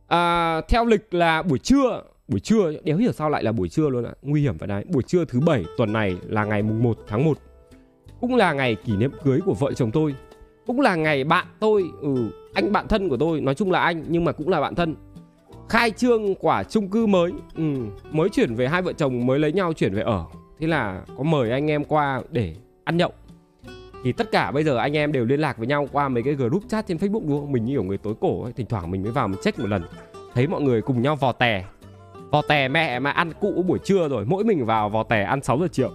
à 0.07 0.61
Theo 0.69 0.85
lịch 0.85 1.15
là 1.15 1.43
buổi 1.43 1.59
trưa. 1.59 2.03
Buổi 2.29 2.41
trưa, 2.41 2.73
đéo 2.85 2.97
hiểu 2.97 3.12
sao 3.12 3.31
lại 3.31 3.45
là 3.45 3.53
buổi 3.53 3.69
trưa 3.69 3.88
luôn 3.88 4.05
ạ. 4.05 4.12
Nguy 4.23 4.41
hiểm 4.41 4.59
phải 4.59 4.69
đấy. 4.69 4.85
Buổi 4.88 5.03
trưa 5.03 5.25
thứ 5.25 5.41
bảy 5.41 5.64
tuần 5.77 5.93
này 5.93 6.17
là 6.27 6.45
ngày 6.45 6.62
mùng 6.62 6.83
1 6.83 6.99
tháng 7.09 7.25
1 7.25 7.38
Cũng 8.21 8.37
là 8.37 8.53
ngày 8.53 8.77
kỷ 8.85 8.97
niệm 8.97 9.11
cưới 9.25 9.41
của 9.45 9.55
vợ 9.55 9.73
chồng 9.73 9.91
tôi. 9.91 10.14
Cũng 10.67 10.81
là 10.81 10.95
ngày 10.95 11.25
bạn 11.25 11.47
tôi 11.61 11.85
ừ, 12.01 12.31
Anh 12.55 12.73
bạn 12.73 12.88
thân 12.88 13.09
của 13.09 13.17
tôi 13.17 13.41
Nói 13.41 13.55
chung 13.55 13.71
là 13.71 13.81
anh 13.81 14.05
nhưng 14.09 14.25
mà 14.25 14.33
cũng 14.33 14.49
là 14.49 14.61
bạn 14.61 14.75
thân. 14.75 14.95
Khai 15.69 15.91
trương 15.91 16.35
quả 16.35 16.62
chung 16.62 16.88
cư 16.88 17.07
mới 17.07 17.33
ừ, 17.57 17.62
Mới 18.11 18.29
chuyển 18.29 18.55
về 18.55 18.69
hai 18.69 18.83
vợ 18.83 18.93
chồng 18.93 19.27
mới 19.27 19.38
lấy 19.38 19.53
nhau 19.53 19.73
chuyển 19.73 19.95
về 19.95 20.03
ở. 20.03 20.25
Thế 20.61 20.67
là 20.67 21.03
có 21.17 21.25
mời 21.25 21.51
anh 21.51 21.71
em 21.71 21.85
qua 21.85 22.23
để 22.31 22.55
ăn 22.85 22.97
nhậu. 22.97 23.12
Thì 24.05 24.12
tất 24.12 24.31
cả 24.33 24.51
bây 24.51 24.64
giờ 24.64 24.77
anh 24.77 24.97
em 24.97 25.12
đều 25.12 25.25
liên 25.25 25.41
lạc 25.41 25.59
với 25.59 25.67
nhau 25.67 25.88
qua 25.93 26.09
mấy 26.09 26.23
cái 26.23 26.35
group 26.35 26.62
chat 26.69 26.87
trên 26.87 26.97
Facebook 26.97 27.29
đúng 27.29 27.41
không? 27.41 27.53
Mình 27.53 27.64
như 27.64 27.73
kiểu 27.73 27.83
người 27.83 27.99
tối 27.99 28.14
cổ 28.21 28.43
ấy, 28.43 28.53
thỉnh 28.53 28.67
thoảng 28.67 28.91
mình 28.91 29.03
mới 29.03 29.12
vào 29.12 29.29
mình 29.29 29.41
check 29.43 29.59
một 29.59 29.67
lần. 29.69 29.83
Thấy 30.35 30.47
mọi 30.47 30.62
người 30.62 30.83
cùng 30.83 31.03
nhau 31.03 31.17
vò 31.17 31.33
tè. 31.33 31.64
Vò 32.31 32.43
tè 32.43 32.69
mẹ 32.69 32.99
mà 32.99 33.11
ăn 33.11 33.33
cụ 33.41 33.64
buổi 33.67 33.79
trưa 33.79 34.09
rồi, 34.09 34.25
mỗi 34.25 34.45
mình 34.45 34.64
vào 34.64 34.88
vò 34.88 35.03
tè 35.03 35.23
ăn 35.23 35.43
6 35.43 35.59
giờ 35.59 35.69
chiều. 35.73 35.91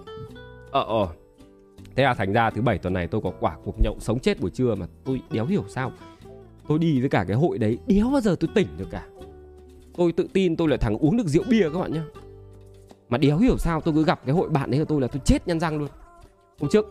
Ờ 0.72 0.84
ờ. 0.84 1.08
Thế 1.96 2.04
là 2.04 2.14
thành 2.14 2.34
ra 2.34 2.50
thứ 2.50 2.62
bảy 2.62 2.78
tuần 2.78 2.94
này 2.94 3.08
tôi 3.08 3.22
có 3.22 3.32
quả 3.40 3.58
cuộc 3.66 3.76
nhậu 3.84 3.96
sống 4.00 4.20
chết 4.20 4.42
buổi 4.42 4.50
trưa 4.50 4.76
mà 4.76 4.86
tôi 5.04 5.22
đéo 5.32 5.46
hiểu 5.46 5.64
sao. 5.68 5.92
Tôi 6.68 6.80
đi 6.80 7.00
với 7.00 7.10
cả 7.10 7.26
cái 7.28 7.38
hội 7.38 7.58
đấy, 7.58 7.78
đéo 7.88 8.10
bao 8.12 8.22
giờ 8.22 8.36
tôi 8.40 8.50
tỉnh 8.56 8.68
được 8.78 8.88
cả. 8.92 9.08
Tôi 9.98 10.12
tự 10.12 10.28
tin 10.34 10.56
tôi 10.56 10.68
là 10.68 10.78
thằng 10.78 10.98
uống 10.98 11.18
được 11.18 11.28
rượu 11.28 11.44
bia 11.50 11.70
các 11.74 11.80
bạn 11.80 11.94
nhá. 11.94 12.04
Mà 13.10 13.18
đéo 13.18 13.38
hiểu 13.38 13.58
sao 13.58 13.82
tôi 13.82 13.94
cứ 13.94 14.06
gặp 14.06 14.22
cái 14.26 14.36
hội 14.36 14.50
bạn 14.50 14.72
đấy 14.72 14.80
của 14.80 14.86
tôi 14.86 15.02
là 15.02 15.08
tôi 15.08 15.22
chết 15.26 15.48
nhăn 15.48 15.60
răng 15.60 15.80
luôn. 15.80 15.90
Hôm 16.60 16.70
trước 16.70 16.86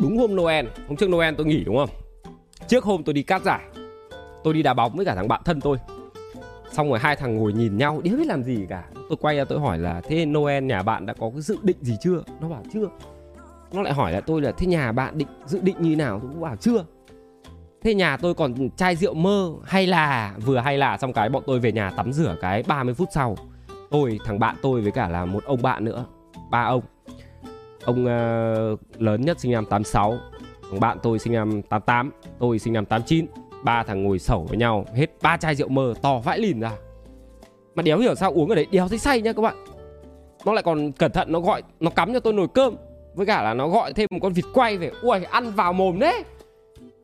đúng 0.00 0.18
hôm 0.18 0.36
Noel 0.36 0.66
hôm 0.88 0.96
trước 0.96 1.10
Noel 1.10 1.34
tôi 1.34 1.46
nghỉ 1.46 1.64
đúng 1.64 1.76
không 1.76 1.88
trước 2.68 2.84
hôm 2.84 3.02
tôi 3.02 3.12
đi 3.12 3.22
cát 3.22 3.42
giải 3.42 3.62
tôi 4.44 4.54
đi 4.54 4.62
đá 4.62 4.74
bóng 4.74 4.96
với 4.96 5.06
cả 5.06 5.14
thằng 5.14 5.28
bạn 5.28 5.42
thân 5.44 5.60
tôi 5.60 5.78
xong 6.74 6.90
rồi 6.90 6.98
hai 6.98 7.16
thằng 7.16 7.36
ngồi 7.36 7.52
nhìn 7.52 7.76
nhau 7.76 8.00
đéo 8.04 8.16
biết 8.16 8.26
làm 8.26 8.42
gì 8.42 8.66
cả. 8.68 8.84
Tôi 8.94 9.16
quay 9.20 9.36
ra 9.36 9.44
tôi 9.44 9.60
hỏi 9.60 9.78
là 9.78 10.00
thế 10.00 10.26
Noel 10.26 10.64
nhà 10.64 10.82
bạn 10.82 11.06
đã 11.06 11.14
có 11.14 11.30
cái 11.30 11.40
dự 11.40 11.58
định 11.62 11.76
gì 11.80 11.96
chưa? 12.00 12.22
Nó 12.40 12.48
bảo 12.48 12.62
chưa. 12.72 12.88
Nó 13.72 13.82
lại 13.82 13.92
hỏi 13.92 14.12
lại 14.12 14.22
tôi 14.26 14.42
là 14.42 14.52
thế 14.52 14.66
nhà 14.66 14.92
bạn 14.92 15.18
định 15.18 15.28
dự 15.46 15.60
định 15.62 15.76
như 15.78 15.96
nào? 15.96 16.18
Tôi 16.20 16.30
cũng 16.32 16.40
bảo 16.40 16.56
chưa. 16.56 16.84
Thế 17.82 17.94
nhà 17.94 18.16
tôi 18.16 18.34
còn 18.34 18.70
chai 18.76 18.96
rượu 18.96 19.14
mơ 19.14 19.52
hay 19.64 19.86
là 19.86 20.34
vừa 20.44 20.58
hay 20.58 20.78
là 20.78 20.98
xong 20.98 21.12
cái 21.12 21.28
bọn 21.28 21.42
tôi 21.46 21.60
về 21.60 21.72
nhà 21.72 21.90
tắm 21.90 22.12
rửa 22.12 22.36
cái 22.40 22.62
30 22.66 22.94
phút 22.94 23.08
sau. 23.12 23.36
Tôi 23.90 24.18
thằng 24.24 24.38
bạn 24.38 24.56
tôi 24.62 24.80
với 24.80 24.92
cả 24.92 25.08
là 25.08 25.24
một 25.24 25.44
ông 25.44 25.62
bạn 25.62 25.84
nữa 25.84 26.04
ba 26.50 26.62
ông. 26.62 26.82
Ông 27.84 28.04
uh, 28.04 29.00
lớn 29.02 29.20
nhất 29.20 29.40
sinh 29.40 29.52
năm 29.52 29.66
86 29.66 30.18
Thằng 30.70 30.80
bạn 30.80 30.98
tôi 31.02 31.18
sinh 31.18 31.32
năm 31.32 31.62
88 31.62 32.10
Tôi 32.38 32.58
sinh 32.58 32.72
năm 32.72 32.86
89 32.86 33.26
Ba 33.64 33.82
thằng 33.82 34.02
ngồi 34.02 34.18
sẩu 34.18 34.44
với 34.48 34.58
nhau, 34.58 34.84
Hết 34.94 35.06
ba 35.22 35.36
chai 35.36 35.54
rượu 35.54 35.68
mơ, 35.68 35.94
to 36.02 36.18
vãi 36.18 36.38
lìn 36.38 36.60
ra. 36.60 36.72
Mà 37.74 37.82
đéo 37.82 37.98
hiểu 37.98 38.14
sao 38.14 38.32
uống 38.32 38.48
ở 38.48 38.54
đấy, 38.54 38.66
đéo 38.70 38.88
thấy 38.88 38.98
say 38.98 39.22
nha 39.22 39.32
các 39.32 39.42
bạn. 39.42 39.64
Nó 40.44 40.52
lại 40.52 40.62
còn 40.62 40.92
cẩn 40.92 41.12
thận, 41.12 41.32
nó 41.32 41.40
gọi, 41.40 41.62
Nó 41.80 41.90
cắm 41.90 42.12
cho 42.12 42.20
tôi 42.20 42.32
nồi 42.32 42.46
cơm. 42.54 42.76
Với 43.14 43.26
cả 43.26 43.42
là 43.42 43.54
nó 43.54 43.68
gọi 43.68 43.92
thêm 43.92 44.08
một 44.10 44.18
con 44.22 44.32
vịt 44.32 44.44
quay 44.54 44.76
về. 44.76 44.90
Ui, 45.02 45.24
ăn 45.24 45.50
vào 45.50 45.72
mồm 45.72 45.98
đấy. 45.98 46.24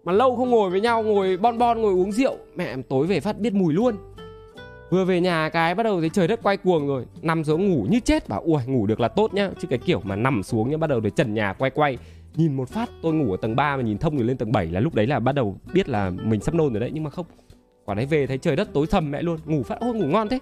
Mà 0.05 0.13
lâu 0.13 0.37
không 0.37 0.51
ngồi 0.51 0.71
với 0.71 0.81
nhau, 0.81 1.03
Ngồi 1.03 1.37
bon 1.37 1.59
bon, 1.59 1.83
ngồi 1.83 1.93
uống 1.93 2.13
rượu. 2.13 2.37
Mẹ 2.57 2.77
tối 2.89 3.07
về 3.07 3.21
phát 3.21 3.39
biết 3.39 3.55
mùi 3.55 3.73
luôn. 3.73 3.97
Vừa 4.91 5.05
về 5.05 5.21
nhà 5.21 5.49
cái 5.49 5.75
bắt 5.75 5.83
đầu 5.83 6.01
thấy 6.01 6.11
trời 6.11 6.29
đất 6.29 6.41
quay 6.43 6.57
cuồng 6.57 6.89
rồi. 6.89 7.05
Nằm 7.23 7.45
xuống 7.45 7.71
ngủ 7.71 7.87
như 7.91 8.01
chết. 8.01 8.29
Bảo, 8.29 8.43
ui, 8.45 8.63
ngủ 8.67 8.87
được 8.87 9.01
là 9.01 9.09
tốt 9.09 9.35
nhá. 9.35 9.51
Chứ 9.61 9.69
cái 9.71 9.79
kiểu 9.79 10.01
mà 10.05 10.17
nằm 10.17 10.43
xuống 10.43 10.71
nhá, 10.71 10.77
Bắt 10.77 10.87
đầu 10.87 11.01
thấy 11.01 11.11
trần 11.11 11.35
nhà 11.35 11.53
quay 11.53 11.71
quay. 11.71 11.99
Nhìn 12.37 12.57
một 12.57 12.69
phát 12.69 12.91
tôi 13.03 13.15
ngủ 13.15 13.31
ở 13.31 13.37
tầng 13.37 13.57
3 13.57 13.77
mà 13.77 13.83
nhìn 13.83 13.99
thông 13.99 14.17
rồi 14.17 14.27
lên 14.27 14.37
tầng 14.37 14.53
7 14.53 14.67
là 14.67 14.81
lúc 14.81 14.95
đấy 14.95 15.07
là 15.07 15.19
bắt 15.19 15.35
đầu 15.35 15.59
biết 15.73 15.89
là 15.89 16.11
mình 16.11 16.41
sắp 16.41 16.55
nôn 16.55 16.73
rồi 16.73 16.81
đấy 16.81 16.91
Nhưng 16.95 17.05
mà 17.05 17.11
không. 17.11 17.27
Quả 17.85 17.95
đấy 17.95 18.07
về 18.07 18.27
thấy 18.27 18.39
trời 18.39 18.57
đất 18.57 18.69
tối 18.73 18.87
thầm 18.91 19.11
mẹ 19.11 19.23
luôn 19.23 19.39
Ngủ 19.45 19.63
phát 19.63 19.81
ôi 19.81 19.95
ngủ 19.95 20.07
ngon 20.07 20.29
thế. 20.29 20.39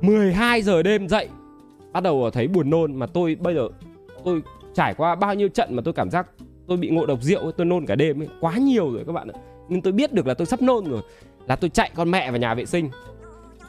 12 0.00 0.62
giờ 0.62 0.82
đêm 0.82 1.08
dậy 1.08 1.28
Bắt 1.92 2.02
đầu 2.02 2.30
thấy 2.30 2.48
buồn 2.48 2.70
nôn 2.70 2.94
mà 2.94 3.06
tôi 3.06 3.36
bây 3.40 3.54
giờ 3.54 3.68
Tôi 4.24 4.42
trải 4.74 4.94
qua 4.94 5.14
bao 5.14 5.34
nhiêu 5.34 5.48
trận 5.48 5.76
mà 5.76 5.82
tôi 5.84 5.94
cảm 5.94 6.10
giác 6.10 6.26
Tôi 6.66 6.76
bị 6.76 6.90
ngộ 6.90 7.06
độc 7.06 7.22
rượu 7.22 7.52
tôi 7.52 7.66
nôn 7.66 7.86
cả 7.86 7.94
đêm 7.94 8.22
ấy 8.22 8.28
Quá 8.40 8.56
nhiều 8.56 8.92
rồi 8.92 9.04
các 9.06 9.12
bạn 9.12 9.28
ạ. 9.28 9.40
Nhưng 9.68 9.82
tôi 9.82 9.92
biết 9.92 10.12
được 10.12 10.26
là 10.26 10.34
tôi 10.34 10.46
sắp 10.46 10.62
nôn 10.62 10.84
rồi 10.84 11.02
Là 11.46 11.56
tôi 11.56 11.70
chạy 11.70 11.90
con 11.94 12.10
mẹ 12.10 12.30
vào 12.30 12.40
nhà 12.40 12.54
vệ 12.54 12.66
sinh. 12.66 12.90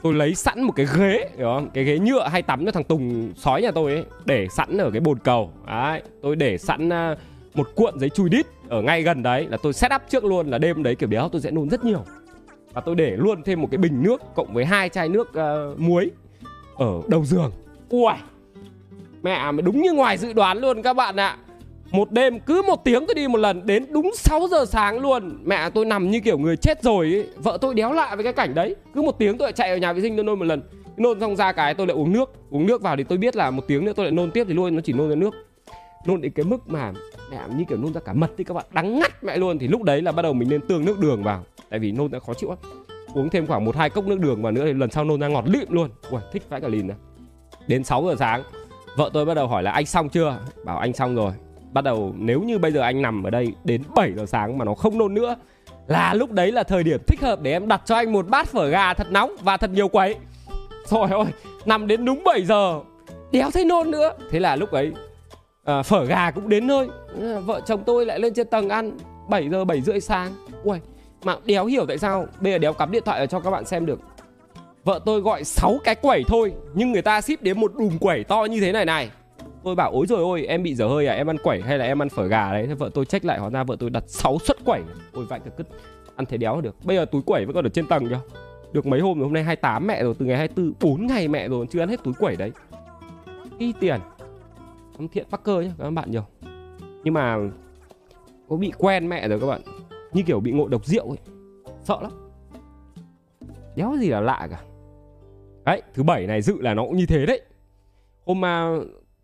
Tôi 0.04 0.14
lấy 0.14 0.36
sẵn 0.36 0.64
một 0.64 0.74
cái 0.76 0.86
ghế 0.98 1.30
hiểu 1.38 1.48
không? 1.48 1.70
Cái 1.74 1.84
ghế 1.84 2.00
nhựa 2.00 2.28
hay 2.28 2.42
tắm 2.42 2.66
cho 2.66 2.72
thằng 2.72 2.84
tùng 2.84 3.34
sói 3.36 3.62
nhà 3.62 3.72
tôi 3.72 3.94
ấy 3.94 4.06
để 4.26 4.48
sẵn 4.52 4.78
ở 4.78 4.92
cái 4.92 5.00
bồn 5.00 5.20
cầu. 5.20 5.52
Đấy 5.68 6.02
tôi 6.22 6.36
để 6.36 6.58
sẵn 6.58 6.88
uh, 6.88 7.18
một 7.54 7.68
cuộn 7.76 8.00
giấy 8.00 8.10
chui 8.10 8.30
đít 8.30 8.46
ở 8.70 8.82
ngay 8.82 9.04
gần 9.04 9.24
đấy 9.24 9.48
là 9.50 9.58
tôi 9.64 9.74
set 9.74 9.92
up 9.96 10.02
trước 10.10 10.26
luôn 10.26 10.48
là 10.50 10.58
đêm 10.58 10.84
đấy 10.84 10.96
kiểu 10.96 11.10
béo 11.10 11.30
tôi 11.30 11.42
sẽ 11.42 11.52
nôn 11.52 11.70
rất 11.70 11.84
nhiều. 11.84 12.04
Và 12.74 12.82
tôi 12.82 12.96
để 12.96 13.16
luôn 13.18 13.44
thêm 13.44 13.62
một 13.62 13.68
cái 13.72 13.78
bình 13.78 14.04
nước 14.04 14.22
cộng 14.36 14.54
với 14.54 14.66
hai 14.66 14.90
chai 14.90 15.10
nước 15.10 15.30
uh, 15.30 15.80
muối 15.80 16.12
ở 16.78 17.02
đầu 17.08 17.26
giường. 17.26 17.52
Ui 17.90 18.14
mẹ 19.24 19.52
mà 19.52 19.62
đúng 19.62 19.82
như 19.82 19.94
ngoài 19.94 20.18
dự 20.18 20.34
đoán 20.34 20.58
luôn 20.58 20.82
các 20.82 20.94
bạn 20.94 21.16
ạ. 21.16 21.38
Một 21.92 22.12
đêm 22.12 22.40
cứ 22.40 22.62
một 22.68 22.84
tiếng 22.84 23.06
tôi 23.08 23.16
đi 23.16 23.28
một 23.28 23.38
lần 23.38 23.66
Đến 23.66 23.86
đúng 23.90 24.12
6 24.16 24.48
giờ 24.52 24.66
sáng 24.66 25.00
luôn. 25.00 25.38
Mẹ 25.44 25.70
tôi 25.70 25.86
nằm 25.86 26.12
như 26.12 26.20
kiểu 26.20 26.38
người 26.38 26.58
chết 26.58 26.84
rồi 26.84 27.06
ấy. 27.06 27.28
Vợ 27.36 27.58
tôi 27.62 27.76
đéo 27.76 27.94
lại 27.94 28.16
với 28.16 28.24
cái 28.24 28.34
cảnh 28.34 28.54
đấy. 28.56 28.76
Cứ 28.96 29.02
một 29.02 29.20
tiếng 29.20 29.38
tôi 29.38 29.46
lại 29.46 29.54
chạy 29.54 29.70
ở 29.70 29.78
nhà 29.78 29.94
vệ 29.94 30.02
sinh 30.02 30.16
tôi 30.16 30.24
nôn 30.24 30.40
một 30.40 30.46
lần. 30.46 30.62
Nôn 30.98 31.20
xong 31.20 31.36
ra 31.36 31.52
cái 31.52 31.74
tôi 31.74 31.88
lại 31.88 31.98
uống 31.98 32.12
nước. 32.14 32.32
Uống 32.50 32.66
nước 32.66 32.82
vào 32.82 32.98
thì 32.98 33.04
tôi 33.04 33.18
biết 33.18 33.36
là 33.36 33.52
một 33.52 33.64
tiếng 33.68 33.86
nữa 33.86 33.94
tôi 33.96 34.06
lại 34.06 34.12
nôn 34.12 34.32
tiếp 34.32 34.44
thì 34.48 34.54
luôn 34.54 34.76
Nó 34.76 34.82
chỉ 34.82 34.94
nôn 34.94 35.10
ra 35.10 35.16
nước. 35.16 35.34
Nôn 36.06 36.22
đến 36.22 36.32
cái 36.32 36.46
mức 36.46 36.68
mà 36.68 36.92
mẹ 37.32 37.38
như 37.56 37.64
kiểu 37.70 37.78
nôn 37.78 37.94
ra 37.94 38.02
cả 38.06 38.14
mật 38.14 38.32
thì 38.38 38.44
các 38.44 38.54
bạn. 38.54 38.66
Đắng 38.72 39.00
ngắt 39.00 39.24
mẹ 39.24 39.38
luôn. 39.38 39.60
Thì 39.60 39.68
lúc 39.68 39.84
đấy 39.84 40.02
là 40.02 40.12
bắt 40.12 40.22
đầu 40.22 40.34
mình 40.34 40.50
nên 40.50 40.62
tương 40.68 40.86
nước 40.86 41.00
đường 41.00 41.24
vào. 41.24 41.44
Tại 41.70 41.80
vì 41.80 41.92
nôn 41.92 42.12
đã 42.12 42.20
khó 42.20 42.34
chịu 42.34 42.50
lắm. 42.50 42.58
Uống 43.14 43.30
thêm 43.30 43.48
khoảng 43.48 43.66
một 43.66 43.76
hai 43.76 43.90
cốc 43.90 44.08
nước 44.08 44.20
đường 44.20 44.42
vào 44.42 44.52
nữa 44.52 44.66
thì 44.66 44.74
lần 44.74 44.92
sau 44.92 45.04
nôn 45.04 45.20
ra 45.20 45.28
ngọt 45.28 45.44
lịm 45.48 45.72
luôn. 45.72 45.90
Ui 46.10 46.22
thích 46.32 46.44
vãi 46.50 46.62
cả 46.62 46.68
lìn 46.68 46.88
này 46.88 46.98
Đến 47.68 47.84
6 47.84 48.04
giờ 48.08 48.16
sáng, 48.20 48.44
Vợ 48.96 49.10
tôi 49.14 49.26
bắt 49.26 49.34
đầu 49.34 49.48
hỏi 49.48 49.64
là 49.64 49.72
anh 49.72 49.86
xong 49.86 50.10
chưa? 50.10 50.40
Bảo 50.66 50.78
anh 50.78 50.94
xong 50.94 51.16
rồi. 51.16 51.32
Bắt 51.72 51.84
đầu 51.84 52.16
nếu 52.18 52.42
như 52.42 52.60
bây 52.60 52.72
giờ 52.72 52.82
anh 52.82 53.02
nằm 53.02 53.24
ở 53.24 53.30
đây 53.30 53.54
đến 53.64 53.84
7 53.96 54.12
giờ 54.14 54.26
sáng 54.26 54.58
mà 54.58 54.66
nó 54.66 54.74
không 54.74 54.98
nôn 54.98 55.14
nữa, 55.14 55.36
là 55.88 56.14
lúc 56.14 56.32
đấy 56.32 56.52
là 56.52 56.64
thời 56.64 56.84
điểm 56.84 57.00
thích 57.08 57.22
hợp 57.22 57.42
để 57.42 57.52
em 57.52 57.68
đặt 57.68 57.82
cho 57.86 57.96
anh 57.96 58.14
một 58.14 58.28
bát 58.28 58.48
phở 58.48 58.68
gà 58.68 58.94
thật 58.94 59.08
nóng 59.12 59.36
và 59.44 59.58
thật 59.58 59.70
nhiều 59.70 59.88
quấy. 59.88 60.16
Rồi 60.86 61.10
ôi 61.12 61.26
nằm 61.66 61.88
đến 61.88 62.06
đúng 62.06 62.24
7 62.24 62.46
giờ, 62.46 62.80
đéo 63.32 63.52
thấy 63.52 63.66
nôn 63.66 63.92
nữa. 63.92 64.14
Thế 64.32 64.40
là 64.40 64.56
lúc 64.56 64.72
ấy 64.72 64.92
à, 65.71 65.84
phở 65.84 66.05
gà 66.05 66.31
cũng 66.31 66.49
đến 66.49 66.67
nơi. 66.67 66.88
Vợ 67.45 67.62
chồng 67.65 67.84
tôi 67.86 68.05
lại 68.05 68.19
lên 68.19 68.34
trên 68.34 68.47
tầng 68.47 68.69
ăn 68.69 68.97
7 69.29 69.49
giờ 69.49 69.65
7 69.65 69.81
rưỡi 69.81 69.99
sáng. 69.99 70.31
Ui 70.63 70.79
mà 71.23 71.36
đéo 71.45 71.65
hiểu 71.65 71.86
tại 71.86 71.97
sao 71.97 72.25
bây 72.39 72.51
giờ 72.51 72.57
đéo 72.57 72.73
cắm 72.73 72.91
điện 72.91 73.03
thoại 73.05 73.27
cho 73.27 73.39
các 73.39 73.51
bạn 73.51 73.65
xem 73.65 73.86
được. 73.86 73.99
Vợ 74.84 74.99
tôi 75.05 75.21
gọi 75.21 75.43
6 75.43 75.77
cái 75.84 75.95
quẩy 75.95 76.23
thôi 76.27 76.53
nhưng 76.73 76.91
người 76.91 77.01
ta 77.01 77.21
ship 77.21 77.41
đến 77.41 77.60
một 77.60 77.71
đùm 77.77 77.97
quẩy 77.97 78.23
to 78.23 78.45
như 78.45 78.62
thế 78.62 78.71
này 78.71 78.86
này. 78.86 79.10
Tôi 79.63 79.75
bảo 79.75 79.91
ối 79.91 80.05
rồi 80.07 80.19
ôi 80.19 80.45
em 80.45 80.63
bị 80.63 80.75
dở 80.75 80.88
hơi 80.88 81.07
à? 81.07 81.15
Em 81.15 81.29
ăn 81.29 81.38
quẩy 81.38 81.62
hay 81.62 81.77
là 81.77 81.86
em 81.86 82.01
ăn 82.01 82.10
phở 82.10 82.27
gà 82.27 82.51
đấy? 82.51 82.65
Thế 82.67 82.73
vợ 82.73 82.89
tôi 82.93 83.05
check 83.05 83.25
lại 83.25 83.39
hóa 83.39 83.49
ra 83.49 83.63
vợ 83.63 83.75
tôi 83.79 83.89
đặt 83.89 84.03
6 84.07 84.38
suất 84.39 84.57
quẩy. 84.65 84.81
Ôi 85.13 85.25
vậy 85.29 85.39
cứ 85.57 85.63
ăn 86.15 86.25
thế 86.25 86.38
đéo 86.38 86.62
được. 86.62 86.75
Bây 86.84 86.97
giờ 86.97 87.05
túi 87.05 87.21
quẩy 87.21 87.45
vẫn 87.45 87.55
còn 87.55 87.65
ở 87.65 87.69
trên 87.69 87.88
tầng 87.88 88.10
chưa 88.10 88.19
được 88.71 88.86
mấy 88.86 88.99
hôm 88.99 89.17
rồi 89.17 89.23
hôm 89.23 89.34
nay 89.34 89.43
28 89.43 89.88
mẹ 89.88 90.03
rồi 90.03 90.13
từ 90.19 90.25
ngày 90.25 90.38
24 90.38 90.73
4 90.79 91.07
ngày 91.07 91.27
mẹ 91.27 91.47
rồi 91.47 91.65
chưa 91.71 91.79
ăn 91.79 91.89
hết 91.89 92.03
túi 92.03 92.13
quẩy 92.13 92.36
đấy. 92.36 92.51
Y 93.57 93.73
tiền 93.79 93.99
không 95.02 95.08
thiện 95.08 95.28
fucker 95.32 95.62
nhá 95.62 95.72
các 95.80 95.90
bạn 95.90 96.12
nhiều. 96.12 96.24
Nhưng 97.04 97.14
mà 97.14 97.38
có 98.50 98.56
bị 98.56 98.72
quen 98.78 99.10
mẹ 99.10 99.28
rồi 99.28 99.40
các 99.40 99.48
bạn. 99.48 99.62
Như 100.14 100.24
kiểu 100.28 100.40
bị 100.40 100.52
ngộ 100.52 100.68
độc 100.68 100.86
rượu 100.86 101.10
ấy. 101.10 101.18
Sợ 101.84 101.98
lắm. 102.02 102.12
Đéo 103.76 103.96
gì 104.00 104.10
là 104.10 104.22
lạ 104.22 104.48
cả. 104.52 104.62
Đấy, 105.66 105.82
thứ 105.94 106.04
bảy 106.04 106.28
này 106.28 106.42
dự 106.42 106.62
là 106.62 106.74
nó 106.74 106.84
cũng 106.84 106.98
như 106.98 107.06
thế 107.06 107.26
đấy. 107.26 107.42
Hôm 108.26 108.42
mà 108.42 108.70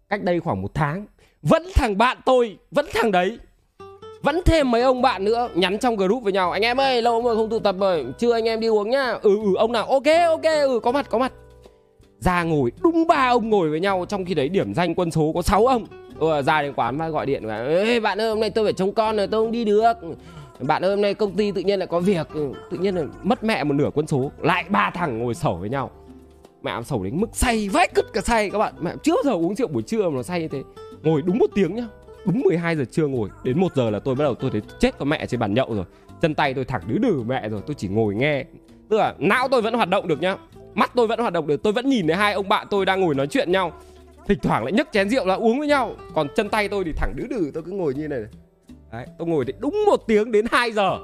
cách 0.09 0.23
đây 0.23 0.39
khoảng 0.39 0.61
một 0.61 0.73
tháng, 0.73 1.05
vẫn 1.41 1.63
thằng 1.75 1.97
bạn 1.97 2.17
tôi, 2.25 2.57
vẫn 2.71 2.85
thằng 2.93 3.11
đấy, 3.11 3.39
vẫn 4.21 4.41
thêm 4.45 4.71
mấy 4.71 4.81
ông 4.81 5.01
bạn 5.01 5.23
nữa 5.23 5.49
nhắn 5.55 5.79
trong 5.79 5.95
group 5.95 6.23
với 6.23 6.33
nhau. 6.33 6.51
Anh 6.51 6.61
em 6.61 6.77
ơi, 6.77 7.01
lâu 7.01 7.21
rồi 7.21 7.35
không 7.35 7.49
tụ 7.49 7.59
tập 7.59 7.75
rồi. 7.79 8.05
Chưa 8.17 8.33
anh 8.33 8.45
em 8.45 8.59
đi 8.59 8.67
uống 8.67 8.89
nhá. 8.89 9.11
Ừ 9.11 9.37
ừ 9.43 9.55
ông 9.57 9.71
nào? 9.71 9.85
Ok 9.85 10.03
ok 10.27 10.43
ừ 10.43 10.79
có 10.83 10.91
mặt 10.91 11.07
có 11.09 11.17
mặt 11.17 11.33
ra 12.19 12.43
ngồi 12.43 12.71
đúng 12.83 13.07
ba 13.07 13.29
ông 13.29 13.49
ngồi 13.49 13.69
với 13.69 13.79
nhau 13.79 14.05
trong 14.09 14.25
khi 14.25 14.33
đấy 14.33 14.49
điểm 14.49 14.73
danh 14.73 14.95
quân 14.95 15.11
số 15.11 15.31
có 15.35 15.41
6 15.41 15.67
ông. 15.67 15.85
Ừ, 16.19 16.41
ra 16.41 16.61
đến 16.61 16.73
quán 16.73 16.97
mà 16.97 17.09
gọi 17.09 17.25
điện 17.25 17.45
và 17.45 17.65
Ê, 17.65 17.99
bạn 17.99 18.21
ơi 18.21 18.29
hôm 18.29 18.39
nay 18.39 18.49
tôi 18.49 18.65
phải 18.65 18.73
trông 18.73 18.93
con 18.93 19.17
rồi 19.17 19.27
tôi 19.27 19.43
không 19.45 19.51
đi 19.51 19.65
được. 19.65 19.93
Bạn 20.59 20.85
ơi 20.85 20.91
hôm 20.91 21.01
nay 21.01 21.13
công 21.13 21.31
ty 21.31 21.51
tự 21.51 21.61
nhiên 21.61 21.79
lại 21.79 21.87
có 21.87 21.99
việc 21.99 22.27
ừ, 22.33 22.51
tự 22.71 22.77
nhiên 22.77 22.95
là 22.95 23.03
mất 23.23 23.43
mẹ 23.43 23.63
một 23.63 23.73
nửa 23.73 23.89
quân 23.93 24.07
số. 24.07 24.31
Lại 24.41 24.65
ba 24.69 24.91
thằng 24.93 25.19
ngồi 25.19 25.33
sẩu 25.35 25.55
với 25.55 25.69
nhau. 25.69 25.91
Mẹ 26.63 26.71
em 26.71 26.83
sầu 26.83 27.03
đến 27.03 27.19
mức 27.21 27.27
say 27.33 27.69
vãi 27.69 27.87
cứt 27.95 28.05
cả 28.13 28.21
say 28.21 28.49
các 28.49 28.57
bạn. 28.57 28.73
Mẹ 28.81 28.91
chưa 29.03 29.13
bao 29.15 29.23
giờ 29.23 29.31
uống 29.31 29.55
rượu 29.55 29.67
buổi 29.67 29.83
trưa 29.83 30.09
mà 30.09 30.15
nó 30.15 30.23
say 30.23 30.41
như 30.41 30.47
thế. 30.47 30.63
Ngồi 31.03 31.21
đúng 31.21 31.37
một 31.37 31.49
tiếng 31.55 31.75
nhá 31.75 31.87
đúng 32.25 32.41
12 32.41 32.75
giờ 32.75 32.85
trưa 32.91 33.07
ngồi. 33.07 33.29
Đến 33.43 33.59
1 33.59 33.75
giờ 33.75 33.89
là 33.89 33.99
tôi 33.99 34.15
bắt 34.15 34.23
đầu 34.23 34.35
tôi 34.35 34.51
thấy 34.51 34.61
chết 34.79 34.97
con 34.97 35.09
mẹ 35.09 35.25
trên 35.25 35.39
bàn 35.39 35.53
nhậu 35.53 35.75
rồi. 35.75 35.85
Chân 36.21 36.35
tay 36.35 36.53
tôi 36.53 36.65
thẳng 36.65 36.81
đứ 36.87 36.97
đừ 36.97 37.23
mẹ 37.27 37.49
rồi 37.49 37.61
tôi 37.67 37.75
chỉ 37.75 37.87
ngồi 37.87 38.15
nghe. 38.15 38.45
Tức 38.89 38.97
là 38.97 39.13
não 39.17 39.47
tôi 39.47 39.61
vẫn 39.61 39.73
hoạt 39.73 39.89
động 39.89 40.07
được 40.07 40.21
nhá 40.21 40.35
mắt 40.77 40.91
tôi 40.95 41.07
vẫn 41.07 41.19
hoạt 41.19 41.33
động 41.33 41.47
được 41.47 41.63
tôi 41.63 41.73
vẫn 41.73 41.89
nhìn 41.89 42.07
thấy 42.07 42.15
hai 42.15 42.33
ông 42.33 42.49
bạn 42.49 42.67
tôi 42.69 42.85
đang 42.85 43.01
ngồi 43.01 43.15
nói 43.15 43.27
chuyện 43.27 43.51
nhau. 43.51 43.71
Thỉnh 44.27 44.39
thoảng 44.41 44.63
lại 44.63 44.71
nhấc 44.71 44.87
chén 44.91 45.09
rượu 45.09 45.25
là 45.25 45.33
uống 45.33 45.59
với 45.59 45.67
nhau. 45.67 45.95
Còn 46.15 46.27
chân 46.35 46.49
tay 46.49 46.69
tôi 46.69 46.83
thì 46.83 46.91
thẳng 46.97 47.13
đứ 47.15 47.27
đừ 47.29 47.51
tôi 47.53 47.63
cứ 47.63 47.71
ngồi 47.71 47.93
như 47.93 48.07
này, 48.07 48.19
này. 48.19 48.29
Đấy, 48.91 49.05
tôi 49.17 49.27
ngồi 49.27 49.45
đúng 49.59 49.83
một 49.85 50.07
tiếng 50.07 50.31
đến 50.31 50.45
2 50.51 50.71
giờ. 50.71 50.99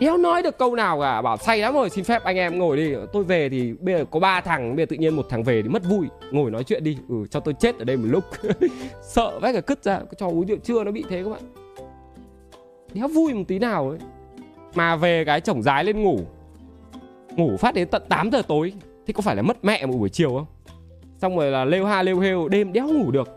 Đéo 0.00 0.16
nói 0.16 0.42
được 0.42 0.58
câu 0.58 0.76
nào 0.76 1.00
cả 1.00 1.22
Bảo 1.22 1.36
say 1.36 1.58
lắm 1.58 1.74
rồi 1.74 1.90
xin 1.90 2.04
phép 2.04 2.24
anh 2.24 2.36
em 2.36 2.58
ngồi 2.58 2.76
đi. 2.76 2.94
Tôi 3.12 3.24
về 3.24 3.48
thì 3.48 3.72
bây 3.80 3.94
giờ 3.94 4.04
có 4.10 4.20
ba 4.20 4.40
thằng 4.40 4.76
Bây 4.76 4.86
giờ 4.86 4.86
tự 4.90 4.96
nhiên 4.96 5.16
một 5.16 5.26
thằng 5.28 5.42
về 5.42 5.62
thì 5.62 5.68
mất 5.68 5.82
vui. 5.84 6.06
Ngồi 6.30 6.50
nói 6.50 6.64
chuyện 6.64 6.84
đi 6.84 6.98
Ừ 7.08 7.14
cho 7.30 7.40
tôi 7.40 7.54
chết 7.54 7.78
ở 7.78 7.84
đây 7.84 7.96
một 7.96 8.08
lúc. 8.10 8.24
Sợ 9.02 9.38
vách 9.38 9.54
cả 9.54 9.60
cứt 9.60 9.84
ra 9.84 10.00
Cho 10.18 10.26
uống 10.26 10.46
rượu 10.46 10.58
trưa 10.58 10.84
nó 10.84 10.90
bị 10.90 11.04
thế 11.08 11.22
các 11.24 11.30
bạn. 11.30 11.42
Đéo 12.94 13.08
vui 13.08 13.34
một 13.34 13.44
tí 13.48 13.58
nào 13.58 13.88
ấy. 13.88 13.98
Mà 14.74 14.96
về 14.96 15.24
cái 15.24 15.40
chổng 15.40 15.62
rái 15.62 15.84
lên 15.84 16.02
ngủ. 16.02 16.20
Ngủ 17.36 17.56
phát 17.56 17.74
đến 17.74 17.88
tận 17.88 18.02
8 18.08 18.30
giờ 18.30 18.42
tối. 18.48 18.72
Thì 19.06 19.12
có 19.12 19.22
phải 19.22 19.36
là 19.36 19.42
mất 19.42 19.64
mẹ 19.64 19.86
một 19.86 19.96
buổi 19.98 20.08
chiều 20.08 20.30
không? 20.30 20.46
Xong 21.18 21.36
rồi 21.36 21.50
là 21.50 21.64
lêu 21.64 21.86
ha, 21.86 22.02
lêu 22.02 22.20
hêu, 22.20 22.48
Đêm 22.48 22.72
đéo 22.72 22.88
ngủ 22.88 23.10
được. 23.10 23.28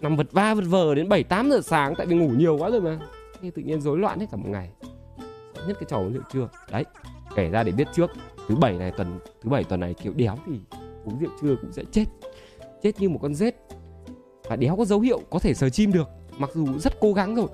Nằm 0.00 0.16
vật 0.16 0.32
va 0.32 0.54
vật 0.54 0.64
vờ 0.66 0.94
đến 0.94 1.08
7-8 1.08 1.50
giờ 1.50 1.60
sáng, 1.60 1.94
Tại 1.94 2.06
vì 2.06 2.16
ngủ 2.16 2.28
nhiều 2.28 2.58
quá 2.58 2.70
rồi 2.70 2.80
mà. 2.80 2.98
Thì 3.42 3.50
tự 3.50 3.62
nhiên 3.62 3.80
rối 3.80 3.98
loạn 3.98 4.20
hết 4.20 4.26
cả 4.30 4.36
một 4.36 4.48
ngày. 4.48 4.70
Nhất 5.68 5.76
cái 5.80 5.86
trò 5.88 5.96
uống 5.96 6.12
rượu 6.12 6.22
trưa. 6.32 6.48
Đấy, 6.70 6.84
kể 7.36 7.48
ra 7.48 7.62
để 7.62 7.72
biết 7.72 7.88
trước. 7.92 8.10
Thứ 8.48 8.56
bảy 8.56 8.78
này 8.78 8.92
tuần, 8.96 9.18
thứ 9.42 9.50
bảy 9.50 9.64
tuần 9.64 9.80
này 9.80 9.94
kiểu 9.94 10.12
đéo 10.16 10.36
thì 10.46 10.52
uống 11.04 11.18
rượu 11.20 11.30
trưa 11.42 11.56
cũng 11.60 11.72
sẽ 11.72 11.82
chết. 11.92 12.04
Chết 12.82 13.00
như 13.00 13.08
một 13.08 13.18
con 13.22 13.34
rết. 13.34 13.56
Và 14.48 14.56
đéo 14.56 14.76
có 14.76 14.84
dấu 14.84 15.00
hiệu 15.00 15.20
có 15.30 15.38
thể 15.38 15.54
sờ 15.54 15.70
chim 15.70 15.92
được, 15.92 16.08
mặc 16.38 16.50
dù 16.54 16.66
rất 16.78 17.00
cố 17.00 17.12
gắng 17.12 17.34
rồi. 17.34 17.48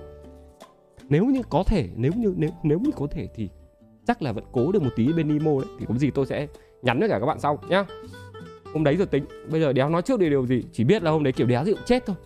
Nếu 1.09 1.25
như 1.25 1.43
có 1.51 1.63
thể, 1.67 1.89
nếu 1.97 2.13
như, 2.17 2.35
nếu 2.37 2.51
nếu 2.63 2.79
như 2.79 2.91
có 2.97 3.07
thể 3.11 3.29
thì 3.35 3.49
chắc 4.09 4.23
là 4.23 4.33
vẫn 4.33 4.45
cố 4.53 4.73
được 4.73 4.83
một 4.83 4.91
tí 4.97 5.13
bên 5.13 5.29
Nemo 5.29 5.51
đấy. 5.61 5.71
Thì 5.79 5.87
có 5.89 5.95
gì 5.95 6.11
tôi 6.11 6.27
sẽ 6.27 6.47
nhắn 6.83 7.01
với 7.01 7.09
cả 7.09 7.19
các 7.21 7.27
bạn 7.27 7.41
sau 7.41 7.59
nhá. 7.69 7.85
Hôm 8.73 8.85
đấy 8.85 8.97
rồi 8.97 9.07
tính, 9.07 9.25
bây 9.51 9.61
giờ 9.61 9.73
đéo 9.73 9.89
nói 9.89 10.03
trước 10.03 10.21
điều 10.21 10.31
điều 10.31 10.47
gì, 10.47 10.65
chỉ 10.73 10.85
biết 10.85 11.03
là 11.03 11.11
hôm 11.11 11.25
đấy 11.25 11.33
kiểu 11.33 11.47
đéo 11.47 11.65
rượu 11.65 11.77
chết 11.87 12.07
thôi. 12.07 12.17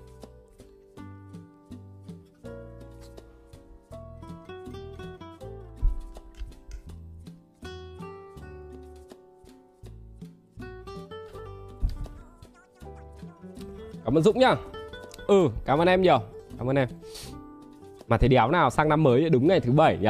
Cảm 14.04 14.18
ơn 14.18 14.22
Dũng 14.22 14.38
nhá. 14.38 14.56
Ừ 15.26 15.48
cảm 15.64 15.78
ơn 15.78 15.88
em 15.88 16.02
nhiều. 16.02 16.18
Cảm 16.58 16.70
ơn 16.70 16.76
em. 16.76 16.88
Mà 18.08 18.16
thế 18.16 18.28
đéo 18.28 18.50
nào 18.50 18.70
sang 18.70 18.88
năm 18.88 19.02
mới, 19.02 19.30
đúng 19.30 19.48
ngày 19.48 19.60
thứ 19.60 19.72
bảy 19.72 19.98
nhỉ 19.98 20.08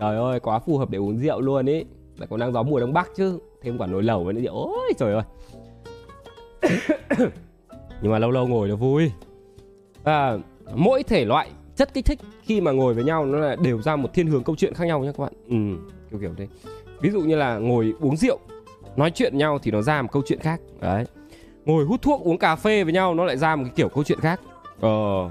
Trời 0.00 0.16
ơi 0.16 0.40
quá 0.40 0.58
phù 0.58 0.78
hợp 0.78 0.90
để 0.90 0.98
uống 0.98 1.18
rượu 1.18 1.40
luôn 1.40 1.66
ý. 1.66 1.84
Lại 2.16 2.26
còn 2.30 2.40
đang 2.40 2.52
gió 2.52 2.62
mùa 2.62 2.80
đông 2.80 2.92
bắc 2.92 3.10
chứ 3.16 3.38
Thêm 3.62 3.78
quả 3.78 3.86
nồi 3.86 4.02
lẩu 4.02 4.24
với 4.24 4.34
nữa 4.34 4.50
Ôi 4.50 4.92
trời 4.98 5.14
ơi. 5.14 5.22
Nhưng 8.02 8.12
mà 8.12 8.18
lâu 8.18 8.30
lâu 8.30 8.46
ngồi 8.46 8.68
là 8.68 8.74
vui. 8.74 9.10
À, 10.04 10.38
Mỗi 10.74 11.02
thể 11.02 11.24
loại 11.24 11.50
chất 11.76 11.94
kích 11.94 12.04
thích 12.04 12.18
khi 12.42 12.60
mà 12.60 12.72
ngồi 12.72 12.94
với 12.94 13.04
nhau 13.04 13.26
nó 13.26 13.38
là 13.38 13.56
đều 13.56 13.82
ra 13.82 13.96
một 13.96 14.14
thiên 14.14 14.26
hướng 14.26 14.44
câu 14.44 14.56
chuyện 14.56 14.74
khác 14.74 14.84
nhau 14.84 15.00
nhé 15.00 15.12
các 15.16 15.22
bạn. 15.22 15.32
Ừ, 15.48 15.56
kiểu 16.10 16.20
kiểu 16.20 16.34
thế. 16.36 16.46
Ví 17.00 17.10
dụ 17.10 17.20
như 17.20 17.36
là 17.36 17.58
ngồi 17.58 17.94
uống 18.00 18.16
rượu 18.16 18.38
nói 18.96 19.10
chuyện 19.10 19.38
nhau 19.38 19.58
thì 19.62 19.70
nó 19.70 19.82
ra 19.82 20.02
một 20.02 20.08
câu 20.12 20.22
chuyện 20.26 20.40
khác. 20.40 20.60
Đấy. 20.80 21.04
Ngồi 21.64 21.84
hút 21.84 22.02
thuốc 22.02 22.20
uống 22.20 22.38
cà 22.38 22.56
phê 22.56 22.84
với 22.84 22.92
nhau 22.92 23.14
nó 23.14 23.24
lại 23.24 23.36
ra 23.36 23.56
một 23.56 23.64
cái 23.64 23.72
kiểu 23.76 23.88
câu 23.88 24.04
chuyện 24.04 24.20
khác. 24.20 24.40
Ờ. 24.80 25.30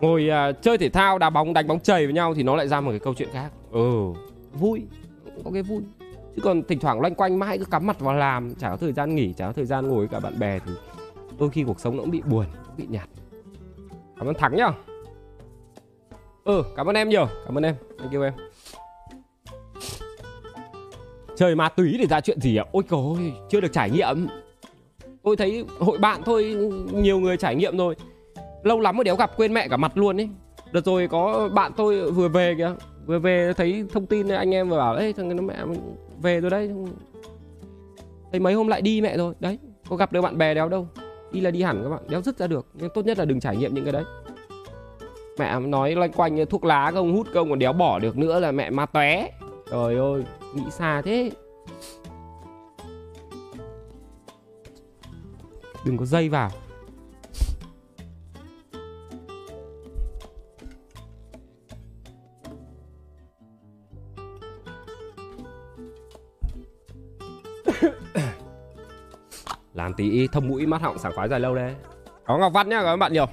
Ngồi 0.00 0.30
uh, 0.50 0.62
chơi 0.62 0.78
thể 0.78 0.88
thao 0.88 1.18
đá 1.18 1.30
bóng 1.30 1.52
đánh 1.52 1.66
bóng 1.66 1.80
chày 1.80 2.06
với 2.06 2.14
nhau 2.14 2.34
thì 2.34 2.42
nó 2.42 2.56
lại 2.56 2.68
ra 2.68 2.80
một 2.80 2.90
cái 2.90 3.00
câu 3.00 3.14
chuyện 3.14 3.28
khác 3.32 3.50
ừ. 3.70 4.12
Vui, 4.52 4.82
có 5.44 5.50
cái 5.54 5.62
vui. 5.62 5.82
Chứ 6.36 6.42
còn 6.42 6.62
thỉnh 6.62 6.78
thoảng 6.78 7.00
loanh 7.00 7.14
quanh 7.14 7.38
mãi 7.38 7.58
cứ 7.58 7.64
cắm 7.64 7.86
mặt 7.86 8.00
vào 8.00 8.14
làm, 8.14 8.54
chả 8.54 8.70
có 8.70 8.76
thời 8.76 8.92
gian 8.92 9.14
nghỉ, 9.14 9.32
chả 9.32 9.46
có 9.46 9.52
thời 9.52 9.64
gian 9.66 9.88
ngồi 9.88 9.98
với 9.98 10.08
cả 10.08 10.20
bạn 10.20 10.38
bè 10.38 10.58
thì 10.58 10.72
đôi 11.38 11.50
khi 11.50 11.64
cuộc 11.64 11.80
sống 11.80 11.96
nó 11.96 12.02
cũng 12.02 12.10
bị 12.10 12.22
buồn 12.22 12.46
cũng 12.66 12.76
bị 12.76 12.86
nhạt. 12.88 13.08
Cảm 14.18 14.26
ơn 14.26 14.34
thắng 14.34 14.56
nhá. 14.56 14.70
Ừ 16.44 16.62
cảm 16.76 16.86
ơn 16.86 16.96
em 16.96 17.08
nhiều, 17.08 17.28
cảm 17.46 17.58
ơn 17.58 17.64
em. 17.64 17.74
Thank 17.98 18.12
you 18.12 18.22
em. 18.22 18.32
Trời 21.36 21.54
ma 21.54 21.68
túy 21.68 21.96
để 21.98 22.06
ra 22.06 22.20
chuyện 22.20 22.40
gì 22.40 22.56
ạ? 22.56 22.64
Ôi 22.72 22.82
trời 22.90 23.32
chưa 23.50 23.60
được 23.60 23.72
trải 23.72 23.90
nghiệm. 23.90 24.26
Tôi 25.22 25.36
thấy 25.36 25.64
hội 25.78 25.98
bạn 25.98 26.22
thôi, 26.24 26.56
nhiều 26.92 27.20
người 27.20 27.36
trải 27.36 27.54
nghiệm 27.54 27.76
rồi. 27.76 27.96
Lâu 28.62 28.80
lắm 28.80 28.96
rồi 28.96 29.04
đéo 29.04 29.16
gặp 29.16 29.36
quên 29.36 29.54
mẹ 29.54 29.68
cả 29.68 29.76
mặt 29.76 29.96
luôn 29.96 30.20
ấy 30.20 30.28
đợt 30.72 30.84
rồi 30.84 31.08
có 31.08 31.48
bạn 31.54 31.72
tôi 31.76 32.10
vừa 32.10 32.28
về 32.28 32.54
kìa 32.58 32.74
vừa 33.06 33.18
về 33.18 33.52
thấy 33.56 33.84
thông 33.92 34.06
tin 34.06 34.28
anh 34.28 34.54
em 34.54 34.68
vừa 34.68 34.78
bảo 34.78 34.94
ấy 34.94 35.12
thằng 35.12 35.36
nó 35.36 35.42
mẹ 35.42 35.56
về 36.22 36.40
rồi 36.40 36.50
đấy. 36.50 36.70
Thấy 38.30 38.40
mấy 38.40 38.54
hôm 38.54 38.68
lại 38.68 38.82
đi 38.82 39.00
mẹ 39.00 39.16
rồi. 39.16 39.34
Đấy, 39.40 39.58
có 39.88 39.96
gặp 39.96 40.12
được 40.12 40.20
bạn 40.20 40.38
bè 40.38 40.54
đéo 40.54 40.68
đâu. 40.68 40.88
Đi 41.32 41.40
là 41.40 41.50
đi 41.50 41.62
hẳn 41.62 41.80
các 41.82 41.88
bạn, 41.88 42.02
đéo 42.08 42.22
dứt 42.22 42.38
ra 42.38 42.46
được. 42.46 42.66
Nhưng 42.74 42.90
tốt 42.94 43.06
nhất 43.06 43.18
là 43.18 43.24
đừng 43.24 43.40
trải 43.40 43.56
nghiệm 43.56 43.74
những 43.74 43.84
cái 43.84 43.92
đấy. 43.92 44.04
Mẹ 45.38 45.60
nói 45.60 45.94
loanh 45.94 46.12
quanh 46.12 46.46
thuốc 46.46 46.64
lá 46.64 46.90
không, 46.90 47.16
hút 47.16 47.26
không, 47.34 47.50
còn 47.50 47.58
đéo 47.58 47.72
bỏ 47.72 47.98
được 47.98 48.18
nữa 48.18 48.40
là 48.40 48.52
mẹ 48.52 48.70
ma 48.70 48.86
tóe. 48.86 49.30
Trời 49.70 49.96
ơi, 49.96 50.24
nghĩ 50.54 50.62
xa 50.70 51.02
thế. 51.02 51.30
Đừng 55.84 55.96
có 55.96 56.04
dây 56.04 56.28
vào. 56.28 56.50
Làm 69.76 69.94
tí 69.94 70.26
thông 70.26 70.48
mũi 70.48 70.66
mắt 70.66 70.82
họng 70.82 70.98
sảng 70.98 71.12
khoái 71.14 71.28
dài 71.28 71.40
lâu 71.40 71.54
đây 71.54 71.74
có 72.26 72.38
ngọc 72.38 72.52
văn 72.52 72.68
nhá 72.68 72.82
các 72.82 72.96
bạn 72.96 73.12
nhiều. 73.12 73.26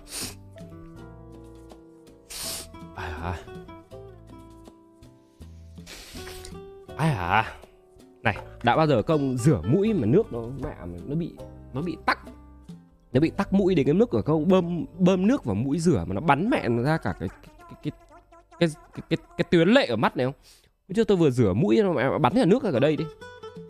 À 2.95 3.39
à 6.97 7.53
này 8.23 8.37
đã 8.63 8.75
bao 8.75 8.87
giờ 8.87 9.01
công 9.01 9.37
rửa 9.37 9.61
mũi 9.65 9.93
mà 9.93 10.05
nước 10.05 10.33
nó 10.33 10.41
mẹ 10.63 10.75
nó 11.07 11.15
bị 11.15 11.33
nó 11.73 11.81
bị 11.81 11.97
tắc? 12.05 12.19
Nó 13.13 13.19
bị 13.19 13.29
tắc 13.29 13.53
mũi 13.53 13.75
đến 13.75 13.85
cái 13.85 13.93
mức 13.93 14.11
ở 14.11 14.21
không 14.21 14.47
bơm 14.47 14.85
bơm 14.99 15.27
nước 15.27 15.45
vào 15.45 15.55
mũi 15.55 15.79
rửa 15.79 16.05
mà 16.07 16.13
nó 16.13 16.21
bắn 16.21 16.49
mẹ 16.49 16.69
nó 16.69 16.83
ra 16.83 16.97
cả 16.97 17.13
cái 17.19 17.29
cái 17.49 17.75
cái 17.83 17.91
cái 18.59 18.69
cái, 18.93 19.01
cái, 19.09 19.17
cái 19.37 19.45
tuyến 19.51 19.69
lệ 19.69 19.85
ở 19.85 19.95
mắt 19.95 20.17
này 20.17 20.25
không? 20.25 20.35
Chứ 20.95 21.03
tôi 21.03 21.17
vừa 21.17 21.29
rửa 21.29 21.53
mũi 21.53 21.81
nó 21.83 21.93
mẹ 21.93 22.17
bắn 22.21 22.33
ra 22.35 22.45
nước 22.45 22.63
ra 22.63 22.69
ở 22.73 22.79
đây 22.79 22.97
đi. 22.97 23.05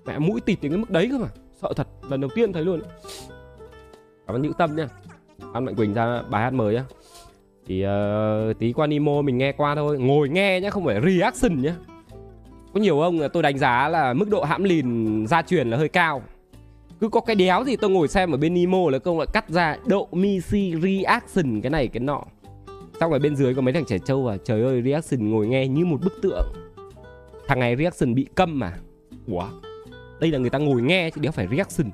Mẹ 0.06 0.20
mũi 0.20 0.42
tịt 0.42 0.62
đến 0.62 0.72
cái 0.72 0.80
mức 0.80 0.90
đấy 0.90 1.08
cơ 1.12 1.18
mà 1.18 1.28
sợ 1.64 1.74
thật 1.76 1.88
lần 2.10 2.22
đầu 2.22 2.30
tiên 2.36 2.54
thấy 2.54 2.66
luôn. 2.66 2.82
Cảm 4.28 4.36
ơn 4.36 4.42
nhữ 4.42 4.52
tâm 4.58 4.76
nha 4.76 4.88
ăn 5.54 5.66
mạnh 5.66 5.76
quỳnh 5.76 5.94
ra 5.94 6.22
bài 6.22 6.44
hát 6.44 6.54
mới 6.54 6.76
á. 6.76 6.84
Thì 7.66 7.86
uh, 7.86 8.60
tí 8.60 8.74
qua 8.74 8.88
Nemo 8.88 9.22
mình 9.22 9.38
nghe 9.38 9.52
qua 9.52 9.76
thôi. 9.76 10.00
Ngồi 10.00 10.30
nghe 10.30 10.60
nhá 10.62 10.70
không 10.70 10.86
phải 10.86 11.02
reaction 11.02 11.62
nhá. 11.62 11.76
Có 12.74 12.80
nhiều 12.80 13.02
ông 13.02 13.20
tôi 13.34 13.44
đánh 13.44 13.58
giá 13.58 13.88
là 13.88 14.14
mức 14.14 14.30
độ 14.30 14.44
hãm 14.44 14.64
lìn 14.64 15.28
gia 15.28 15.42
truyền 15.42 15.70
là 15.70 15.78
hơi 15.78 15.90
cao. 15.90 16.22
Cứ 17.00 17.10
có 17.10 17.20
cái 17.22 17.36
đéo 17.36 17.64
gì 17.64 17.76
tôi 17.76 17.90
ngồi 17.90 18.08
xem 18.08 18.32
ở 18.32 18.38
bên 18.38 18.54
Nemo 18.54 18.90
là 18.90 19.00
công 19.00 19.18
lại 19.18 19.28
cắt 19.34 19.50
ra 19.50 19.78
độ 19.86 20.08
Misi 20.12 20.74
reaction 20.82 21.62
cái 21.62 21.70
này 21.70 21.88
cái 21.88 22.00
nọ. 22.00 22.24
Xong 23.00 23.12
ở 23.12 23.20
bên 23.20 23.36
dưới 23.36 23.56
có 23.56 23.62
mấy 23.62 23.74
thằng 23.74 23.86
trẻ 23.86 23.98
trâu 23.98 24.28
à 24.28 24.38
trời 24.44 24.64
ơi 24.64 24.82
reaction 24.86 25.32
ngồi 25.32 25.48
nghe 25.48 25.68
như 25.68 25.86
một 25.86 25.98
bức 26.04 26.14
tượng. 26.22 26.48
Thằng 27.48 27.60
này 27.60 27.76
reaction 27.76 28.16
bị 28.16 28.28
câm 28.36 28.60
mà. 28.60 28.74
Ủa? 29.28 29.46
Đây 30.24 30.32
là 30.32 30.40
người 30.40 30.50
ta 30.50 30.60
ngồi 30.60 30.82
nghe 30.82 31.10
chứ 31.10 31.22
đéo 31.22 31.32
phải 31.32 31.48
reaction. 31.52 31.92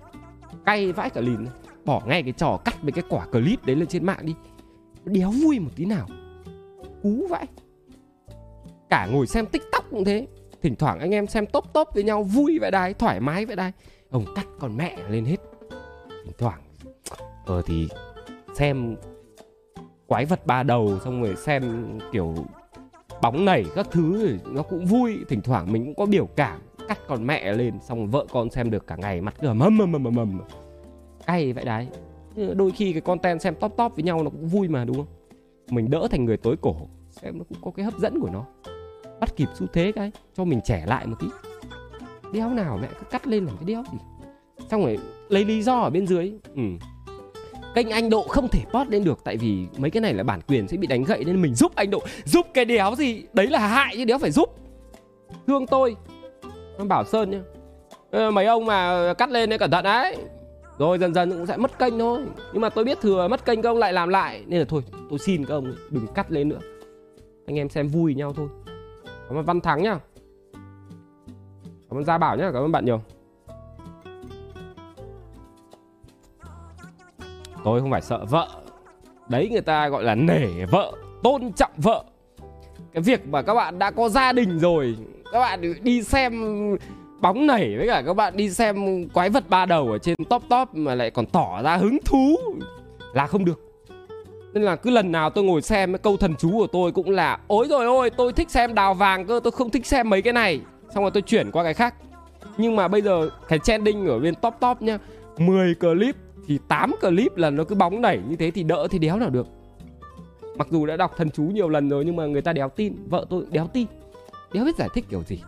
Cay 0.66 0.92
vãi 0.92 1.10
cả 1.10 1.22
lìn 1.22 1.46
bỏ 1.86 2.02
ngay 2.06 2.24
cái 2.24 2.34
trò 2.38 2.60
cắt 2.66 2.76
với 2.82 2.92
cái 2.92 3.04
quả 3.10 3.26
clip 3.26 3.66
đấy 3.66 3.76
lên 3.76 3.88
trên 3.88 4.06
mạng 4.06 4.26
đi. 4.26 4.36
Đéo 5.06 5.32
vui 5.32 5.60
một 5.60 5.70
tí 5.76 5.86
nào. 5.86 6.08
Cú 7.04 7.28
vãi. 7.30 7.46
Cả 8.90 9.08
ngồi 9.12 9.28
xem 9.28 9.46
tiktok 9.46 9.86
cũng 9.92 10.06
thế. 10.06 10.28
Thỉnh 10.62 10.76
thoảng 10.76 11.00
anh 11.00 11.12
em 11.12 11.28
xem 11.28 11.46
top 11.46 11.66
top 11.74 11.88
với 11.94 12.04
nhau 12.04 12.24
vui 12.24 12.60
vậy 12.62 12.72
đài 12.72 12.94
thoải 12.94 13.20
mái 13.20 13.46
vậy 13.46 13.56
đài 13.56 13.72
ông 14.10 14.26
cắt 14.36 14.46
con 14.60 14.78
mẹ 14.78 14.98
lên 15.10 15.26
hết. 15.26 15.38
Thỉnh 16.24 16.36
thoảng 16.38 16.62
ờ 17.46 17.62
thì 17.66 17.88
xem 18.56 18.96
quái 20.08 20.26
vật 20.26 20.46
ba 20.46 20.64
đầu, 20.64 21.00
xong 21.04 21.24
rồi 21.24 21.36
xem 21.36 21.86
kiểu 22.12 22.36
bóng 23.22 23.46
nảy 23.46 23.66
các 23.76 23.88
thứ, 23.92 24.38
nó 24.46 24.62
cũng 24.62 24.86
vui. 24.86 25.18
Thỉnh 25.30 25.42
thoảng 25.42 25.72
mình 25.72 25.86
cũng 25.86 25.96
có 25.96 26.06
biểu 26.06 26.26
cảm 26.26 26.60
cắt 26.90 27.00
con 27.08 27.28
mẹ 27.28 27.54
lên, 27.54 27.80
xong 27.82 28.08
vợ 28.08 28.26
con 28.32 28.50
xem 28.50 28.72
được 28.72 28.88
cả 28.88 28.96
ngày, 28.96 29.22
mặt 29.22 29.36
cứ 29.42 29.54
mầm 29.54 29.78
mầm 29.78 29.92
mầm 29.92 30.04
mầm 30.04 30.42
cay 31.26 31.54
vậy 31.54 31.66
đấy. 31.66 31.88
Đôi 32.56 32.72
khi 32.72 32.94
cái 32.94 33.02
content 33.02 33.42
xem 33.42 33.56
top 33.56 33.74
top 33.78 33.96
với 33.96 34.04
nhau 34.04 34.24
nó 34.24 34.30
cũng 34.30 34.48
vui 34.48 34.68
mà, 34.68 34.86
đúng 34.86 34.96
không? 34.96 35.08
Mình 35.70 35.90
đỡ 35.90 36.08
thành 36.12 36.26
người 36.26 36.38
tối 36.38 36.56
cổ, 36.62 36.76
xem 37.10 37.38
nó 37.38 37.44
cũng 37.50 37.58
có 37.62 37.72
cái 37.72 37.86
hấp 37.86 37.98
dẫn 37.98 38.20
của 38.22 38.30
nó. 38.34 38.46
Bắt 39.20 39.36
kịp 39.36 39.48
xu 39.56 39.68
thế 39.74 39.92
cái, 39.92 40.12
cho 40.38 40.44
mình 40.44 40.60
trẻ 40.66 40.84
lại 40.88 41.08
một 41.08 41.16
tí. 41.20 41.28
Đéo 42.34 42.50
nào 42.50 42.80
mẹ 42.82 42.88
cứ 43.00 43.06
cắt 43.12 43.28
lên 43.28 43.46
làm 43.46 43.58
cái 43.58 43.66
đéo 43.66 43.84
gì. 43.92 43.98
Xong 44.72 44.82
rồi 44.82 44.98
lấy 45.30 45.46
lý 45.46 45.62
do 45.62 45.80
ở 45.80 45.90
bên 45.90 46.08
dưới 46.08 46.34
ừ. 46.56 46.62
kênh 47.76 47.90
anh 47.90 48.10
độ 48.10 48.24
không 48.28 48.48
thể 48.48 48.62
post 48.74 48.90
lên 48.90 49.04
được, 49.04 49.20
tại 49.24 49.38
vì 49.38 49.66
mấy 49.78 49.92
cái 49.92 50.02
này 50.02 50.14
là 50.14 50.24
bản 50.24 50.42
quyền 50.48 50.68
sẽ 50.68 50.78
bị 50.78 50.88
đánh 50.88 51.04
gậy 51.04 51.24
nên 51.24 51.42
mình 51.42 51.56
giúp 51.56 51.72
anh 51.76 51.90
độ. 51.90 52.02
Giúp 52.26 52.46
cái 52.54 52.66
đéo 52.66 52.96
gì? 52.96 53.24
Đấy 53.34 53.48
là 53.48 53.68
hại 53.68 53.96
chứ 53.98 54.06
đéo 54.06 54.18
phải 54.18 54.32
giúp. 54.32 54.50
Thương 55.48 55.68
tôi 55.68 55.96
bảo 56.88 57.04
sơn 57.04 57.32
nhá. 57.32 57.42
Ờ, 58.12 58.32
mấy 58.32 58.46
ông 58.46 58.66
mà 58.66 59.14
cắt 59.14 59.30
lên 59.30 59.50
đấy 59.50 59.60
cẩn 59.60 59.72
thận 59.72 59.84
đấy. 59.84 60.18
Rồi 60.78 60.98
dần 60.98 61.14
dần 61.14 61.32
cũng 61.32 61.46
sẽ 61.46 61.58
mất 61.58 61.80
kênh 61.80 62.00
thôi. 62.00 62.22
Nhưng 62.54 62.62
mà 62.62 62.70
tôi 62.70 62.86
biết 62.86 63.02
thừa 63.02 63.28
mất 63.28 63.46
kênh 63.46 63.62
các 63.62 63.70
ông 63.70 63.78
lại 63.78 63.94
làm 63.94 64.10
lại. 64.10 64.44
Nên 64.48 64.60
là 64.60 64.66
thôi, 64.70 64.82
tôi 65.10 65.20
xin 65.20 65.46
các 65.46 65.54
ông 65.54 65.76
đừng 65.90 66.08
cắt 66.08 66.32
lên 66.32 66.50
nữa. 66.50 66.60
Anh 67.48 67.60
em 67.60 67.70
xem 67.70 67.88
vui 67.88 68.16
nhau 68.16 68.34
thôi. 68.34 68.48
Cảm 69.06 69.38
ơn 69.38 69.46
văn 69.46 69.62
thắng 69.62 69.84
nhá. 69.84 70.00
Cảm 71.90 72.00
ơn 72.00 72.06
gia 72.06 72.18
bảo 72.18 72.38
nhá. 72.38 72.52
Cảm 72.54 72.64
ơn 72.64 72.72
bạn 72.72 72.86
nhiều. 72.86 73.02
Tôi 77.64 77.82
không 77.82 77.92
phải 77.92 78.02
sợ 78.02 78.26
vợ. 78.30 78.48
Đấy, 79.30 79.50
người 79.52 79.62
ta 79.62 79.90
gọi 79.90 80.04
là 80.04 80.16
nể 80.16 80.66
vợ, 80.72 80.94
tôn 81.24 81.54
trọng 81.54 81.72
vợ. 81.78 82.04
Cái 82.94 83.04
việc 83.04 83.28
mà 83.28 83.42
các 83.42 83.54
bạn 83.54 83.80
đã 83.80 83.92
có 83.92 84.10
gia 84.10 84.32
đình 84.32 84.60
rồi 84.60 84.98
các 85.32 85.40
bạn 85.40 85.74
đi 85.84 86.04
xem 86.04 86.34
bóng 87.22 87.48
nảy 87.48 87.78
với 87.78 87.88
cả 87.88 88.04
các 88.06 88.14
bạn 88.14 88.38
đi 88.38 88.50
xem 88.50 89.08
quái 89.10 89.30
vật 89.30 89.50
ba 89.50 89.66
đầu 89.66 89.92
ở 89.92 89.98
trên 89.98 90.16
top 90.30 90.44
top 90.50 90.74
mà 90.74 90.96
lại 90.96 91.12
còn 91.12 91.26
tỏ 91.26 91.62
ra 91.64 91.78
hứng 91.78 91.98
thú 92.06 92.36
là 93.14 93.28
không 93.28 93.46
được. 93.46 93.60
Nên 94.54 94.64
là 94.64 94.76
cứ 94.76 94.90
lần 94.90 95.12
nào 95.12 95.30
tôi 95.30 95.44
ngồi 95.44 95.62
xem 95.62 95.92
cái 95.92 96.00
câu 96.00 96.18
thần 96.18 96.36
chú 96.40 96.52
của 96.52 96.68
tôi 96.68 96.92
cũng 96.92 97.10
là 97.10 97.40
ối 97.48 97.68
rồi 97.70 97.86
ôi, 97.86 98.10
tôi 98.10 98.34
thích 98.34 98.50
xem 98.50 98.74
đào 98.74 98.94
vàng 98.94 99.26
cơ, 99.26 99.40
tôi 99.44 99.52
không 99.52 99.70
thích 99.70 99.86
xem 99.86 100.10
mấy 100.10 100.22
cái 100.22 100.34
này. 100.34 100.62
Xong 100.96 101.04
rồi 101.04 101.12
tôi 101.12 101.22
chuyển 101.22 101.52
qua 101.52 101.64
cái 101.64 101.74
khác. 101.74 101.96
Nhưng 102.58 102.76
mà 102.76 102.88
bây 102.88 103.02
giờ 103.02 103.30
cái 103.48 103.60
trending 103.60 104.08
ở 104.08 104.20
bên 104.20 104.36
top 104.36 104.54
top 104.60 104.82
nhá 104.82 104.98
10 105.38 105.76
clip 105.76 106.16
thì 106.48 106.60
8 106.68 106.96
clip 107.02 107.38
là 107.38 107.50
nó 107.50 107.64
cứ 107.64 107.76
bóng 107.76 108.02
nảy 108.02 108.20
như 108.30 108.36
thế 108.36 108.52
thì 108.52 108.64
đỡ 108.64 108.88
thì 108.92 109.00
đéo 109.00 109.18
nào 109.18 109.30
được. 109.30 109.48
Mặc 110.56 110.68
dù 110.72 110.86
đã 110.86 110.98
đọc 110.98 111.14
thần 111.18 111.30
chú 111.30 111.44
nhiều 111.44 111.70
lần 111.70 111.90
rồi 111.90 112.06
nhưng 112.06 112.16
mà 112.16 112.26
người 112.26 112.42
ta 112.42 112.54
đéo 112.54 112.70
tin, 112.70 112.96
vợ 113.10 113.26
tôi 113.30 113.44
đéo 113.50 113.68
tin 113.74 113.88
đéo 114.54 114.66
biết 114.66 114.76
giải 114.76 114.90
thích 114.94 115.06
kiểu 115.10 115.24
gì. 115.24 115.44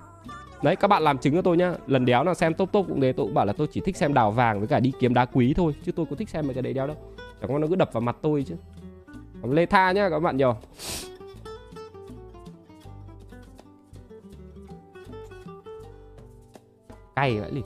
Đấy 0.63 0.75
các 0.75 0.87
bạn 0.87 1.03
làm 1.03 1.17
chứng 1.17 1.33
cho 1.33 1.41
tôi 1.41 1.57
nhá. 1.57 1.73
Lần 1.87 2.05
đéo 2.05 2.23
nào 2.23 2.33
xem 2.33 2.53
top 2.53 2.71
top 2.71 2.85
cũng 2.87 3.01
thế 3.01 3.13
tôi 3.13 3.25
cũng 3.25 3.33
bảo 3.33 3.45
là 3.45 3.53
tôi 3.53 3.67
chỉ 3.71 3.81
thích 3.85 3.97
xem 3.97 4.13
đào 4.13 4.31
vàng 4.31 4.59
với 4.59 4.67
cả 4.67 4.79
đi 4.79 4.91
kiếm 4.99 5.13
đá 5.13 5.25
quý 5.25 5.53
thôi 5.53 5.75
chứ 5.85 5.91
tôi 5.91 6.05
có 6.09 6.15
thích 6.15 6.29
xem 6.29 6.47
mấy 6.47 6.53
cái 6.53 6.61
đấy 6.61 6.73
đéo 6.73 6.87
đâu. 6.87 6.97
Chẳng 7.41 7.51
qua 7.51 7.59
nó 7.59 7.67
cứ 7.67 7.75
đập 7.75 7.93
vào 7.93 8.01
mặt 8.01 8.15
tôi 8.21 8.43
chứ. 8.47 8.55
Còn 9.41 9.51
lê 9.51 9.65
tha 9.65 9.91
nhá 9.91 10.09
các 10.09 10.19
bạn 10.19 10.37
nhiều 10.37 10.55
cay 17.15 17.39
vậy 17.39 17.51
lì. 17.51 17.61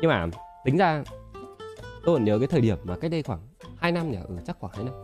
Nhưng 0.00 0.10
mà 0.10 0.26
tính 0.64 0.76
ra 0.76 1.04
tôi 2.04 2.16
còn 2.16 2.24
nhớ 2.24 2.38
cái 2.38 2.46
thời 2.46 2.60
điểm 2.60 2.78
mà 2.84 2.96
cách 3.00 3.10
đây 3.10 3.22
khoảng 3.22 3.40
2 3.76 3.92
năm 3.92 4.10
nhỉ? 4.10 4.18
Ừ, 4.28 4.34
chắc 4.46 4.56
khoảng 4.58 4.72
2 4.76 4.84
năm 4.84 4.94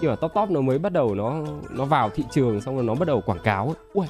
khi 0.00 0.08
mà 0.08 0.16
top 0.16 0.32
top 0.34 0.50
nó 0.50 0.60
mới 0.60 0.78
bắt 0.78 0.92
đầu 0.92 1.14
nó 1.14 1.44
nó 1.70 1.84
vào 1.84 2.10
thị 2.10 2.24
trường 2.30 2.60
xong 2.60 2.74
rồi 2.74 2.84
nó 2.84 2.94
bắt 2.94 3.08
đầu 3.08 3.20
quảng 3.26 3.38
cáo 3.44 3.66
ấy. 3.66 3.74
ui, 3.92 4.06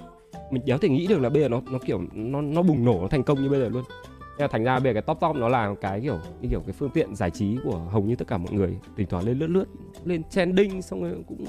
mình 0.50 0.62
đéo 0.66 0.78
thể 0.78 0.88
nghĩ 0.88 1.06
được 1.06 1.20
là 1.20 1.28
bây 1.28 1.42
giờ 1.42 1.48
nó 1.48 1.60
nó 1.70 1.78
kiểu, 1.78 2.00
nó 2.12 2.40
nó 2.40 2.62
bùng 2.62 2.84
nổ, 2.84 2.98
nó 3.02 3.08
thành 3.08 3.22
công 3.22 3.42
như 3.42 3.48
bây 3.48 3.60
giờ 3.60 3.68
luôn 3.68 3.84
Nên 4.18 4.44
là 4.44 4.48
thành 4.48 4.64
ra 4.64 4.78
bây 4.78 4.92
giờ 4.92 4.94
cái 4.94 5.02
top 5.02 5.20
top 5.20 5.36
nó 5.36 5.48
là 5.48 5.74
cái 5.80 6.00
kiểu 6.00 6.18
cái 6.42 6.50
kiểu 6.50 6.60
cái 6.66 6.72
phương 6.72 6.90
tiện 6.90 7.14
giải 7.14 7.30
trí 7.30 7.56
của 7.64 7.76
hầu 7.76 8.02
như 8.02 8.16
tất 8.16 8.28
cả 8.28 8.38
mọi 8.38 8.52
người, 8.52 8.76
thỉnh 8.96 9.06
thoảng 9.10 9.26
lên 9.26 9.38
lướt 9.38 9.46
lướt, 9.46 9.64
lên 10.04 10.22
trending 10.30 10.82
xong 10.82 11.02
rồi 11.02 11.12
cũng 11.28 11.44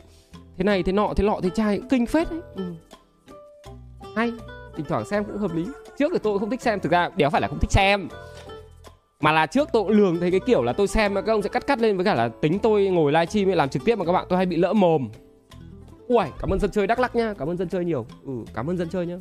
thế 0.57 0.63
này 0.63 0.83
thế 0.83 0.91
nọ, 0.91 1.13
thế 1.15 1.23
lọ, 1.23 1.39
thế 1.43 1.49
chai, 1.49 1.81
kinh 1.89 2.05
phết 2.05 2.31
đấy 2.31 2.41
ừ. 2.55 2.63
hay, 4.15 4.31
thỉnh 4.75 4.85
thoảng 4.89 5.05
xem 5.05 5.23
cũng 5.23 5.37
hợp 5.37 5.55
lý 5.55 5.65
trước 5.99 6.11
thì 6.13 6.19
tôi 6.23 6.39
không 6.39 6.49
thích 6.49 6.61
xem, 6.61 6.79
thực 6.79 6.91
ra 6.91 7.09
đéo 7.15 7.29
phải 7.29 7.41
là 7.41 7.47
không 7.47 7.59
thích 7.59 7.71
xem 7.71 8.07
mà 9.21 9.31
là 9.31 9.45
trước 9.45 9.69
tôi 9.73 9.83
cũng 9.83 9.91
lường 9.91 10.19
thấy 10.19 10.31
cái 10.31 10.39
kiểu 10.45 10.63
là 10.63 10.73
tôi 10.73 10.87
xem 10.87 11.13
mà 11.13 11.21
các 11.21 11.33
ông 11.33 11.41
sẽ 11.41 11.49
cắt 11.49 11.67
cắt 11.67 11.79
lên 11.79 11.97
với 11.97 12.05
cả 12.05 12.15
là 12.15 12.27
tính 12.27 12.59
tôi 12.59 12.87
ngồi 12.87 13.11
livestream 13.11 13.47
làm 13.47 13.69
trực 13.69 13.85
tiếp 13.85 13.95
mà 13.95 14.05
các 14.05 14.11
bạn, 14.11 14.25
tôi 14.29 14.37
hay 14.37 14.45
bị 14.45 14.55
lỡ 14.57 14.73
mồm. 14.73 15.09
Ui 16.07 16.25
cảm 16.39 16.49
ơn 16.49 16.59
dân 16.59 16.71
chơi 16.71 16.87
đắk 16.87 16.99
lắc 16.99 17.15
nhá, 17.15 17.33
cảm 17.37 17.49
ơn 17.49 17.57
dân 17.57 17.69
chơi 17.69 17.85
nhiều. 17.85 18.05
Ừ 18.25 18.31
cảm 18.53 18.69
ơn 18.69 18.77
dân 18.77 18.89
chơi 18.89 19.05
nhá. 19.05 19.17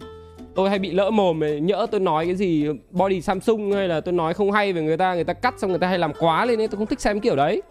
Tôi 0.54 0.70
hay 0.70 0.78
bị 0.78 0.90
lỡ 0.90 1.10
mồm 1.10 1.40
nhỡ 1.62 1.86
tôi 1.90 2.00
nói 2.00 2.26
cái 2.26 2.34
gì, 2.34 2.66
body 2.90 3.20
samsung 3.22 3.72
hay 3.72 3.88
là 3.88 4.00
tôi 4.00 4.12
nói 4.12 4.34
không 4.34 4.52
hay 4.52 4.72
về 4.72 4.82
người 4.82 4.96
ta 4.96 5.14
người 5.14 5.24
ta 5.24 5.32
cắt 5.32 5.54
xong 5.58 5.70
người 5.70 5.78
ta 5.78 5.88
hay 5.88 5.98
làm 5.98 6.12
quá 6.18 6.44
lên 6.44 6.58
nên 6.58 6.70
tôi 6.70 6.78
không 6.78 6.86
thích 6.86 7.00
xem 7.00 7.20
kiểu 7.20 7.36
đấy. 7.36 7.62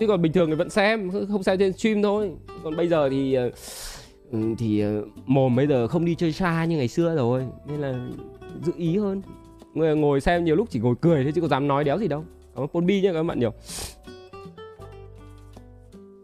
Chứ 0.00 0.06
còn 0.06 0.22
bình 0.22 0.32
thường 0.32 0.50
thì 0.50 0.54
vẫn 0.56 0.70
xem 0.70 1.10
không 1.30 1.42
xem 1.42 1.58
trên 1.58 1.72
stream 1.72 2.02
thôi. 2.02 2.30
Còn 2.64 2.76
bây 2.76 2.88
giờ 2.88 3.08
thì 3.08 3.34
ờ, 3.34 3.50
ừ, 4.32 4.38
thì 4.58 4.80
ờ, 4.80 5.02
mồm 5.26 5.56
bây 5.56 5.66
giờ 5.66 5.88
không 5.88 6.04
đi 6.04 6.14
chơi 6.14 6.32
xa 6.32 6.64
như 6.64 6.76
ngày 6.76 6.88
xưa 6.88 7.14
rồi, 7.14 7.46
nên 7.66 7.80
là 7.80 7.94
giữ 8.62 8.72
ý 8.76 8.98
hơn 8.98 9.22
người 9.74 9.96
ngồi 9.96 10.20
xem 10.20 10.44
nhiều 10.44 10.56
lúc 10.56 10.66
chỉ 10.70 10.80
ngồi 10.80 10.94
cười 11.00 11.22
thôi 11.24 11.32
chứ 11.34 11.40
có 11.40 11.48
dám 11.48 11.68
nói 11.68 11.84
đéo 11.84 11.98
gì 11.98 12.08
đâu. 12.08 12.24
Cảm 12.54 12.64
ơn 12.64 12.68
Ponbi 12.68 13.00
nhé 13.00 13.10
các 13.12 13.22
bạn 13.22 13.40
nhiều. 13.40 13.52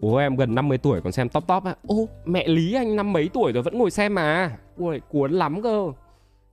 Bố 0.01 0.17
em 0.17 0.37
gần 0.37 0.55
50 0.55 0.79
tuổi 0.79 1.01
còn 1.01 1.13
xem 1.13 1.29
top 1.29 1.47
top 1.47 1.65
á. 1.65 1.75
Ô 1.87 2.09
mẹ 2.25 2.49
Lý 2.49 2.75
anh 2.75 2.97
năm 2.97 3.13
mấy 3.13 3.31
tuổi 3.33 3.53
rồi 3.53 3.63
vẫn 3.63 3.79
ngồi 3.79 3.91
xem 3.91 4.15
mà. 4.15 4.57
Ui 4.77 5.01
cuốn 5.09 5.33
lắm 5.33 5.63
cơ. 5.63 5.87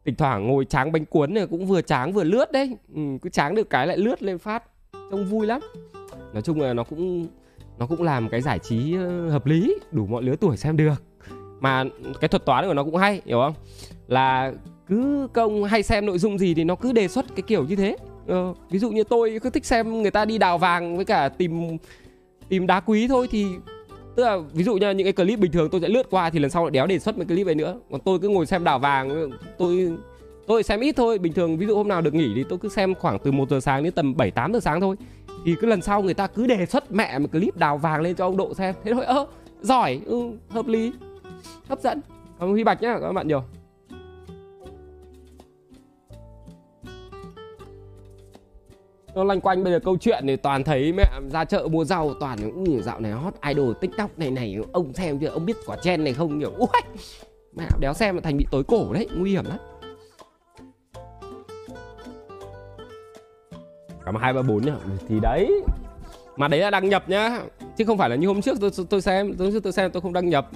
Thỉnh 0.06 0.16
thoảng 0.16 0.48
ngồi 0.48 0.66
tráng 0.66 0.92
bánh 0.92 1.06
cuốn 1.06 1.34
này 1.34 1.48
cũng 1.48 1.66
vừa 1.66 1.82
tráng 1.82 2.14
vừa 2.14 2.24
lướt 2.24 2.52
đấy. 2.52 2.78
Ừ, 2.96 3.02
Cứ 3.22 3.30
tráng 3.30 3.56
được 3.56 3.70
cái 3.70 3.88
lại 3.88 3.98
lướt 3.98 4.24
lên 4.24 4.38
phát. 4.38 4.64
Trông 5.12 5.26
vui 5.26 5.48
lắm. 5.48 5.62
Nói 6.34 6.42
chung 6.42 6.62
là 6.62 6.74
nó 6.74 6.84
cũng 6.84 7.28
Nó 7.80 7.88
cũng 7.88 8.04
làm 8.04 8.30
cái 8.30 8.42
giải 8.42 8.60
trí 8.60 8.96
ờ, 8.96 9.30
hợp 9.30 9.46
lý. 9.46 9.76
Đủ 9.92 10.06
mọi 10.06 10.24
lứa 10.24 10.36
tuổi 10.36 10.58
xem 10.58 10.78
được. 10.78 11.04
Mà 11.60 11.84
cái 12.22 12.28
thuật 12.28 12.46
toán 12.46 12.68
của 12.68 12.74
nó 12.74 12.84
cũng 12.84 12.96
hay 12.96 13.22
Hiểu 13.26 13.40
không? 13.40 13.54
Là 14.08 14.54
cứ 14.90 15.28
công 15.34 15.64
hay 15.64 15.84
xem 15.84 16.06
nội 16.06 16.18
dung 16.18 16.38
gì 16.38 16.54
thì 16.54 16.64
nó 16.64 16.76
cứ 16.76 16.92
đề 16.92 17.08
xuất 17.08 17.26
cái 17.36 17.44
kiểu 17.48 17.66
như 17.66 17.76
thế. 17.76 17.98
Ờ, 18.28 18.54
ví 18.70 18.80
dụ 18.80 18.92
như 18.92 19.04
tôi 19.04 19.40
cứ 19.44 19.50
thích 19.50 19.66
xem 19.66 20.02
người 20.02 20.12
ta 20.12 20.26
đi 20.26 20.38
đào 20.38 20.58
vàng 20.58 20.96
với 20.96 21.06
cả 21.06 21.30
tìm 21.30 21.78
tìm 22.50 22.68
đá 22.68 22.80
quý 22.80 23.08
thôi 23.08 23.28
thì 23.32 23.46
tức 24.16 24.24
là 24.24 24.38
ví 24.54 24.64
dụ 24.64 24.76
như 24.76 24.90
những 24.90 25.06
cái 25.06 25.14
clip 25.14 25.40
bình 25.40 25.52
thường 25.52 25.70
tôi 25.70 25.82
sẽ 25.82 25.88
lướt 25.88 26.10
qua 26.10 26.30
thì 26.30 26.40
lần 26.40 26.52
sau 26.52 26.64
lại 26.64 26.72
đéo 26.72 26.88
đề 26.88 27.00
xuất 27.00 27.18
mấy 27.18 27.28
clip 27.28 27.48
ấy 27.48 27.56
nữa. 27.56 27.80
Còn 27.92 28.02
tôi 28.02 28.20
cứ 28.20 28.30
ngồi 28.30 28.46
xem 28.46 28.64
đào 28.64 28.80
vàng 28.80 29.32
tôi 29.58 29.92
tôi 30.48 30.64
xem 30.64 30.80
ít 30.80 30.96
thôi. 30.96 31.18
Bình 31.18 31.34
thường 31.34 31.58
ví 31.58 31.66
dụ 31.66 31.76
hôm 31.76 31.88
nào 31.88 32.02
được 32.02 32.14
nghỉ 32.14 32.32
thì 32.36 32.44
tôi 32.50 32.60
cứ 32.60 32.70
xem 32.70 32.96
khoảng 32.96 33.20
từ 33.20 33.32
1 33.32 33.50
giờ 33.50 33.60
sáng 33.60 33.84
đến 33.84 33.94
tầm 33.94 34.18
7 34.18 34.32
8 34.32 34.54
giờ 34.54 34.60
sáng 34.60 34.82
thôi. 34.82 34.96
Thì 35.46 35.56
cứ 35.62 35.68
lần 35.68 35.82
sau 35.82 36.02
người 36.02 36.14
ta 36.14 36.28
cứ 36.28 36.48
đề 36.48 36.66
xuất 36.66 36.92
mẹ 36.92 37.20
một 37.20 37.32
clip 37.32 37.58
đào 37.58 37.78
vàng 37.78 38.02
lên 38.02 38.16
cho 38.16 38.26
ông 38.26 38.38
độ 38.38 38.54
xem. 38.54 38.76
Thế 38.84 38.94
thôi 38.94 39.06
ơ 39.06 39.26
giỏi 39.62 40.02
ừ, 40.06 40.32
hợp 40.50 40.68
lý 40.68 40.92
hấp 41.70 41.82
dẫn. 41.82 42.02
Cảm 42.40 42.50
ơn 42.50 42.52
huy 42.52 42.64
bạch 42.64 42.82
nhá 42.82 43.00
các 43.02 43.14
bạn 43.14 43.28
nhiều. 43.28 43.44
Nó 49.18 49.24
loanh 49.24 49.42
quanh 49.42 49.64
bây 49.64 49.74
giờ 49.74 49.80
câu 49.80 49.98
chuyện 49.98 50.24
thì 50.28 50.36
toàn 50.36 50.64
thấy 50.64 50.94
mẹ 50.94 51.06
ra 51.32 51.46
chợ 51.46 51.68
mua 51.72 51.86
rau, 51.86 52.14
toàn 52.20 52.38
những 52.42 52.82
dạo 52.84 53.00
này 53.00 53.12
hot 53.12 53.34
idol, 53.50 53.74
tiktok 53.82 54.20
này 54.20 54.32
này, 54.32 54.58
ông 54.74 54.94
xem 54.94 55.20
chưa, 55.20 55.28
ông 55.28 55.46
biết 55.46 55.58
quả 55.66 55.78
chen 55.82 56.04
này 56.04 56.14
không, 56.14 56.40
kiểu, 56.40 56.52
ui, 56.58 56.68
mẹ 57.56 57.66
đéo 57.80 57.94
xem 57.94 58.16
là 58.16 58.22
thành 58.22 58.38
bị 58.38 58.46
tối 58.52 58.64
cổ 58.64 58.94
đấy, 58.94 59.08
nguy 59.16 59.32
hiểm 59.32 59.46
lắm. 59.46 59.58
Cảm 64.06 64.16
hai 64.16 64.34
ba 64.34 64.42
bốn 64.42 64.66
nhá. 64.66 64.76
Thì 65.08 65.20
đấy, 65.22 65.62
mà 66.36 66.48
đấy 66.48 66.60
là 66.60 66.70
đăng 66.70 66.90
nhập 66.90 67.10
nhá, 67.10 67.42
chứ 67.78 67.86
không 67.86 67.98
phải 67.98 68.10
là 68.10 68.16
như 68.16 68.28
hôm 68.28 68.42
trước 68.42 68.58
tôi 68.62 68.72
tôi 68.90 69.02
xem, 69.02 69.34
hôm 69.40 69.52
trước 69.52 69.64
tôi 69.64 69.74
xem 69.74 69.92
tôi 69.92 70.02
không 70.02 70.14
đăng 70.14 70.30
nhập. 70.30 70.50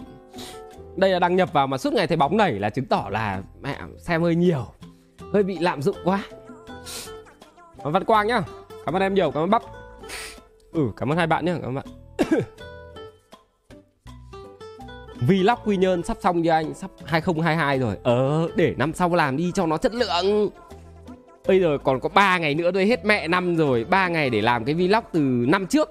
Đây 0.95 1.09
là 1.09 1.19
đăng 1.19 1.35
nhập 1.35 1.53
vào 1.53 1.67
mà 1.67 1.77
suốt 1.77 1.93
ngày 1.93 2.07
thấy 2.07 2.17
bóng 2.17 2.37
nảy 2.37 2.53
là 2.53 2.69
chứng 2.69 2.85
tỏ 2.85 3.07
là 3.11 3.43
mẹ 3.61 3.79
xem 3.97 4.21
hơi 4.21 4.35
nhiều, 4.35 4.65
hơi 5.33 5.43
bị 5.43 5.57
lạm 5.59 5.81
dụng 5.81 5.95
quá. 6.03 6.23
Cảm 7.81 7.87
ơn 7.87 7.93
Văn 7.93 8.03
Quang 8.03 8.27
nhá. 8.27 8.41
Cảm 8.85 8.95
ơn 8.95 9.01
em 9.01 9.13
nhiều, 9.13 9.31
cảm 9.31 9.43
ơn 9.43 9.49
Bắp. 9.49 9.61
Ừ, 10.71 10.81
cảm 10.97 11.11
ơn 11.11 11.17
hai 11.17 11.27
bạn 11.27 11.45
nhá, 11.45 11.55
cảm 11.61 11.69
ơn 11.69 11.75
bạn. 11.75 11.85
Vlog 15.27 15.59
Quy 15.65 15.77
Nhơn 15.77 16.03
sắp 16.03 16.17
xong 16.21 16.43
chưa 16.43 16.49
anh 16.49 16.73
Sắp 16.73 16.91
2022 17.05 17.79
rồi. 17.79 17.97
Ờ, 18.03 18.49
để 18.55 18.75
năm 18.77 18.93
sau 18.93 19.15
làm 19.15 19.37
đi 19.37 19.51
cho 19.55 19.65
nó 19.65 19.77
chất 19.77 19.93
lượng. 19.93 20.49
Bây 21.47 21.59
giờ 21.61 21.77
còn 21.83 21.99
có 21.99 22.09
3 22.09 22.37
ngày 22.37 22.55
nữa 22.55 22.71
thôi 22.73 22.85
hết 22.85 23.05
mẹ 23.05 23.27
năm 23.27 23.55
rồi. 23.55 23.85
3 23.85 24.07
ngày 24.07 24.29
để 24.29 24.41
làm 24.41 24.65
cái 24.65 24.75
vlog 24.75 25.03
từ 25.11 25.19
năm 25.47 25.67
trước. 25.67 25.89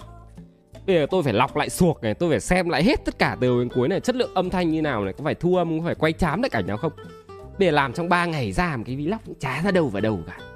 Bây 0.86 0.96
giờ 0.96 1.06
tôi 1.10 1.22
phải 1.22 1.32
lọc 1.32 1.56
lại 1.56 1.70
suộc 1.70 2.02
này 2.02 2.14
Tôi 2.14 2.30
phải 2.30 2.40
xem 2.40 2.68
lại 2.68 2.84
hết 2.84 3.04
tất 3.04 3.18
cả 3.18 3.36
từ 3.40 3.58
đến 3.58 3.68
cuối 3.68 3.88
này 3.88 4.00
Chất 4.00 4.16
lượng 4.16 4.34
âm 4.34 4.50
thanh 4.50 4.70
như 4.70 4.82
nào 4.82 5.04
này 5.04 5.12
Có 5.12 5.24
phải 5.24 5.34
thu 5.34 5.56
âm, 5.56 5.80
có 5.80 5.86
phải 5.86 5.94
quay 5.94 6.12
chám 6.12 6.42
lại 6.42 6.50
cảnh 6.50 6.66
nào 6.66 6.76
không? 6.76 6.92
Để 7.58 7.70
làm 7.70 7.92
trong 7.92 8.08
3 8.08 8.24
ngày 8.24 8.52
ra 8.52 8.76
một 8.76 8.82
cái 8.86 8.96
vlog 8.96 9.18
cũng 9.26 9.34
chả 9.40 9.62
ra 9.62 9.70
đâu 9.70 9.88
vào 9.88 10.00
đâu 10.00 10.18
cả. 10.26 10.49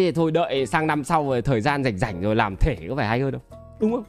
Thế 0.00 0.12
thôi 0.12 0.30
đợi 0.30 0.66
sang 0.66 0.86
năm 0.86 1.04
sau 1.04 1.28
rồi 1.28 1.42
thời 1.42 1.60
gian 1.60 1.84
rảnh 1.84 1.98
rảnh 1.98 2.22
rồi 2.22 2.36
làm 2.36 2.56
thể 2.56 2.76
có 2.88 2.96
phải 2.96 3.06
hay 3.06 3.20
hơn 3.20 3.32
không? 3.32 3.58
Đúng 3.80 3.92
không? 3.92 4.04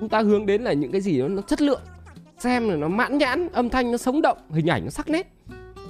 Chúng 0.00 0.08
ta 0.08 0.20
hướng 0.20 0.46
đến 0.46 0.62
là 0.62 0.72
những 0.72 0.92
cái 0.92 1.00
gì 1.00 1.20
đó 1.20 1.28
nó 1.28 1.42
chất 1.42 1.62
lượng 1.62 1.80
Xem 2.38 2.68
là 2.68 2.76
nó 2.76 2.88
mãn 2.88 3.18
nhãn, 3.18 3.48
âm 3.52 3.68
thanh 3.68 3.90
nó 3.90 3.96
sống 3.96 4.22
động, 4.22 4.38
hình 4.50 4.66
ảnh 4.66 4.84
nó 4.84 4.90
sắc 4.90 5.08
nét. 5.08 5.32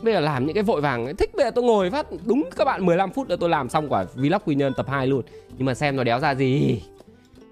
Bây 0.02 0.14
giờ 0.14 0.20
làm 0.20 0.46
những 0.46 0.54
cái 0.54 0.62
vội 0.62 0.80
vàng 0.80 1.16
Thích 1.16 1.30
bây 1.36 1.44
giờ 1.44 1.50
tôi 1.50 1.64
ngồi 1.64 1.90
phát 1.90 2.06
đúng 2.26 2.50
các 2.56 2.64
bạn 2.64 2.86
15 2.86 3.10
phút 3.10 3.28
là 3.28 3.36
tôi 3.40 3.48
làm 3.48 3.68
xong 3.68 3.88
quả 3.88 4.04
vlog 4.14 4.42
quy 4.44 4.54
nhơn 4.54 4.72
tập 4.76 4.86
2 4.88 5.06
luôn. 5.06 5.22
Nhưng 5.58 5.66
mà 5.66 5.74
xem 5.74 5.96
nó 5.96 6.04
đéo 6.04 6.18
ra 6.20 6.34
gì. 6.34 6.82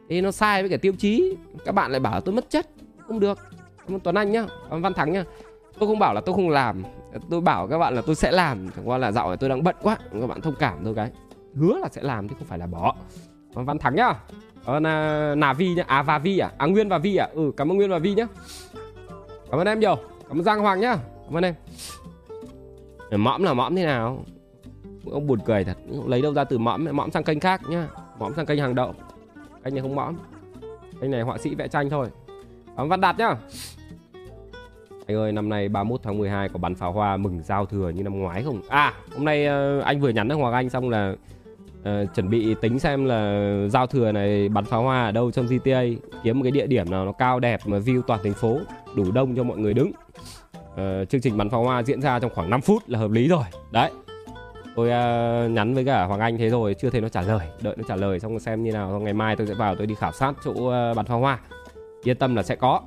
Thế 0.08 0.20
nó 0.20 0.30
sai 0.30 0.62
với 0.62 0.70
cả 0.70 0.76
tiêu 0.76 0.92
chí 0.98 1.36
Các 1.64 1.72
bạn 1.72 1.90
lại 1.90 2.00
bảo 2.00 2.20
tôi 2.20 2.34
mất 2.34 2.50
chất 2.50 2.68
Không 3.06 3.20
được. 3.20 3.38
Tuấn 4.02 4.14
Anh 4.14 4.32
nhá 4.32 4.46
Văn 4.68 4.94
Thắng 4.94 5.12
nhá. 5.12 5.24
Tôi 5.78 5.88
không 5.88 5.98
bảo 5.98 6.14
là 6.14 6.20
tôi 6.20 6.34
không 6.34 6.50
làm 6.50 6.82
Tôi 7.30 7.40
bảo 7.40 7.66
các 7.66 7.78
bạn 7.78 7.94
là 7.94 8.02
tôi 8.06 8.14
sẽ 8.14 8.32
làm 8.32 8.70
Chẳng 8.76 8.88
qua 8.88 8.98
là 8.98 9.12
dạo 9.12 9.28
này 9.28 9.36
tôi 9.36 9.50
đang 9.50 9.62
bận 9.62 9.76
quá 9.82 9.96
Các 10.20 10.26
bạn 10.26 10.40
thông 10.40 10.54
cảm 10.58 10.84
thôi 10.84 10.92
cái 10.96 11.10
hứa 11.58 11.78
là 11.78 11.88
sẽ 11.88 12.02
làm 12.02 12.28
chứ 12.28 12.34
không 12.38 12.48
phải 12.48 12.58
là 12.58 12.66
bỏ. 12.66 12.94
Cảm 13.54 13.60
ơn 13.60 13.66
Văn 13.66 13.78
Thắng 13.78 13.94
nhá. 13.94 14.14
Ờ, 14.64 14.74
ơn 14.74 14.82
Nà 15.40 15.52
Vi 15.52 15.74
nhá. 15.74 15.84
À 15.86 16.02
và 16.02 16.18
Vi 16.18 16.38
à? 16.38 16.50
À 16.58 16.66
Nguyên 16.66 16.88
và 16.88 16.98
Vi 16.98 17.16
à? 17.16 17.28
Ừ 17.32 17.52
cảm 17.56 17.72
ơn 17.72 17.76
Nguyên 17.76 17.90
và 17.90 17.98
Vi 17.98 18.14
nhá. 18.14 18.26
Cảm 19.50 19.60
ơn 19.60 19.66
em 19.66 19.80
nhiều. 19.80 19.96
Cảm 20.28 20.38
ơn 20.38 20.44
Giang 20.44 20.60
Hoàng 20.60 20.80
nhá. 20.80 20.96
Cảm 21.24 21.36
ơn 21.36 21.44
em. 21.44 21.54
Mõm 23.10 23.42
là 23.42 23.54
mõm 23.54 23.76
thế 23.76 23.86
nào? 23.86 24.24
Ông 25.10 25.26
buồn 25.26 25.38
cười 25.44 25.64
thật. 25.64 25.76
Lấy 26.06 26.22
đâu 26.22 26.34
ra 26.34 26.44
từ 26.44 26.58
mõm? 26.58 26.86
Mõm 26.92 27.10
sang 27.10 27.24
kênh 27.24 27.40
khác 27.40 27.60
nhá. 27.68 27.88
Mõm 28.18 28.34
sang 28.36 28.46
kênh 28.46 28.60
hàng 28.60 28.74
đậu. 28.74 28.94
Kênh 29.64 29.74
này 29.74 29.82
không 29.82 29.94
mõm. 29.94 30.16
Kênh 31.00 31.10
này 31.10 31.22
họa 31.22 31.38
sĩ 31.38 31.54
vẽ 31.54 31.68
tranh 31.68 31.90
thôi. 31.90 32.06
Cảm 32.66 32.84
ơn 32.84 32.88
Văn 32.88 33.00
Đạt 33.00 33.18
nhá. 33.18 33.36
Anh 35.06 35.16
ơi 35.16 35.32
năm 35.32 35.48
nay 35.48 35.68
31 35.68 36.00
tháng 36.02 36.18
12 36.18 36.48
có 36.48 36.58
bắn 36.58 36.74
pháo 36.74 36.92
hoa 36.92 37.16
mừng 37.16 37.42
giao 37.42 37.66
thừa 37.66 37.90
như 37.90 38.02
năm 38.02 38.18
ngoái 38.18 38.42
không? 38.42 38.60
À 38.68 38.94
hôm 39.14 39.24
nay 39.24 39.46
ờ, 39.46 39.80
anh 39.80 40.00
vừa 40.00 40.08
nhắn 40.08 40.28
với 40.28 40.36
Hoàng 40.36 40.52
Anh 40.52 40.70
xong 40.70 40.90
là 40.90 41.14
uh, 41.80 42.14
Chuẩn 42.14 42.30
bị 42.30 42.54
tính 42.60 42.78
xem 42.78 43.04
là 43.04 43.52
giao 43.70 43.86
thừa 43.86 44.12
này 44.12 44.48
bắn 44.48 44.64
pháo 44.64 44.82
hoa 44.82 45.04
ở 45.04 45.12
đâu 45.12 45.30
trong 45.30 45.46
GTA 45.46 45.82
Kiếm 46.22 46.38
một 46.38 46.42
cái 46.42 46.52
địa 46.52 46.66
điểm 46.66 46.90
nào 46.90 47.04
nó 47.04 47.12
cao 47.12 47.40
đẹp 47.40 47.60
mà 47.66 47.78
view 47.78 48.02
toàn 48.02 48.20
thành 48.22 48.34
phố 48.34 48.58
Đủ 48.96 49.12
đông 49.12 49.36
cho 49.36 49.42
mọi 49.42 49.58
người 49.58 49.74
đứng. 49.74 49.92
Uh, 50.72 51.08
Chương 51.08 51.20
trình 51.20 51.36
bắn 51.36 51.50
pháo 51.50 51.62
hoa 51.62 51.82
diễn 51.82 52.00
ra 52.00 52.18
trong 52.18 52.30
khoảng 52.34 52.50
5 52.50 52.60
phút 52.60 52.82
là 52.88 52.98
hợp 52.98 53.10
lý 53.10 53.28
rồi. 53.28 53.44
Đấy. 53.72 53.90
Tôi 54.76 54.86
uh, 54.88 55.50
nhắn 55.50 55.74
với 55.74 55.84
cả 55.84 56.04
Hoàng 56.04 56.20
Anh 56.20 56.38
thế 56.38 56.48
rồi 56.48 56.74
chưa 56.74 56.90
thấy 56.90 57.00
nó 57.00 57.08
trả 57.08 57.22
lời. 57.22 57.46
Đợi 57.62 57.74
nó 57.76 57.84
trả 57.88 57.96
lời 57.96 58.20
xong 58.20 58.40
xem 58.40 58.64
như 58.64 58.72
nào 58.72 58.90
Xong 58.92 59.04
ngày 59.04 59.14
mai 59.14 59.36
tôi 59.36 59.46
sẽ 59.46 59.54
vào 59.54 59.74
tôi 59.74 59.86
đi 59.86 59.94
khảo 59.94 60.12
sát 60.12 60.34
chỗ 60.44 60.50
uh, 60.50 60.96
bắn 60.96 61.06
pháo 61.06 61.18
hoa. 61.18 61.38
Yên 62.04 62.16
tâm 62.16 62.36
là 62.36 62.42
sẽ 62.42 62.56
có. 62.56 62.80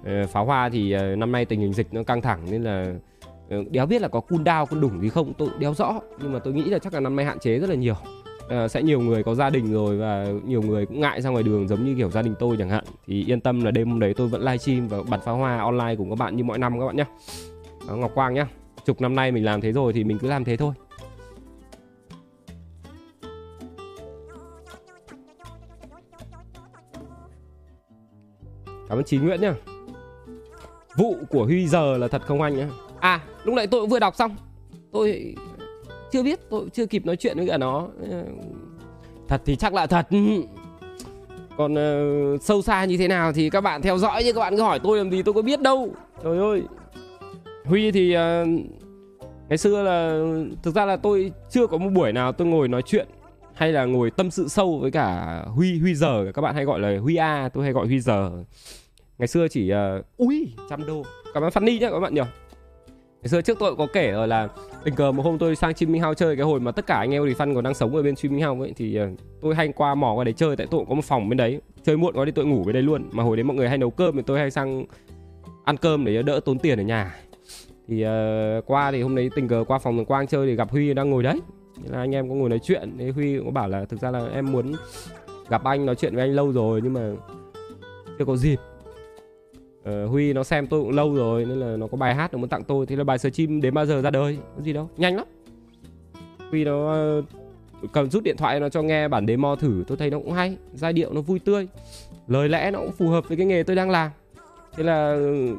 Uh, 0.00 0.30
pháo 0.30 0.44
hoa 0.44 0.68
thì 0.68 0.96
uh, 0.96 1.18
năm 1.18 1.32
nay 1.32 1.44
tình 1.44 1.60
hình 1.60 1.72
dịch 1.72 1.94
nó 1.94 2.02
căng 2.02 2.22
thẳng 2.22 2.40
nên 2.50 2.62
là 2.62 2.94
Ừ, 3.48 3.64
đéo 3.70 3.86
biết 3.86 4.02
là 4.02 4.08
có 4.08 4.20
cool 4.20 4.40
down 4.40 4.66
con 4.66 4.80
đủng 4.80 5.00
gì 5.00 5.08
không 5.08 5.34
tôi 5.34 5.48
đéo 5.58 5.74
rõ. 5.74 6.00
Nhưng 6.20 6.32
mà 6.32 6.38
tôi 6.38 6.54
nghĩ 6.54 6.64
là 6.64 6.78
chắc 6.78 6.94
là 6.94 7.00
năm 7.00 7.16
nay 7.16 7.24
hạn 7.24 7.38
chế 7.38 7.58
rất 7.58 7.70
là 7.70 7.76
nhiều. 7.76 7.94
À, 8.48 8.68
sẽ 8.68 8.82
nhiều 8.82 9.00
người 9.00 9.22
có 9.22 9.34
gia 9.34 9.50
đình 9.50 9.72
rồi 9.72 9.96
và 9.96 10.26
nhiều 10.46 10.62
người 10.62 10.86
cũng 10.86 11.00
ngại 11.00 11.22
ra 11.22 11.30
ngoài 11.30 11.42
đường 11.42 11.68
giống 11.68 11.84
như 11.84 11.94
kiểu 11.96 12.10
gia 12.10 12.22
đình 12.22 12.34
tôi 12.38 12.56
chẳng 12.58 12.70
hạn. 12.70 12.84
Thì 13.06 13.24
yên 13.24 13.40
tâm 13.40 13.64
là 13.64 13.70
đêm 13.70 13.90
hôm 13.90 14.00
đấy 14.00 14.14
tôi 14.16 14.28
vẫn 14.28 14.40
livestream 14.40 14.88
và 14.88 14.98
bật 15.10 15.24
pháo 15.24 15.36
hoa 15.36 15.58
online 15.58 15.94
cùng 15.98 16.10
các 16.10 16.18
bạn 16.18 16.36
như 16.36 16.44
mọi 16.44 16.58
năm 16.58 16.80
các 16.80 16.86
bạn 16.86 16.96
nhé 16.96 17.04
Ngọc 17.88 18.10
Quang 18.14 18.34
nhá. 18.34 18.46
Chục 18.84 19.00
năm 19.00 19.14
nay 19.14 19.32
mình 19.32 19.44
làm 19.44 19.60
thế 19.60 19.72
rồi 19.72 19.92
thì 19.92 20.04
mình 20.04 20.18
cứ 20.18 20.28
làm 20.28 20.44
thế 20.44 20.56
thôi. 20.56 20.74
Cảm 28.88 28.98
ơn 28.98 29.04
Chí 29.04 29.18
Nguyễn 29.18 29.40
nhá. 29.40 29.54
Vụ 30.96 31.16
của 31.30 31.44
Huy 31.44 31.66
giờ 31.66 31.98
là 31.98 32.08
thật 32.08 32.22
không 32.26 32.42
anh 32.42 32.56
nhá? 32.56 32.68
À 33.04 33.20
lúc 33.44 33.54
nãy 33.54 33.66
tôi 33.66 33.80
cũng 33.80 33.90
vừa 33.90 33.98
đọc 33.98 34.16
xong. 34.16 34.36
Tôi 34.92 35.34
chưa 36.12 36.22
biết 36.22 36.40
tôi 36.50 36.68
chưa 36.72 36.86
kịp 36.86 37.06
nói 37.06 37.16
chuyện 37.16 37.36
với 37.36 37.46
cả 37.46 37.58
nó. 37.58 37.88
Ờ, 38.10 38.24
thật 39.28 39.42
thì 39.44 39.56
chắc 39.56 39.74
là 39.74 39.86
thật. 39.86 40.06
Còn 41.56 41.74
uh, 41.74 42.42
sâu 42.42 42.62
xa 42.62 42.84
như 42.84 42.96
thế 42.96 43.08
nào 43.08 43.32
thì 43.32 43.50
các 43.50 43.60
bạn 43.60 43.82
theo 43.82 43.98
dõi 43.98 44.22
chứ 44.24 44.32
các 44.32 44.40
bạn 44.40 44.56
cứ 44.56 44.62
hỏi 44.62 44.80
tôi 44.82 44.98
làm 44.98 45.10
gì 45.10 45.22
tôi 45.22 45.34
có 45.34 45.42
biết 45.42 45.60
đâu. 45.60 45.88
Trời 46.22 46.38
ơi. 46.38 46.62
Huy 47.64 47.90
thì 47.90 48.16
uh, 48.16 48.48
ngày 49.48 49.58
xưa 49.58 49.82
là 49.82 50.24
thực 50.62 50.74
ra 50.74 50.84
là 50.84 50.96
tôi 50.96 51.32
chưa 51.50 51.66
có 51.66 51.78
một 51.78 51.90
buổi 51.94 52.12
nào 52.12 52.32
tôi 52.32 52.48
ngồi 52.48 52.68
nói 52.68 52.82
chuyện 52.82 53.08
hay 53.54 53.72
là 53.72 53.84
ngồi 53.84 54.10
tâm 54.10 54.30
sự 54.30 54.48
sâu 54.48 54.78
với 54.78 54.90
cả 54.90 55.40
Huy 55.46 55.78
Huy 55.78 55.94
giờ. 55.94 56.32
Các 56.34 56.42
bạn 56.42 56.54
hay 56.54 56.64
gọi 56.64 56.80
là 56.80 56.98
Huy 56.98 57.16
A 57.16 57.48
tôi 57.48 57.64
hay 57.64 57.72
gọi 57.72 57.86
Huy 57.86 58.00
giờ. 58.00 58.30
Ngày 59.18 59.28
xưa 59.28 59.48
chỉ 59.48 59.72
uh, 59.72 60.04
ui 60.16 60.48
trăm 60.70 60.86
đô. 60.86 61.02
Cảm 61.34 61.42
ơn 61.42 61.50
Funny 61.50 61.80
nhé 61.80 61.88
các 61.90 62.00
bạn 62.00 62.14
nhỉ 62.14 62.22
ngày 63.24 63.28
xưa 63.28 63.42
trước 63.42 63.58
tôi 63.58 63.76
có 63.76 63.86
kể 63.92 64.12
rồi 64.12 64.28
là 64.28 64.48
tình 64.84 64.94
cờ 64.94 65.12
một 65.12 65.22
hôm 65.22 65.38
tôi 65.38 65.56
sang 65.56 65.74
Chim 65.74 65.92
Minh 65.92 66.02
House 66.02 66.14
chơi 66.18 66.36
cái 66.36 66.44
hồi 66.44 66.60
mà 66.60 66.72
tất 66.72 66.86
cả 66.86 66.94
anh 66.94 67.10
em 67.10 67.22
Refund 67.22 67.54
còn 67.54 67.64
đang 67.64 67.74
sống 67.74 67.96
ở 67.96 68.02
bên 68.02 68.14
Chim 68.14 68.32
Minh 68.32 68.44
House 68.44 68.64
ấy 68.64 68.72
thì 68.76 68.96
ờ, 68.96 69.08
tôi 69.40 69.54
hay 69.54 69.68
qua 69.68 69.94
mò 69.94 70.14
qua 70.14 70.24
đấy 70.24 70.34
chơi 70.36 70.56
tại 70.56 70.66
tôi 70.70 70.78
cũng 70.78 70.88
có 70.88 70.94
một 70.94 71.04
phòng 71.04 71.28
bên 71.28 71.36
đấy 71.36 71.60
chơi 71.82 71.96
muộn 71.96 72.14
quá 72.14 72.24
đi 72.24 72.32
tôi 72.32 72.44
ngủ 72.44 72.64
bên 72.64 72.72
đấy 72.72 72.82
luôn. 72.82 73.08
Mà 73.12 73.22
hồi 73.22 73.36
đấy 73.36 73.44
mọi 73.44 73.56
người 73.56 73.68
hay 73.68 73.78
nấu 73.78 73.90
cơm 73.90 74.16
thì 74.16 74.22
tôi 74.26 74.38
hay 74.38 74.50
sang 74.50 74.84
ăn 75.64 75.76
cơm 75.76 76.04
để 76.04 76.22
đỡ 76.22 76.40
tốn 76.44 76.58
tiền 76.58 76.78
ở 76.78 76.82
nhà. 76.82 77.14
Thì 77.88 78.04
uh, 78.04 78.66
qua 78.66 78.90
thì 78.92 79.02
hôm 79.02 79.14
đấy 79.16 79.30
tình 79.34 79.48
cờ 79.48 79.64
qua 79.68 79.78
phòng 79.78 80.04
Quang 80.04 80.26
chơi 80.26 80.46
thì 80.46 80.54
gặp 80.54 80.70
Huy 80.70 80.94
đang 80.94 81.10
ngồi 81.10 81.22
đấy. 81.22 81.40
Thế 81.82 81.88
là 81.92 81.98
anh 81.98 82.14
em 82.14 82.28
có 82.28 82.34
ngồi 82.34 82.48
nói 82.48 82.58
chuyện 82.58 82.96
thì 82.98 83.10
Huy 83.10 83.38
cũng 83.38 83.54
bảo 83.54 83.68
là 83.68 83.84
thực 83.84 84.00
ra 84.00 84.10
là 84.10 84.28
em 84.34 84.52
muốn 84.52 84.72
gặp 85.48 85.64
anh 85.64 85.86
nói 85.86 85.94
chuyện 85.94 86.14
với 86.14 86.24
anh 86.24 86.34
lâu 86.34 86.52
rồi 86.52 86.80
nhưng 86.84 86.92
mà 86.92 87.10
chưa 88.18 88.24
có 88.24 88.36
dịp 88.36 88.58
uh, 89.88 90.10
Huy 90.10 90.32
nó 90.32 90.44
xem 90.44 90.66
tôi 90.66 90.80
cũng 90.80 90.90
lâu 90.90 91.14
rồi 91.14 91.44
nên 91.44 91.60
là 91.60 91.76
nó 91.76 91.86
có 91.86 91.96
bài 91.96 92.14
hát 92.14 92.32
nó 92.32 92.38
muốn 92.38 92.48
tặng 92.48 92.64
tôi. 92.64 92.86
Thế 92.86 92.96
là 92.96 93.04
bài 93.04 93.18
chim 93.18 93.60
đến 93.60 93.74
bao 93.74 93.86
giờ 93.86 94.02
ra 94.02 94.10
đời? 94.10 94.38
Có 94.56 94.62
gì 94.62 94.72
đâu 94.72 94.88
nhanh 94.96 95.16
lắm. 95.16 95.24
Huy 96.50 96.64
nó 96.64 97.08
uh, 97.18 97.24
cầm 97.92 98.10
rút 98.10 98.22
điện 98.22 98.36
thoại 98.36 98.60
nó 98.60 98.68
cho 98.68 98.82
nghe 98.82 99.08
bản 99.08 99.26
demo 99.26 99.56
thử 99.56 99.84
tôi 99.86 99.96
thấy 99.96 100.10
nó 100.10 100.18
cũng 100.18 100.32
hay 100.32 100.56
giai 100.74 100.92
điệu 100.92 101.12
nó 101.12 101.20
vui 101.20 101.38
tươi. 101.38 101.68
Lời 102.28 102.48
lẽ 102.48 102.70
nó 102.70 102.78
cũng 102.78 102.92
phù 102.92 103.08
hợp 103.08 103.28
với 103.28 103.36
cái 103.36 103.46
nghề 103.46 103.62
tôi 103.62 103.76
đang 103.76 103.90
làm. 103.90 104.10
Thế 104.76 104.84
là 104.84 105.12
ừ, 105.12 105.56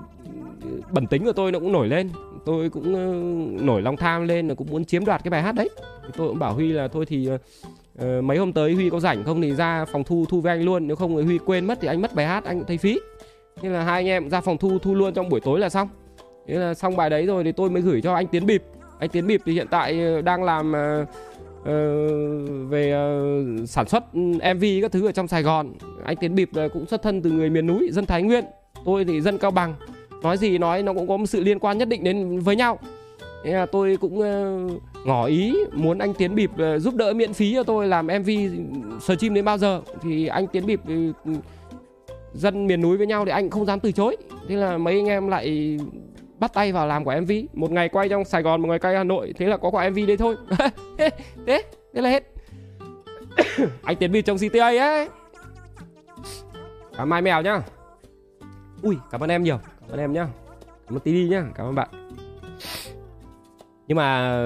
bẩn 0.91 1.07
tính 1.07 1.25
của 1.25 1.33
tôi 1.33 1.51
nó 1.51 1.59
cũng 1.59 1.71
nổi 1.71 1.87
lên. 1.87 2.09
Tôi 2.45 2.69
cũng 2.69 2.93
uh, 2.93 3.61
nổi 3.61 3.81
lòng 3.81 3.97
tham 3.97 4.27
lên 4.27 4.47
là 4.47 4.55
cũng 4.55 4.67
muốn 4.71 4.85
chiếm 4.85 5.05
đoạt 5.05 5.23
cái 5.23 5.29
bài 5.29 5.41
hát 5.41 5.55
đấy. 5.55 5.69
Thì 6.03 6.09
tôi 6.17 6.27
cũng 6.27 6.39
bảo 6.39 6.53
huy 6.53 6.71
là 6.71 6.87
thôi 6.87 7.05
thì 7.05 7.29
uh, 7.33 8.23
mấy 8.23 8.37
hôm 8.37 8.53
tới 8.53 8.73
huy 8.73 8.89
có 8.89 8.99
rảnh 8.99 9.23
không 9.23 9.41
thì 9.41 9.53
ra 9.53 9.85
phòng 9.85 10.03
thu 10.03 10.25
thu 10.29 10.41
với 10.41 10.57
anh 10.57 10.63
luôn. 10.63 10.87
Nếu 10.87 10.95
không 10.95 11.17
thì 11.17 11.23
huy 11.23 11.37
quên 11.45 11.65
mất 11.65 11.77
thì 11.81 11.87
anh 11.87 12.01
mất 12.01 12.15
bài 12.15 12.25
hát 12.25 12.43
anh 12.43 12.57
cũng 12.57 12.67
thấy 12.67 12.77
phí 12.77 12.99
nên 13.61 13.71
là 13.71 13.83
hai 13.83 13.99
anh 13.99 14.07
em 14.07 14.29
ra 14.29 14.41
phòng 14.41 14.57
thu 14.57 14.79
thu 14.79 14.95
luôn 14.95 15.13
trong 15.13 15.29
buổi 15.29 15.39
tối 15.39 15.59
là 15.59 15.69
xong. 15.69 15.89
Thế 16.47 16.55
là 16.55 16.73
xong 16.73 16.97
bài 16.97 17.09
đấy 17.09 17.25
rồi 17.25 17.43
thì 17.43 17.51
tôi 17.51 17.69
mới 17.69 17.81
gửi 17.81 18.01
cho 18.01 18.13
anh 18.13 18.27
tiến 18.27 18.45
bịp. 18.45 18.63
Anh 18.99 19.09
tiến 19.09 19.27
bịp 19.27 19.41
thì 19.45 19.53
hiện 19.53 19.67
tại 19.71 20.03
ờ, 20.03 20.21
đang 20.21 20.43
làm 20.43 20.71
uh, 20.71 21.07
uh, 21.59 21.65
về 22.69 22.93
uh, 23.63 23.69
sản 23.69 23.87
xuất 23.87 24.13
ừ, 24.13 24.19
mv 24.55 24.63
các 24.81 24.91
thứ 24.91 25.05
ở 25.05 25.11
trong 25.11 25.27
sài 25.27 25.43
gòn. 25.43 25.73
Anh 26.03 26.15
tiến 26.15 26.35
bịp 26.35 26.49
cũng 26.73 26.85
xuất 26.85 27.01
thân 27.01 27.21
từ 27.21 27.31
người 27.31 27.49
miền 27.49 27.67
núi 27.67 27.89
dân 27.91 28.05
thái 28.05 28.21
nguyên. 28.21 28.45
Tôi 28.85 29.05
thì 29.05 29.21
dân 29.21 29.37
cao 29.37 29.51
bằng. 29.51 29.75
Nói 30.23 30.37
gì 30.37 30.57
nói 30.57 30.83
nó 30.83 30.93
cũng 30.93 31.07
có 31.07 31.17
một 31.17 31.25
sự 31.25 31.43
liên 31.43 31.59
quan 31.59 31.77
nhất 31.77 31.87
định 31.87 32.03
đến 32.03 32.39
với 32.39 32.55
nhau. 32.55 32.79
Thế 33.43 33.51
là 33.51 33.65
tôi 33.65 33.97
cũng 34.01 34.19
uh, 34.19 34.81
ngỏ 35.05 35.25
ý 35.25 35.55
muốn 35.73 35.97
anh 35.97 36.13
tiến 36.13 36.35
bịp 36.35 36.51
uh, 36.53 36.81
giúp 36.81 36.95
đỡ 36.95 37.13
miễn 37.13 37.33
phí 37.33 37.53
cho 37.53 37.63
tôi 37.63 37.87
làm 37.87 38.07
mv 38.07 38.29
sờ 39.01 39.15
chim 39.15 39.33
đến 39.33 39.45
bao 39.45 39.57
giờ. 39.57 39.81
Thì 40.01 40.27
anh 40.27 40.47
tiến 40.47 40.65
bịp 40.65 40.79
uh, 40.83 41.37
dân 42.35 42.67
miền 42.67 42.81
núi 42.81 42.97
với 42.97 43.07
nhau 43.07 43.25
thì 43.25 43.31
anh 43.31 43.49
không 43.49 43.65
dám 43.65 43.79
từ 43.79 43.91
chối. 43.91 44.17
Thế 44.47 44.55
là 44.55 44.77
mấy 44.77 44.93
anh 44.93 45.05
em 45.05 45.27
lại 45.27 45.77
bắt 46.39 46.53
tay 46.53 46.71
vào 46.71 46.87
làm 46.87 47.05
quả 47.05 47.19
mv 47.19 47.31
một 47.53 47.71
ngày 47.71 47.89
quay 47.89 48.09
trong 48.09 48.25
sài 48.25 48.41
gòn, 48.41 48.61
một 48.61 48.67
ngày 48.67 48.79
quay 48.79 48.95
hà 48.95 49.03
nội. 49.03 49.33
Thế 49.37 49.45
là 49.47 49.57
có 49.57 49.69
quả 49.69 49.89
mv 49.89 49.97
đấy 50.07 50.17
thôi. 50.17 50.35
Thế 50.97 51.09
thế 51.93 52.01
là 52.01 52.09
hết. 52.09 52.23
Anh 53.83 53.95
tiến 53.97 54.11
bịp 54.11 54.21
trong 54.21 54.37
cta 54.37 54.67
ấy. 54.67 55.09
Cảm 56.97 57.09
mai 57.09 57.21
mèo 57.21 57.41
nhá. 57.41 57.61
Ui, 58.81 58.97
cảm 59.11 59.23
ơn 59.23 59.29
em 59.29 59.43
nhiều. 59.43 59.57
Cảm 59.81 59.89
ơn 59.89 59.99
em 59.99 60.13
nhá. 60.13 60.27
Cảm 60.85 60.95
ơn 60.95 60.99
tí 60.99 61.27
nhá. 61.29 61.43
Cảm 61.55 61.65
ơn 61.65 61.75
bạn. 61.75 61.89
Nhưng 63.87 63.97
mà 63.97 64.39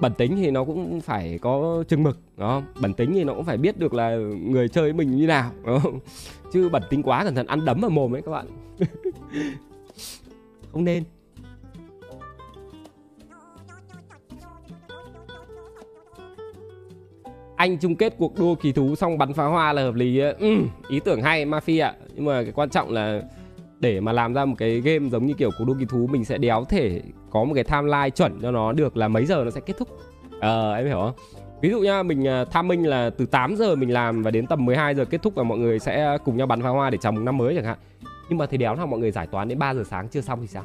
bẩn 0.00 0.14
tính 0.14 0.36
thì 0.36 0.50
nó 0.50 0.64
cũng 0.64 1.00
phải 1.00 1.38
có 1.42 1.84
chừng 1.88 2.02
mực 2.02 2.18
đó 2.36 2.60
bản 2.60 2.82
bẩn 2.82 2.94
tính 2.94 3.12
thì 3.14 3.24
nó 3.24 3.34
cũng 3.34 3.44
phải 3.44 3.56
biết 3.56 3.78
được 3.78 3.94
là 3.94 4.16
người 4.46 4.68
chơi 4.68 4.84
với 4.84 4.92
mình 4.92 5.16
như 5.16 5.26
nào, 5.26 5.50
đúng 5.64 5.80
không? 5.80 5.98
Chứ 6.52 6.68
bẩn 6.68 6.82
tính 6.90 7.02
quá 7.02 7.24
cẩn 7.24 7.34
thận 7.34 7.46
ăn 7.46 7.64
đấm 7.64 7.80
vào 7.80 7.90
mồm 7.90 8.14
ấy 8.14 8.22
các 8.22 8.30
bạn. 8.30 8.46
Không 10.72 10.84
nên. 10.84 11.04
Anh 17.56 17.78
chung 17.78 17.96
kết 17.96 18.14
cuộc 18.18 18.38
đua 18.38 18.54
kỳ 18.54 18.72
thú 18.72 18.94
xong 18.94 19.18
bắn 19.18 19.32
pháo 19.32 19.50
hoa 19.50 19.72
là 19.72 19.82
hợp 19.82 19.94
lý 19.94 20.20
ừ, 20.20 20.56
ý 20.88 21.00
tưởng 21.00 21.22
hay 21.22 21.46
mafia. 21.46 21.92
Nhưng 22.14 22.24
mà 22.24 22.42
cái 22.42 22.52
quan 22.52 22.70
trọng 22.70 22.90
là 22.90 23.22
để 23.80 24.00
mà 24.00 24.12
làm 24.12 24.34
ra 24.34 24.44
một 24.44 24.54
cái 24.58 24.80
game 24.80 25.08
giống 25.08 25.26
như 25.26 25.34
kiểu 25.34 25.50
cuộc 25.58 25.64
đua 25.64 25.74
kỳ 25.78 25.84
thú 25.84 26.06
mình 26.06 26.24
sẽ 26.24 26.38
đéo 26.38 26.64
thể 26.64 27.00
có 27.30 27.44
một 27.44 27.54
cái 27.54 27.64
timeline 27.64 28.10
chuẩn 28.10 28.40
cho 28.42 28.50
nó 28.50 28.72
được 28.72 28.96
là 28.96 29.08
mấy 29.08 29.26
giờ 29.26 29.42
nó 29.44 29.50
sẽ 29.50 29.60
kết 29.60 29.74
thúc. 29.78 29.88
Ờ 30.40 30.72
à, 30.72 30.76
em 30.76 30.86
hiểu 30.86 30.96
không 30.96 31.39
ví 31.60 31.70
dụ 31.70 31.80
nha 31.80 32.02
mình 32.02 32.26
à, 32.28 32.44
tham 32.44 32.68
minh 32.68 32.86
là 32.86 33.10
từ 33.10 33.26
8 33.26 33.56
giờ 33.56 33.76
mình 33.76 33.92
làm 33.92 34.22
và 34.22 34.30
đến 34.30 34.46
tầm 34.46 34.64
12 34.64 34.94
giờ 34.94 35.04
kết 35.04 35.22
thúc 35.22 35.34
và 35.34 35.42
mọi 35.42 35.58
người 35.58 35.78
sẽ 35.78 36.18
cùng 36.24 36.36
nhau 36.36 36.46
bắn 36.46 36.62
pháo 36.62 36.74
hoa 36.74 36.90
để 36.90 36.98
chào 37.00 37.12
mừng 37.12 37.24
năm 37.24 37.38
mới 37.38 37.54
chẳng 37.54 37.64
hạn 37.64 37.78
nhưng 38.28 38.38
mà 38.38 38.46
thì 38.46 38.56
đéo 38.56 38.74
nào 38.74 38.86
mọi 38.86 39.00
người 39.00 39.10
giải 39.10 39.26
toán 39.26 39.48
đến 39.48 39.58
3 39.58 39.74
giờ 39.74 39.84
sáng 39.90 40.08
chưa 40.08 40.20
xong 40.20 40.40
thì 40.40 40.46
sao 40.46 40.64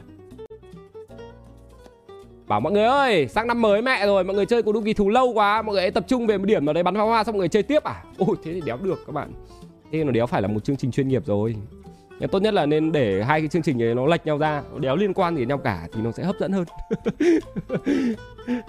Bảo 2.48 2.60
mọi 2.60 2.74
người 2.74 2.84
ơi, 2.84 3.28
sang 3.28 3.48
năm 3.48 3.62
mới 3.62 3.82
mẹ 3.82 4.06
rồi, 4.06 4.24
mọi 4.24 4.36
người 4.36 4.46
chơi 4.46 4.64
cuộc 4.64 4.72
đua 4.72 4.82
kỳ 4.82 4.94
thú 4.94 5.10
lâu 5.10 5.34
quá, 5.34 5.62
mọi 5.62 5.74
người 5.74 5.82
hãy 5.82 5.92
tập 5.92 6.04
trung 6.08 6.28
về 6.28 6.38
một 6.38 6.46
điểm 6.46 6.66
nào 6.66 6.74
đấy 6.74 6.84
bắn 6.84 6.96
pháo 6.96 7.08
hoa 7.08 7.24
xong 7.24 7.34
mọi 7.34 7.40
người 7.40 7.48
chơi 7.48 7.64
tiếp 7.64 7.84
à? 7.84 8.04
Ôi 8.18 8.36
thế 8.44 8.54
thì 8.54 8.62
đéo 8.66 8.78
được 8.78 9.04
các 9.06 9.14
bạn. 9.14 9.32
Thế 9.92 10.04
nó 10.04 10.12
đéo 10.12 10.26
phải 10.26 10.42
là 10.42 10.48
một 10.48 10.64
chương 10.64 10.78
trình 10.78 10.92
chuyên 10.92 11.08
nghiệp 11.08 11.26
rồi. 11.26 11.56
Nhưng 12.20 12.30
tốt 12.30 12.42
nhất 12.42 12.54
là 12.54 12.66
nên 12.66 12.92
để 12.92 13.24
hai 13.24 13.42
cái 13.42 13.48
chương 13.48 13.62
trình 13.62 13.78
này 13.78 13.96
nó 13.96 14.06
lệch 14.06 14.26
nhau 14.26 14.38
ra, 14.38 14.64
nó 14.74 14.80
đéo 14.80 14.96
liên 14.96 15.14
quan 15.14 15.36
gì 15.36 15.42
đến 15.42 15.50
nhau 15.50 15.58
cả 15.58 15.88
thì 15.94 16.02
nó 16.02 16.12
sẽ 16.12 16.24
hấp 16.24 16.36
dẫn 16.40 16.52
hơn. 16.52 16.66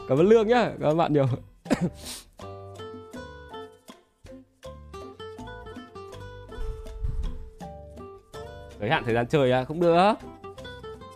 cảm 0.09 0.19
ơn 0.19 0.29
Lương 0.29 0.49
nhá, 0.49 0.71
các 0.81 0.95
bạn 0.95 1.13
nhiều. 1.13 1.27
giới 8.81 8.91
hạn 8.91 9.05
thời 9.05 9.15
gian 9.15 9.27
chơi 9.27 9.53
à, 9.53 9.65
không 9.65 9.81
được. 9.81 10.13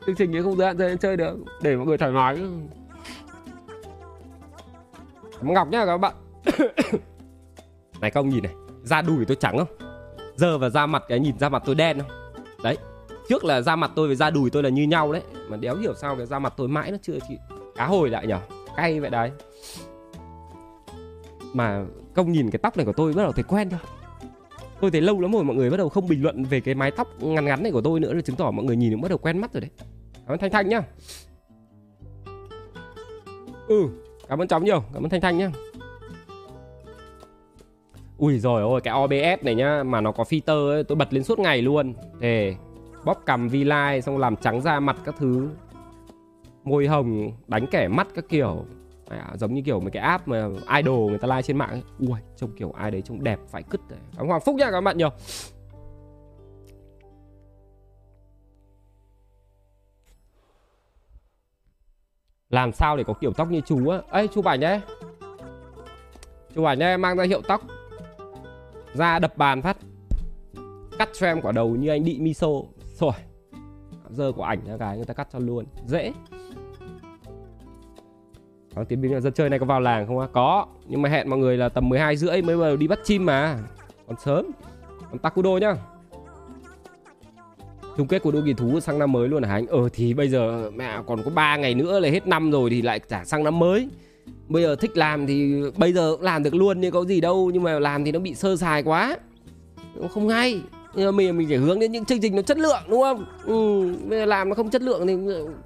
Chương 0.07 0.17
trình 0.17 0.37
ấy 0.37 0.43
không 0.43 0.57
giới 0.57 0.67
hạn 0.67 0.79
thời 0.79 0.89
gian 0.89 0.99
chơi 0.99 1.17
được 1.17 1.37
để 1.63 1.77
mọi 1.77 1.87
người 1.87 1.99
thoải 1.99 2.13
mái. 2.13 2.37
Cảm 5.41 5.49
ơn 5.49 5.55
ngọc 5.55 5.69
nhá 5.69 5.87
các 5.87 5.99
bạn. 5.99 6.15
Này 8.01 8.11
các 8.11 8.21
ông 8.21 8.29
nhìn 8.29 8.43
này 8.43 8.53
Da 8.83 9.03
đùi 9.03 9.25
tôi 9.25 9.37
trắng 9.37 9.59
không? 9.59 9.69
Giờ 10.37 10.59
và 10.59 10.69
da 10.69 10.87
mặt 10.87 11.05
cái 11.09 11.21
nhìn 11.21 11.39
da 11.39 11.49
mặt 11.49 11.63
tôi 11.67 11.75
đen 11.75 12.01
không? 12.01 12.11
Đấy 12.63 12.77
Trước 13.29 13.45
là 13.45 13.61
da 13.61 13.77
mặt 13.77 13.91
tôi 13.97 14.07
với 14.07 14.17
da 14.17 14.31
đùi 14.31 14.51
tôi 14.51 14.63
là 14.63 14.69
như 14.69 14.83
nhau 14.83 15.13
đấy 15.13 15.23
Mà 15.49 15.57
đéo 15.57 15.77
hiểu 15.77 15.95
sao 15.95 16.17
cái 16.17 16.27
da 16.27 16.39
mặt 16.39 16.53
tôi 16.57 16.69
mãi 16.69 16.91
nó 16.91 16.97
chưa 17.03 17.19
chị 17.29 17.39
Cá 17.77 17.87
hồi 17.87 18.11
lại 18.11 18.27
nhở? 18.27 18.39
Cay 18.77 19.01
vậy 19.01 19.11
đấy. 19.11 19.31
Mà 21.53 21.85
công 22.15 22.33
nhìn 22.33 22.51
cái 22.51 22.59
tóc 22.59 22.77
này 22.77 22.87
của 22.87 22.93
tôi 22.93 23.13
bắt 23.13 23.23
đầu 23.23 23.33
thấy 23.33 23.45
quen 23.45 23.71
thôi, 23.71 23.81
Tôi 24.81 24.91
thấy 24.91 25.01
lâu 25.01 25.21
lắm 25.21 25.33
rồi 25.33 25.45
mọi 25.45 25.57
người 25.57 25.71
bắt 25.71 25.77
đầu 25.77 25.89
không 25.89 26.09
bình 26.09 26.23
luận 26.23 26.45
về 26.45 26.61
cái 26.61 26.75
mái 26.75 26.91
tóc 26.91 27.23
ngắn 27.23 27.45
ngắn 27.45 27.63
này 27.63 27.73
của 27.73 27.81
tôi 27.81 28.01
nữa 28.01 28.13
là 28.13 28.21
chứng 28.21 28.37
tỏ 28.37 28.51
mọi 28.51 28.65
người 28.65 28.77
nhìn 28.77 28.93
cũng 28.93 29.01
bắt 29.01 29.09
đầu 29.09 29.19
quen 29.19 29.39
mắt 29.39 29.53
rồi 29.53 29.61
đấy. 29.61 29.71
Cảm 30.15 30.35
ơn 30.35 30.39
Thanh 30.39 30.51
Thanh 30.51 30.69
nhá. 30.69 30.83
Ừ, 33.69 33.89
cảm 34.29 34.39
ơn 34.39 34.49
chóng 34.49 34.65
nhiều, 34.65 34.83
cảm 34.95 35.03
ơn 35.03 35.11
Thanh 35.11 35.21
Thanh 35.21 35.39
nhá. 35.39 35.51
Ui 38.19 38.39
rồi 38.39 38.63
ôi 38.63 38.81
cái 38.81 38.95
OBS 39.05 39.45
này 39.45 39.55
nhá 39.55 39.83
mà 39.83 40.01
nó 40.01 40.13
có 40.13 40.25
filter 40.25 40.71
ấy, 40.71 40.85
tôi 40.85 40.97
bật 40.97 41.13
lên 41.13 41.25
suốt 41.25 41.39
ngày 41.39 41.63
luôn. 41.63 41.95
để 42.21 42.55
Bóp 43.05 43.23
cầm 43.27 43.49
vi 43.49 43.65
line 43.65 44.01
xong 44.01 44.19
làm 44.19 44.37
trắng 44.37 44.61
da 44.61 44.81
mặt 44.81 44.97
các 45.05 45.15
thứ. 45.19 45.49
Môi 46.65 46.87
hồng, 46.87 47.33
đánh 47.47 47.67
kẻ 47.67 47.89
mắt 47.89 48.09
các 48.15 48.25
kiểu. 48.29 48.65
À, 49.11 49.37
giống 49.37 49.55
như 49.55 49.63
kiểu 49.63 49.81
mấy 49.81 49.91
cái 49.91 50.03
app 50.03 50.29
mà 50.29 50.49
idol 50.77 51.11
người 51.11 51.19
ta 51.19 51.29
like 51.29 51.43
trên 51.43 51.57
mạng 51.57 51.71
ấy. 51.71 51.83
Ui, 51.99 52.19
trông 52.37 52.53
kiểu 52.57 52.73
ai 52.73 52.91
đấy 52.91 53.03
trông 53.03 53.25
đẹp 53.25 53.39
phải 53.49 53.63
cứt 53.63 53.81
đấy. 53.89 53.99
Cảm 54.17 54.27
Hoàng 54.27 54.41
Phúc 54.41 54.57
nha 54.57 54.71
các 54.71 54.81
bạn 54.81 54.99
nhiều. 54.99 55.11
Làm 62.51 62.73
sao 62.73 62.97
để 62.97 63.05
có 63.05 63.13
kiểu 63.13 63.33
tóc 63.33 63.51
như 63.51 63.61
chú 63.67 63.89
á? 63.89 64.01
Ấy 64.09 64.29
chú 64.29 64.43
bảnh 64.43 64.61
đấy 64.61 64.81
chú 66.55 66.63
bảnh 66.63 66.79
đây 66.79 66.99
mang 66.99 67.17
ra 67.17 67.25
hiệu 67.25 67.43
tóc. 67.49 67.61
Ra 68.95 69.19
đập 69.19 69.37
bàn 69.37 69.63
phát. 69.63 69.77
Cắt 70.99 71.09
cho 71.13 71.27
em 71.27 71.41
quả 71.43 71.53
đầu 71.53 71.77
như 71.77 71.89
anh 71.89 72.05
Đị 72.05 72.19
Miso. 72.21 72.49
Rồi 72.95 73.13
Giờ 74.11 74.33
của 74.37 74.43
ảnh 74.43 74.65
ra 74.67 74.77
cái 74.77 74.97
người 74.97 75.05
ta 75.05 75.15
cắt 75.15 75.29
cho 75.33 75.39
luôn. 75.39 75.65
Dễ. 75.87 76.13
Ờ, 78.75 78.85
tiến 78.85 79.01
binh 79.01 79.21
dân 79.21 79.33
chơi 79.33 79.51
này 79.51 79.59
có 79.59 79.67
vào 79.67 79.81
làng 79.81 80.07
không 80.07 80.19
á? 80.19 80.27
Có, 80.33 80.67
Nhưng 80.89 81.03
mà 81.03 81.09
hẹn 81.09 81.31
mọi 81.31 81.39
người 81.39 81.57
là 81.57 81.69
tầm 81.69 81.89
12 81.89 82.17
rưỡi 82.17 82.43
mới 82.43 82.57
bắt 82.57 82.65
đầu 82.65 82.77
đi 82.77 82.89
bắt 82.89 82.99
chim 83.05 83.27
mà 83.27 83.59
Còn 84.07 84.17
sớm, 84.25 84.51
Còn 85.11 85.19
Takudo 85.19 85.51
nhá 85.57 85.75
chung 87.97 88.07
kết 88.07 88.23
của 88.23 88.31
đua 88.31 88.43
kỳ 88.45 88.55
thú 88.55 88.81
sang 88.81 88.99
năm 88.99 89.13
mới 89.13 89.29
luôn 89.29 89.43
hả 89.43 89.55
anh? 89.55 89.67
Ờ 89.67 89.89
thì 89.93 90.15
bây 90.15 90.29
giờ 90.29 90.71
mẹ 90.77 90.99
còn 91.07 91.23
có 91.25 91.31
3 91.31 91.57
ngày 91.57 91.75
nữa 91.75 92.01
là 92.01 92.09
hết 92.09 92.27
năm 92.27 92.51
rồi 92.51 92.71
thì 92.71 92.83
lại 92.83 93.01
trả 93.09 93.25
sang 93.25 93.45
năm 93.45 93.59
mới. 93.59 93.89
Bây 94.49 94.63
giờ 94.63 94.77
thích 94.77 94.97
làm 94.97 95.27
thì 95.27 95.63
bây 95.77 95.93
giờ 95.93 96.11
cũng 96.13 96.23
làm 96.23 96.43
được 96.43 96.55
luôn, 96.55 96.81
nhưng 96.81 96.93
có 96.93 97.05
gì 97.05 97.21
đâu 97.21 97.51
nhưng 97.55 97.63
mà 97.63 97.79
làm 97.79 98.05
thì 98.05 98.13
nó 98.13 98.19
bị 98.19 98.35
sơ 98.35 98.57
sài 98.57 98.83
quá. 98.83 99.17
Nó 99.95 100.09
không 100.09 100.29
hay. 100.29 100.61
Nhưng 100.95 101.17
mình 101.17 101.39
mình 101.39 101.49
phải 101.49 101.57
hướng 101.57 101.81
đến 101.81 101.93
những 101.93 102.05
chương 102.05 102.21
trình 102.21 102.37
nó 102.37 102.43
chất 102.43 102.59
lượng 102.59 102.83
đúng 102.89 103.01
không? 103.01 103.27
Ừ, 103.45 103.83
bây 104.09 104.19
giờ 104.19 104.25
làm 104.25 104.49
nó 104.49 104.55
không 104.55 104.71
chất 104.71 104.83
lượng 104.83 105.07
thì 105.07 105.17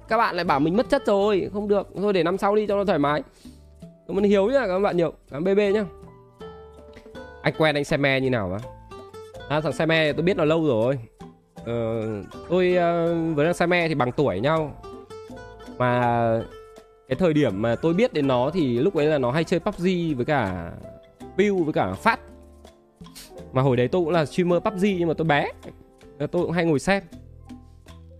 các 0.07 0.17
bạn 0.17 0.35
lại 0.35 0.45
bảo 0.45 0.59
mình 0.59 0.77
mất 0.77 0.89
chất 0.89 1.05
rồi, 1.05 1.49
không 1.53 1.67
được. 1.67 1.87
Thôi 1.95 2.13
để 2.13 2.23
năm 2.23 2.37
sau 2.37 2.55
đi 2.55 2.67
cho 2.67 2.75
nó 2.75 2.85
thoải 2.85 2.99
mái. 2.99 3.23
Cảm 4.07 4.17
ơn 4.17 4.23
Hiếu 4.23 4.47
nhá, 4.47 4.67
các 4.67 4.79
bạn 4.79 4.97
nhiều. 4.97 5.13
Cảm 5.31 5.43
ơn 5.43 5.55
BB 5.55 5.59
nhá. 5.73 5.85
Anh 7.41 7.53
quen 7.57 7.75
anh 7.75 7.83
xe 7.83 7.97
me 7.97 8.19
như 8.19 8.29
nào 8.29 8.53
á? 8.53 8.59
À, 9.49 9.61
thằng 9.61 9.87
me 9.87 10.13
tôi 10.13 10.23
biết 10.23 10.37
nó 10.37 10.45
lâu 10.45 10.65
rồi 10.65 10.99
Ờ, 11.65 12.03
tôi 12.49 12.69
uh, 12.69 13.35
với 13.35 13.53
thằng 13.53 13.69
me 13.69 13.87
thì 13.87 13.95
bằng 13.95 14.11
tuổi 14.11 14.39
nhau 14.39 14.71
mà 15.77 16.01
cái 17.07 17.15
thời 17.15 17.33
điểm 17.33 17.61
mà 17.61 17.75
tôi 17.75 17.93
biết 17.93 18.13
đến 18.13 18.27
nó 18.27 18.49
thì 18.53 18.79
lúc 18.79 18.95
ấy 18.95 19.05
là 19.05 19.17
nó 19.17 19.31
hay 19.31 19.43
chơi 19.43 19.59
PUBG 19.59 19.83
với 20.15 20.25
cả 20.25 20.71
Bill 21.37 21.63
với 21.63 21.73
cả 21.73 21.93
Phát 21.93 22.19
mà 23.53 23.61
hồi 23.61 23.77
đấy 23.77 23.87
tôi 23.87 24.01
cũng 24.01 24.13
là 24.13 24.25
streamer 24.25 24.63
PUBG 24.63 24.81
nhưng 24.81 25.07
mà 25.07 25.13
tôi 25.13 25.25
bé. 25.25 25.51
Tôi 26.17 26.27
cũng 26.31 26.51
hay 26.51 26.65
ngồi 26.65 26.79
xem. 26.79 27.03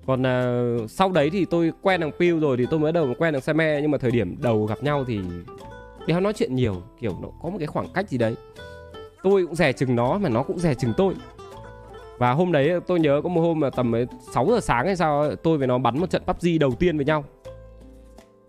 Còn 0.05 0.21
uh, 0.21 0.91
sau 0.91 1.11
đấy 1.11 1.29
thì 1.29 1.45
tôi 1.45 1.71
quen 1.81 2.01
thằng 2.01 2.11
Pew 2.19 2.39
rồi 2.39 2.57
thì 2.57 2.65
tôi 2.71 2.79
mới 2.79 2.91
đầu 2.91 3.13
quen 3.17 3.33
thằng 3.33 3.57
me 3.57 3.81
nhưng 3.81 3.91
mà 3.91 3.97
thời 3.97 4.11
điểm 4.11 4.35
đầu 4.41 4.65
gặp 4.65 4.83
nhau 4.83 5.05
thì 5.07 5.19
đéo 6.07 6.19
nói 6.19 6.33
chuyện 6.33 6.55
nhiều 6.55 6.75
kiểu 6.99 7.17
nó 7.21 7.27
có 7.43 7.49
một 7.49 7.57
cái 7.57 7.67
khoảng 7.67 7.87
cách 7.93 8.09
gì 8.09 8.17
đấy. 8.17 8.35
Tôi 9.23 9.45
cũng 9.45 9.55
rẻ 9.55 9.73
chừng 9.73 9.95
nó 9.95 10.17
mà 10.17 10.29
nó 10.29 10.43
cũng 10.43 10.59
rẻ 10.59 10.73
chừng 10.73 10.93
tôi. 10.97 11.13
Và 12.17 12.31
hôm 12.31 12.51
đấy 12.51 12.71
tôi 12.87 12.99
nhớ 12.99 13.21
có 13.23 13.29
một 13.29 13.41
hôm 13.41 13.59
mà 13.59 13.69
tầm 13.69 13.93
6 14.33 14.47
giờ 14.49 14.59
sáng 14.59 14.85
hay 14.85 14.95
sao 14.95 15.35
tôi 15.35 15.57
với 15.57 15.67
nó 15.67 15.77
bắn 15.77 15.99
một 15.99 16.09
trận 16.09 16.23
PUBG 16.25 16.59
đầu 16.59 16.71
tiên 16.71 16.97
với 16.97 17.05
nhau. 17.05 17.23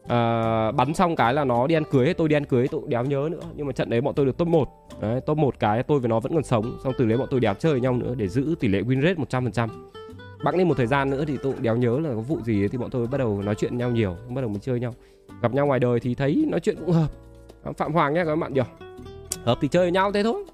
À, 0.08 0.72
bắn 0.72 0.94
xong 0.94 1.16
cái 1.16 1.34
là 1.34 1.44
nó 1.44 1.66
đi 1.66 1.74
ăn 1.74 1.84
cưới 1.90 2.14
tôi 2.14 2.28
đi 2.28 2.36
ăn 2.36 2.44
cưới 2.44 2.68
tôi 2.68 2.80
cũng 2.80 2.90
đéo 2.90 3.04
nhớ 3.04 3.28
nữa. 3.32 3.40
Nhưng 3.54 3.66
mà 3.66 3.72
trận 3.72 3.90
đấy 3.90 4.00
bọn 4.00 4.14
tôi 4.14 4.26
được 4.26 4.36
top 4.36 4.48
1 4.48 4.68
đấy, 5.00 5.20
top 5.20 5.38
1 5.38 5.58
cái 5.58 5.82
tôi 5.82 6.00
với 6.00 6.08
nó 6.08 6.20
vẫn 6.20 6.34
còn 6.34 6.44
sống. 6.44 6.78
Xong 6.84 6.92
từ 6.98 7.06
đấy 7.06 7.18
bọn 7.18 7.28
tôi 7.30 7.40
đéo 7.40 7.54
chơi 7.54 7.72
với 7.72 7.80
nhau 7.80 7.92
nữa 7.92 8.14
để 8.16 8.28
giữ 8.28 8.54
tỷ 8.60 8.68
lệ 8.68 8.80
win 8.80 9.02
rate 9.02 9.40
100% 9.40 9.68
bẵng 10.44 10.56
lên 10.56 10.68
một 10.68 10.76
thời 10.76 10.86
gian 10.86 11.10
nữa 11.10 11.24
thì 11.26 11.36
tôi 11.42 11.52
cũng 11.52 11.62
đéo 11.62 11.76
nhớ 11.76 11.98
là 12.00 12.10
có 12.14 12.20
vụ 12.20 12.38
gì 12.44 12.68
thì 12.68 12.78
bọn 12.78 12.90
tôi 12.90 13.06
bắt 13.06 13.18
đầu 13.18 13.42
nói 13.42 13.54
chuyện 13.54 13.78
nhau 13.78 13.90
nhiều 13.90 14.16
bắt 14.28 14.40
đầu 14.40 14.50
mình 14.50 14.60
chơi 14.60 14.80
nhau. 14.80 14.94
Gặp 15.42 15.54
nhau 15.54 15.66
ngoài 15.66 15.80
đời 15.80 16.00
thì 16.00 16.14
thấy 16.14 16.44
nói 16.48 16.60
chuyện 16.60 16.76
cũng 16.76 16.92
hợp. 16.92 17.08
Phạm 17.76 17.92
hoàng 17.92 18.14
nhé 18.14 18.24
các 18.24 18.36
bạn 18.36 18.54
nhỉ? 18.54 18.60
Hợp 19.44 19.58
thì 19.60 19.68
chơi 19.68 19.84
với 19.84 19.92
nhau 19.92 20.12
thế 20.12 20.22
thôi. 20.22 20.44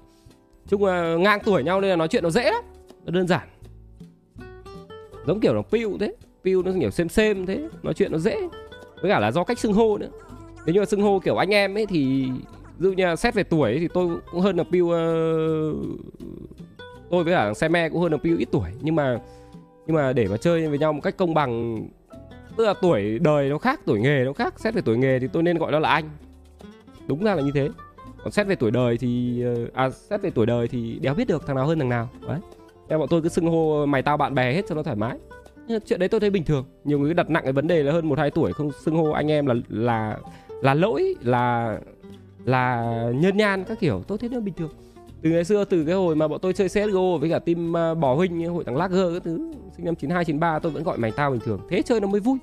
Chung 0.67 0.85
là 0.85 1.15
ngang 1.15 1.39
tuổi 1.45 1.63
nhau 1.63 1.81
nên 1.81 1.89
là 1.89 1.95
nói 1.95 2.07
chuyện 2.07 2.23
nó 2.23 2.29
dễ 2.29 2.51
lắm. 2.51 2.63
Nó 3.05 3.11
đơn 3.11 3.27
giản. 3.27 3.47
Giống 5.27 5.39
kiểu 5.39 5.53
là 5.53 5.61
piu 5.71 5.97
thế. 5.99 6.15
Piu 6.43 6.63
nó 6.63 6.71
kiểu 6.79 6.91
xem 6.91 7.09
xem 7.09 7.45
thế. 7.45 7.67
Nói 7.83 7.93
chuyện 7.93 8.11
nó 8.11 8.17
dễ 8.17 8.37
với 9.03 9.11
cả 9.11 9.19
là 9.19 9.31
do 9.31 9.43
cách 9.43 9.59
xưng 9.59 9.73
hô 9.73 9.97
nữa. 9.97 10.09
Nếu 10.65 10.73
như 10.73 10.79
là 10.79 10.85
xưng 10.85 11.01
hô 11.01 11.19
kiểu 11.19 11.35
anh 11.35 11.49
em 11.49 11.77
ấy 11.77 11.85
thì 11.85 12.27
dụ 12.79 12.91
như 12.91 13.15
xét 13.15 13.33
về 13.33 13.43
tuổi 13.43 13.71
ấy, 13.71 13.79
thì 13.79 13.87
tôi 13.93 14.17
cũng 14.31 14.41
hơn 14.41 14.57
là 14.57 14.63
piu 14.71 14.85
uh, 14.85 14.91
ờ, 14.91 15.73
tôi 17.09 17.23
với 17.23 17.33
cả 17.33 17.53
xe 17.53 17.67
me 17.67 17.89
cũng 17.89 18.01
hơn 18.01 18.11
là 18.11 18.17
piu 18.17 18.37
ít 18.37 18.47
tuổi. 18.51 18.69
Nhưng 18.81 18.95
mà 18.95 19.19
nhưng 19.87 19.95
mà 19.95 20.13
để 20.13 20.27
mà 20.27 20.37
chơi 20.37 20.67
với 20.67 20.79
nhau 20.79 20.93
một 20.93 21.01
cách 21.03 21.17
công 21.17 21.33
bằng 21.33 21.83
tức 22.57 22.65
là 22.65 22.73
tuổi 22.81 23.19
đời 23.19 23.49
nó 23.49 23.57
khác 23.57 23.79
tuổi 23.85 23.99
nghề 23.99 24.23
nó 24.25 24.33
khác 24.33 24.59
xét 24.59 24.73
về 24.73 24.81
tuổi 24.81 24.97
nghề 24.97 25.19
thì 25.19 25.27
tôi 25.27 25.43
nên 25.43 25.57
gọi 25.57 25.71
nó 25.71 25.79
là 25.79 25.89
anh. 25.89 26.09
Đúng 27.07 27.23
ra 27.23 27.35
là 27.35 27.41
như 27.41 27.51
thế. 27.53 27.69
Còn 28.23 28.31
xét 28.31 28.47
về 28.47 28.55
tuổi 28.55 28.71
đời 28.71 28.97
thì 28.97 29.43
ờ, 29.43 29.55
à 29.73 29.89
xét 29.89 30.21
về 30.21 30.29
tuổi 30.29 30.45
đời 30.45 30.67
thì 30.67 30.99
đéo 31.01 31.13
biết 31.13 31.27
được 31.27 31.47
thằng 31.47 31.55
nào 31.55 31.65
hơn 31.65 31.79
thằng 31.79 31.89
nào. 31.89 32.09
Đấy. 32.27 32.39
Em 32.87 32.99
bọn 32.99 33.07
tôi 33.11 33.21
cứ 33.21 33.29
xưng 33.29 33.47
hô 33.47 33.85
mày 33.85 34.01
tao 34.01 34.17
bạn 34.17 34.35
bè 34.35 34.53
hết 34.53 34.65
cho 34.69 34.75
nó 34.75 34.83
thoải 34.83 34.95
mái 34.95 35.17
chuyện 35.85 35.99
đấy 35.99 36.09
tôi 36.09 36.19
thấy 36.19 36.29
bình 36.29 36.43
thường. 36.43 36.65
Nhiều 36.83 36.99
người 36.99 37.13
đặt 37.13 37.29
nặng 37.29 37.43
cái 37.43 37.53
vấn 37.53 37.67
đề 37.67 37.83
là 37.83 37.91
hơn 37.91 38.09
một 38.09 38.19
hai 38.19 38.31
tuổi 38.31 38.53
không 38.53 38.71
xưng 38.71 38.95
hô 38.95 39.09
anh 39.09 39.31
em 39.31 39.45
là 39.45 39.53
là 39.69 40.17
là 40.61 40.73
lỗi 40.73 41.15
là 41.21 41.77
là 42.45 42.93
nhân 43.15 43.37
nhan 43.37 43.63
các 43.63 43.79
kiểu. 43.79 44.03
Tôi 44.07 44.17
thấy 44.17 44.29
nó 44.29 44.39
bình 44.39 44.53
thường. 44.53 44.71
Từ 45.21 45.29
ngày 45.29 45.43
xưa 45.43 45.65
từ 45.65 45.85
cái 45.85 45.95
hồi 45.95 46.15
mà 46.15 46.27
bọn 46.27 46.39
tôi 46.41 46.53
chơi 46.53 46.69
CSGO 46.69 47.17
với 47.19 47.29
cả 47.29 47.39
team 47.39 47.73
uh, 47.91 47.97
bò 47.97 48.15
huynh 48.15 48.49
hội 48.49 48.63
thằng 48.63 48.77
Lager 48.77 49.13
các 49.13 49.23
thứ 49.23 49.51
sinh 49.77 49.85
năm 49.85 49.95
92 49.95 50.25
93 50.25 50.59
tôi 50.59 50.71
vẫn 50.71 50.83
gọi 50.83 50.97
mày 50.97 51.11
tao 51.11 51.31
bình 51.31 51.39
thường. 51.39 51.59
Thế 51.69 51.81
chơi 51.81 51.99
nó 51.99 52.07
mới 52.07 52.19
vui. 52.19 52.37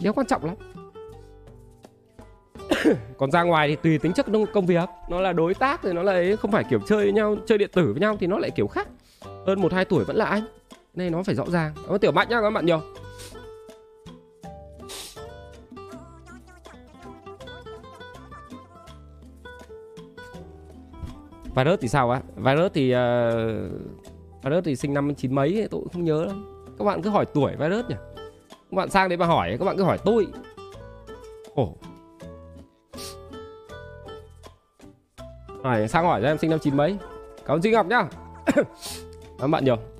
Đéo 0.00 0.12
quan 0.12 0.26
trọng 0.26 0.44
lắm. 0.44 0.54
Còn 3.18 3.30
ra 3.30 3.42
ngoài 3.42 3.68
thì 3.68 3.76
tùy 3.76 3.98
tính 3.98 4.12
chất 4.12 4.26
công 4.52 4.66
việc. 4.66 4.88
Nó 5.10 5.20
là 5.20 5.32
đối 5.32 5.54
tác 5.54 5.80
thì 5.82 5.92
nó 5.92 6.02
lại 6.02 6.36
không 6.36 6.50
phải 6.50 6.64
kiểu 6.70 6.80
chơi 6.86 7.04
với 7.04 7.12
nhau 7.12 7.36
chơi 7.46 7.58
điện 7.58 7.70
tử 7.72 7.92
với 7.92 8.00
nhau 8.00 8.16
thì 8.20 8.26
nó 8.26 8.38
lại 8.38 8.50
kiểu 8.50 8.66
khác. 8.66 8.88
Hơn 9.46 9.60
một 9.60 9.72
hai 9.72 9.84
tuổi 9.84 10.04
vẫn 10.04 10.16
là 10.16 10.24
anh 10.24 10.42
nên 10.98 11.12
nó 11.12 11.22
phải 11.22 11.34
rõ 11.34 11.44
ràng. 11.48 11.74
Nó 11.88 11.98
tiểu 11.98 12.12
mạnh 12.12 12.28
nhá 12.28 12.40
các 12.40 12.50
bạn 12.50 12.66
nhiều. 12.66 12.80
Virus 21.54 21.80
thì 21.80 21.88
sao 21.88 22.10
á? 22.10 22.20
Virus 22.36 22.72
thì 22.74 22.94
uh, 22.94 22.98
virus 24.42 24.64
thì 24.64 24.76
sinh 24.76 24.94
năm 24.94 25.14
chín 25.14 25.34
mấy 25.34 25.68
tôi 25.70 25.80
cũng 25.80 25.88
không 25.92 26.04
nhớ 26.04 26.24
lắm. 26.24 26.64
Các 26.78 26.84
bạn 26.84 27.02
cứ 27.02 27.10
hỏi 27.10 27.26
tuổi 27.34 27.56
virus 27.58 27.84
nhỉ? 27.88 27.96
Các 28.50 28.76
bạn 28.76 28.90
sang 28.90 29.08
đấy 29.08 29.16
mà 29.16 29.26
hỏi 29.26 29.56
các 29.58 29.64
bạn 29.64 29.76
cứ 29.76 29.82
hỏi 29.82 29.98
tôi. 30.04 30.26
Ồ. 31.54 31.74
Hỏi 35.62 35.88
sang 35.88 36.04
hỏi 36.04 36.20
cho 36.22 36.28
em 36.28 36.38
sinh 36.38 36.50
năm 36.50 36.58
chín 36.58 36.76
mấy. 36.76 36.98
Cảm 37.46 37.56
ơn 37.56 37.62
Duy 37.62 37.70
Ngọc 37.70 37.86
nhá. 37.86 38.08
Cảm 39.38 39.50
bạn 39.50 39.64
nhiều. 39.64 39.97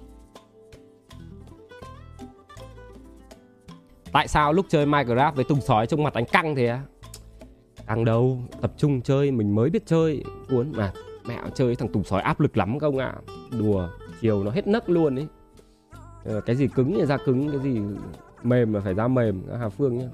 Tại 4.13 4.29
sao 4.29 4.53
lúc 4.53 4.67
chơi 4.69 4.87
Minecraft 4.87 5.33
với 5.33 5.45
Tùng 5.45 5.61
Sói 5.61 5.87
trong 5.87 6.03
mặt 6.03 6.15
anh 6.15 6.25
căng 6.25 6.55
thế 6.55 6.67
á? 6.67 6.83
Căng 7.87 8.05
đâu? 8.05 8.39
Tập 8.61 8.73
trung 8.77 9.03
chơi, 9.03 9.31
mình 9.31 9.55
mới 9.55 9.71
biết 9.71 9.87
chơi. 9.87 10.25
Cuốn 10.49 10.73
mà, 10.77 10.93
mẹ 11.29 11.39
chơi 11.55 11.77
thằng 11.77 11.89
Tùng 11.89 12.05
Sói 12.05 12.23
áp 12.23 12.41
lực 12.41 12.57
lắm 12.57 12.79
không 12.79 12.99
ạ. 12.99 13.15
À? 13.27 13.33
Đùa, 13.59 13.89
Chiều 14.21 14.45
nó 14.45 14.51
hết 14.51 14.67
nấc 14.67 14.91
luôn 14.91 15.19
ấy. 15.19 15.27
Ờ, 16.25 16.41
cái 16.41 16.57
gì 16.57 16.69
cứng 16.69 16.95
thì 16.95 17.07
ra 17.07 17.17
cứng, 17.17 17.51
Cái 17.51 17.61
gì 17.61 17.81
mềm 18.43 18.73
là 18.73 18.81
phải 18.81 18.95
ra 18.95 19.09
mềm 19.09 19.43
Hà 19.61 19.69
Phương 19.69 19.99
nhá. 19.99 20.07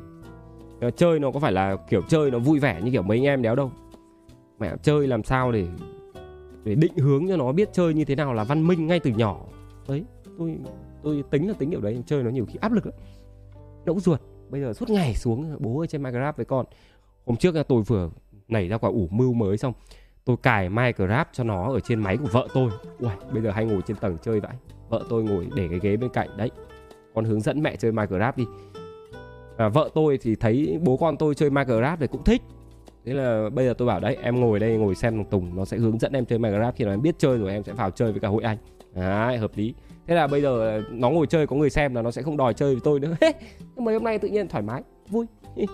Ờ, 0.81 0.91
chơi 0.91 1.19
nó 1.19 1.31
có 1.31 1.41
phải 1.41 1.53
là 1.53 1.77
kiểu 1.91 2.03
chơi 2.09 2.31
nó 2.31 2.39
vui 2.39 2.59
vẻ 2.59 2.81
như 2.85 2.91
kiểu 2.91 3.03
mấy 3.03 3.19
anh 3.19 3.25
em 3.25 3.43
đéo 3.43 3.55
đâu. 3.55 3.71
Mẹ, 4.59 4.77
chơi 4.83 5.07
làm 5.07 5.25
sao 5.25 5.53
để 5.53 5.67
để 6.65 6.75
định 6.75 6.97
hướng 6.97 7.29
cho 7.29 7.37
nó 7.37 7.53
biết 7.53 7.69
chơi 7.73 7.95
như 7.95 8.05
thế 8.05 8.15
nào 8.15 8.35
là 8.35 8.45
văn 8.45 8.67
minh 8.67 8.87
ngay 8.87 9.01
từ 9.01 9.11
nhỏ. 9.11 9.41
Đấy, 9.89 10.05
tôi 10.39 10.57
tôi 11.03 11.25
tính 11.31 11.49
là 11.49 11.55
tính 11.59 11.71
kiểu 11.71 11.81
đấy, 11.81 12.03
chơi 12.07 12.23
nó 12.23 12.31
nhiều 12.31 12.47
khi 12.47 12.59
áp 12.61 12.73
lực 12.73 12.87
lắm 12.87 12.95
đẫu 13.85 14.01
ruột. 14.01 14.21
Bây 14.49 14.61
giờ 14.61 14.73
suốt 14.73 14.91
ngày 14.91 15.15
xuống 15.15 15.57
bố 15.61 15.81
ở 15.81 15.87
trên 15.87 16.03
minecraft 16.03 16.33
với 16.37 16.45
con. 16.45 16.67
Hôm 17.27 17.37
trước 17.37 17.55
tôi 17.69 17.83
vừa 17.83 18.11
nảy 18.49 18.69
ra 18.69 18.79
quả 18.79 18.91
ủ 18.91 19.09
mưu 19.11 19.33
mới 19.33 19.57
xong. 19.57 19.73
Tôi 20.25 20.37
cài 20.43 20.69
Minecraft 20.69 21.25
cho 21.33 21.45
nó 21.45 21.73
ở 21.73 21.81
trên 21.81 21.99
máy 21.99 22.17
của 22.17 22.29
vợ 22.33 22.49
tôi. 22.55 22.71
Uầy, 22.99 23.17
bây 23.33 23.43
giờ 23.43 23.51
hay 23.51 23.65
ngồi 23.65 23.81
trên 23.87 23.97
tầng 23.97 24.17
chơi 24.23 24.41
vậy 24.41 24.51
vợ 24.89 25.05
tôi 25.09 25.23
ngồi 25.23 25.49
để 25.57 25.69
cái 25.71 25.79
ghế 25.83 25.97
bên 25.97 26.11
cạnh. 26.11 26.29
Đấy 26.37 26.51
con 27.15 27.25
hướng 27.25 27.41
dẫn 27.41 27.63
mẹ 27.63 27.77
chơi 27.77 27.93
Minecraft 27.93 28.33
đi. 28.37 28.45
Và 29.57 29.69
vợ 29.69 29.91
tôi 29.95 30.19
thì 30.23 30.35
thấy 30.35 30.79
bố 30.83 30.97
con 30.97 31.17
tôi 31.17 31.35
chơi 31.35 31.51
Minecraft 31.51 31.97
thì 32.01 32.07
cũng 32.07 32.25
thích. 32.25 32.43
Thế 33.05 33.13
là 33.15 33.51
bây 33.51 33.67
giờ 33.67 33.75
tôi 33.79 33.89
bảo 33.89 34.01
đấy 34.01 34.17
em 34.23 34.41
ngồi 34.41 34.59
đây 34.59 34.77
ngồi 34.77 34.95
xem 34.95 35.25
tùng 35.25 35.57
nó 35.57 35.65
sẽ 35.65 35.77
hướng 35.77 35.99
dẫn 35.99 36.13
em 36.13 36.25
chơi 36.25 36.39
Minecraft. 36.39 36.73
Khi 36.77 36.85
nào 36.85 36.95
em 36.95 37.03
biết 37.03 37.15
chơi 37.19 37.39
rồi 37.39 37.51
em 37.51 37.65
sẽ 37.65 37.73
vào 37.73 37.91
chơi 37.91 38.13
với 38.13 38.21
cả 38.21 38.29
hội 38.29 38.43
anh. 38.43 38.59
Đấy 38.95 39.39
hợp 39.39 39.51
lý 39.55 39.75
thế 40.07 40.15
là 40.15 40.27
bây 40.27 40.43
giờ 40.43 40.83
nó 40.91 41.11
ngồi 41.11 41.27
chơi 41.27 41.47
có 41.47 41.57
người 41.57 41.71
xem 41.71 41.95
là 41.95 42.03
nó 42.03 42.11
sẽ 42.11 42.23
không 42.23 42.37
đòi 42.37 42.55
chơi 42.55 42.75
với 42.75 42.81
tôi 42.85 43.01
nữa. 43.01 43.15
Nhưng 43.77 43.85
mà 43.85 43.93
hôm 43.93 44.05
nay 44.05 44.19
tự 44.19 44.29
nhiên 44.29 44.49
thoải 44.49 44.63
mái 44.63 44.83
vui. 45.09 45.27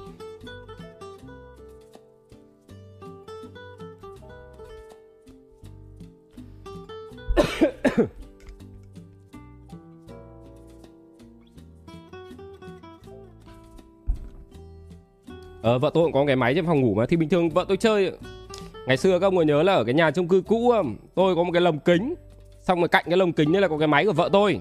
Ờ, 15.63 15.79
vợ 15.79 15.91
tôi 15.95 16.05
cũng 16.05 16.13
có 16.13 16.25
cái 16.27 16.37
máy 16.37 16.55
trên 16.55 16.67
phòng 16.67 16.81
ngủ 16.81 16.95
mà 16.95 17.07
Thì 17.07 17.17
bình 17.17 17.29
thường 17.29 17.51
vợ 17.51 17.65
tôi 17.69 17.77
chơi. 17.77 18.13
Ngày 18.87 18.97
xưa 18.97 19.19
các 19.19 19.27
ông 19.27 19.37
có 19.37 19.43
nhớ 19.43 19.63
là 19.63 19.73
ở 19.73 19.85
cái 19.85 19.95
nhà 19.95 20.11
chung 20.11 20.29
cư 20.29 20.43
cũ? 20.47 20.73
Tôi 21.15 21.35
có 21.35 21.43
một 21.45 21.51
cái 21.53 21.63
lồng 21.63 21.79
kính. 21.79 22.15
Xong 22.71 22.79
rồi 22.79 22.89
cạnh 22.89 23.05
cái 23.07 23.17
lồng 23.17 23.33
kính 23.33 23.53
đấy 23.53 23.63
là 23.63 23.69
có 23.69 23.79
cái 23.79 23.89
máy 23.89 24.07
của 24.07 24.13
vợ 24.13 24.29
tôi. 24.33 24.61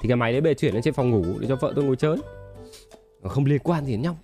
Thì 0.00 0.08
cái 0.08 0.16
máy 0.16 0.32
đấy 0.32 0.40
bề 0.40 0.54
chuyển 0.54 0.74
lên 0.74 0.82
trên 0.82 0.94
phòng 0.94 1.10
ngủ 1.10 1.24
Để 1.40 1.46
cho 1.48 1.56
vợ 1.56 1.72
tôi 1.76 1.84
ngồi 1.84 1.96
chơi. 1.96 2.16
Không 3.24 3.44
liên 3.44 3.58
quan 3.58 3.84
gì 3.84 3.92
đến 3.92 4.02
nhau. 4.02 4.16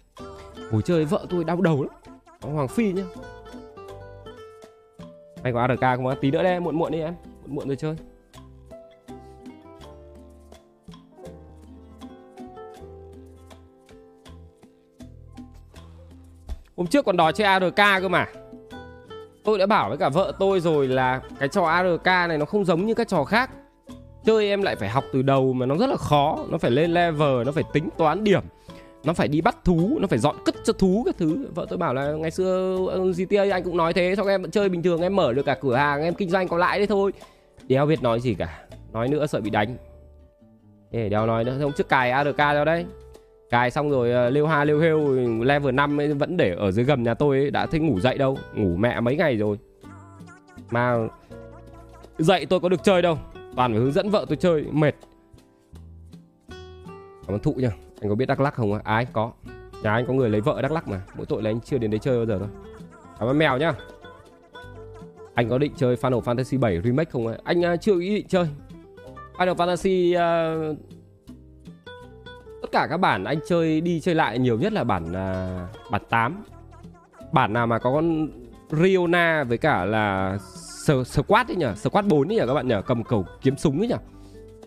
Ngồi 0.71 0.83
chơi 0.83 1.05
vợ 1.05 1.27
tôi 1.31 1.45
đau 1.45 1.61
đầu 1.61 1.83
lắm. 1.83 2.15
Hoàng 2.55 2.69
Phi 2.69 2.93
nhá. 2.93 3.03
Anh 5.43 5.55
có 5.55 5.61
ARK 5.61 5.81
không? 5.81 6.15
Tí 6.21 6.31
nữa 6.31 6.43
đây, 6.43 6.61
muộn 6.61 6.79
muộn 6.79 6.93
đi 6.93 7.01
em. 7.01 7.15
Muộn 7.47 7.55
muộn 7.55 7.67
rồi 7.67 7.77
chơi. 7.77 7.97
Hôm 16.77 16.87
trước 16.87 17.05
còn 17.05 17.17
đòi 17.17 17.33
chơi 17.33 17.47
ARK 17.47 17.77
cơ 17.77 18.09
mà. 18.09 18.27
Tôi 19.51 19.59
đã 19.59 19.67
bảo 19.67 19.89
với 19.89 19.99
cả 19.99 20.09
vợ 20.09 20.33
tôi 20.39 20.61
rồi 20.61 20.89
là 20.89 21.21
Cái 21.39 21.49
trò 21.49 21.65
ARK 21.65 22.05
này 22.05 22.39
nó 22.39 22.45
không 22.45 22.65
giống 22.65 22.87
như 22.87 22.95
các 22.95 23.09
trò 23.09 23.25
khác. 23.25 23.51
Chơi 24.25 24.49
em 24.49 24.63
lại 24.63 24.77
phải 24.77 24.89
học 24.89 25.05
từ 25.13 25.23
đầu 25.23 25.53
mà 25.53 25.67
nó 25.67 25.77
rất 25.77 25.91
là 25.91 25.97
khó. 25.97 26.39
Nó 26.51 26.59
phải 26.59 26.71
lên 26.71 26.91
level, 26.91 27.45
nó 27.47 27.53
phải 27.53 27.65
tính 27.73 27.89
toán 27.99 28.25
điểm 28.25 28.43
Nó 29.05 29.13
phải 29.13 29.29
đi 29.29 29.41
bắt 29.41 29.57
thú, 29.65 29.99
nó 30.01 30.07
phải 30.07 30.19
dọn 30.19 30.37
cất 30.45 30.55
cho 30.65 30.73
thú 30.73 31.03
các 31.07 31.15
thứ. 31.19 31.47
Vợ 31.55 31.67
tôi 31.69 31.79
bảo 31.79 31.95
là 31.95 32.13
ngày 32.13 32.31
xưa 32.31 32.77
ờ, 32.91 33.13
GTA 33.13 33.45
anh 33.53 33.65
cũng 33.65 33.77
nói 33.77 33.93
thế 33.93 34.15
Xong 34.17 34.27
em 34.27 34.43
vẫn 34.43 34.51
chơi 34.51 34.69
bình 34.69 34.83
thường, 34.83 35.03
em 35.03 35.17
mở 35.17 35.33
được 35.33 35.43
cả 35.43 35.55
cửa 35.61 35.75
hàng, 35.75 36.03
em 36.03 36.15
kinh 36.15 36.31
doanh 36.31 36.49
có 36.49 36.57
lãi 36.57 36.79
đấy 36.79 36.87
thôi. 36.87 37.13
Đéo 37.67 37.87
biết 37.87 38.03
nói 38.03 38.21
gì 38.21 38.35
cả 38.35 38.65
Nói 38.93 39.09
nữa 39.09 39.27
sợ 39.27 39.41
bị 39.41 39.51
đánh. 39.51 39.77
Để 40.91 41.09
đéo 41.09 41.27
nói 41.27 41.45
nữa, 41.45 41.59
không 41.63 41.73
trước 41.73 41.89
cài 41.89 42.11
ARK 42.11 42.37
đâu 42.37 42.65
đấy. 42.65 42.87
Cài 43.51 43.71
xong 43.71 43.91
rồi 43.91 44.13
ờ, 44.13 44.31
lêu 44.31 44.47
ha 44.47 44.65
lêu 44.65 44.81
hêu 44.81 45.17
level 45.43 45.75
5 45.75 46.01
ấy 46.01 46.15
vẫn 46.15 46.37
để 46.37 46.55
ở 46.55 46.71
dưới 46.71 46.85
gầm 46.85 47.03
nhà 47.03 47.15
tôi 47.15 47.39
ấy, 47.39 47.51
đã 47.51 47.67
thấy 47.67 47.81
ngủ 47.81 48.01
dậy 48.01 48.19
đâu 48.19 48.39
Ngủ 48.55 48.77
mẹ 48.77 49.01
mấy 49.01 49.17
ngày 49.17 49.37
rồi. 49.37 49.59
Mà 50.71 50.97
dậy 52.19 52.47
tôi 52.47 52.61
có 52.61 52.69
được 52.69 52.83
chơi 52.85 53.03
đâu 53.03 53.19
Toàn 53.57 53.73
phải 53.73 53.81
hướng 53.81 53.93
dẫn 53.93 54.11
vợ 54.11 54.25
tôi 54.29 54.37
chơi 54.37 54.65
mệt. 54.73 54.95
Cảm 57.27 57.35
ơn 57.35 57.39
thụ 57.39 57.53
nha 57.53 57.71
Anh 58.01 58.09
có 58.09 58.15
biết 58.15 58.27
Đắk 58.27 58.41
Lắc 58.41 58.55
không? 58.55 58.73
À 58.73 58.81
anh 58.85 59.07
có. 59.13 59.33
Nhà 59.83 59.93
anh 59.93 60.07
có 60.07 60.13
người 60.13 60.31
lấy 60.31 60.41
vợ 60.41 60.63
Đắk 60.63 60.73
Lắc 60.73 60.89
mà 60.89 61.01
Mỗi 61.17 61.27
tội 61.27 61.43
là 61.43 61.51
anh 61.51 61.61
chưa 61.61 61.79
đến 61.79 61.91
đấy 61.91 62.01
chơi 62.03 62.17
bao 62.17 62.27
giờ 62.27 62.39
thôi. 62.39 62.49
Cảm 63.19 63.29
ơn 63.29 63.39
mèo 63.39 63.59
nhá. 63.59 63.73
Anh 65.35 65.49
có 65.49 65.59
định 65.59 65.73
chơi 65.77 65.97
Final 65.97 66.21
Fantasy 66.21 66.59
7 66.59 66.81
Remake 66.85 67.11
không? 67.11 67.27
Anh 67.45 67.61
uh, 67.61 67.81
chưa 67.81 68.01
ý 68.01 68.15
định 68.15 68.27
chơi. 68.29 68.47
Final 69.37 69.55
Fantasy 69.55 70.17
uh, 70.73 70.79
tất 72.71 72.79
cả 72.79 72.87
các 72.91 72.97
bản 72.97 73.25
anh 73.25 73.39
chơi 73.47 73.81
đi 73.81 74.01
chơi 74.01 74.15
lại 74.15 74.39
nhiều 74.39 74.59
nhất 74.59 74.73
là 74.73 74.85
bản 74.85 75.05
uh, 75.05 75.91
bản 75.91 76.03
8 76.09 76.43
bản 77.33 77.53
nào 77.53 77.67
mà 77.67 77.79
có 77.79 77.93
con 77.93 78.29
Riona 78.71 79.45
với 79.45 79.59
cả 79.59 79.85
là 79.85 80.39
Squad 81.07 81.51
ấy 81.51 81.57
nhỉ? 81.57 81.67
Squad 81.77 82.07
4 82.07 82.29
ấy 82.29 82.37
nhỉ 82.37 82.43
các 82.47 82.55
bạn 82.55 82.69
nhỉ? 82.69 82.75
Cầm 82.87 83.05
cầu 83.05 83.27
kiếm 83.43 83.57
súng 83.57 83.79
ấy 83.79 83.89
nhỉ? 83.89 83.95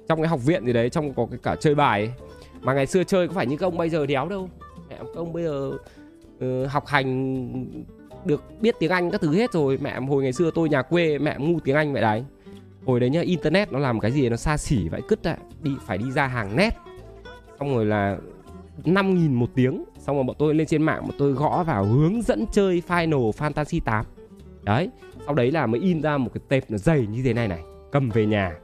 Trong 0.08 0.22
cái 0.22 0.28
học 0.28 0.40
viện 0.46 0.66
gì 0.66 0.74
đấy 0.74 0.90
trong 0.90 1.14
có 1.14 1.28
cái 1.30 1.40
cả 1.44 1.56
chơi 1.56 1.76
bài 1.76 2.02
ấy. 2.02 2.12
mà 2.62 2.74
ngày 2.74 2.86
xưa 2.86 3.04
chơi 3.04 3.28
có 3.28 3.34
phải 3.34 3.46
như 3.46 3.58
các 3.58 3.68
ông 3.68 3.78
bây 3.78 3.90
giờ 3.90 4.06
đéo 4.06 4.30
đâu. 4.30 4.50
Mẹ 4.90 4.96
các 5.00 5.16
ông 5.16 5.34
bây 5.34 5.44
giờ 5.44 5.72
uh, 6.46 6.72
học 6.72 6.88
hành 6.88 7.46
được 8.26 8.44
biết 8.62 8.76
tiếng 8.80 8.92
Anh 8.92 9.12
các 9.12 9.22
thứ 9.22 9.34
hết 9.34 9.52
rồi. 9.52 9.78
Mẹ 9.82 10.00
hồi 10.00 10.24
ngày 10.24 10.34
xưa 10.34 10.52
tôi 10.56 10.70
nhà 10.70 10.82
quê 10.82 11.18
mẹ 11.18 11.36
ngu 11.40 11.60
tiếng 11.60 11.76
Anh 11.76 11.94
vậy 11.94 12.02
đấy. 12.02 12.24
Hồi 12.86 13.00
đấy 13.00 13.10
nhá 13.10 13.22
internet 13.22 13.72
nó 13.72 13.80
làm 13.80 14.00
cái 14.00 14.12
gì 14.12 14.30
nó 14.30 14.36
xa 14.36 14.58
xỉ 14.58 14.90
vậy 14.90 15.02
cứt 15.08 15.28
ạ. 15.28 15.38
Đi 15.62 15.72
phải 15.86 15.98
đi 15.98 16.12
ra 16.12 16.28
hàng 16.28 16.56
net 16.56 16.74
xong 17.64 17.76
rồi 17.76 17.86
là 17.86 18.18
5.000 18.84 19.34
một 19.34 19.50
tiếng. 19.56 19.84
Xong 20.00 20.16
rồi 20.16 20.24
bọn 20.24 20.36
tôi 20.40 20.56
lên 20.56 20.68
trên 20.68 20.84
mạng, 20.84 21.02
bọn 21.02 21.16
tôi 21.18 21.32
gõ 21.32 21.64
vào 21.64 21.86
hướng 21.86 22.22
dẫn 22.22 22.46
chơi 22.52 22.82
Final 22.88 23.32
Fantasy 23.32 23.80
8 23.86 24.06
đấy, 24.64 24.90
sau 25.26 25.36
đấy 25.36 25.52
là 25.52 25.66
mới 25.66 25.82
in 25.82 26.02
ra 26.02 26.18
một 26.18 26.32
cái 26.34 26.42
tệp 26.50 26.72
nó 26.72 26.78
dày 26.78 27.08
như 27.08 27.24
thế 27.24 27.34
này 27.34 27.48
này. 27.48 27.60
Cầm 27.92 28.10
về 28.10 28.26
nhà, 28.26 28.56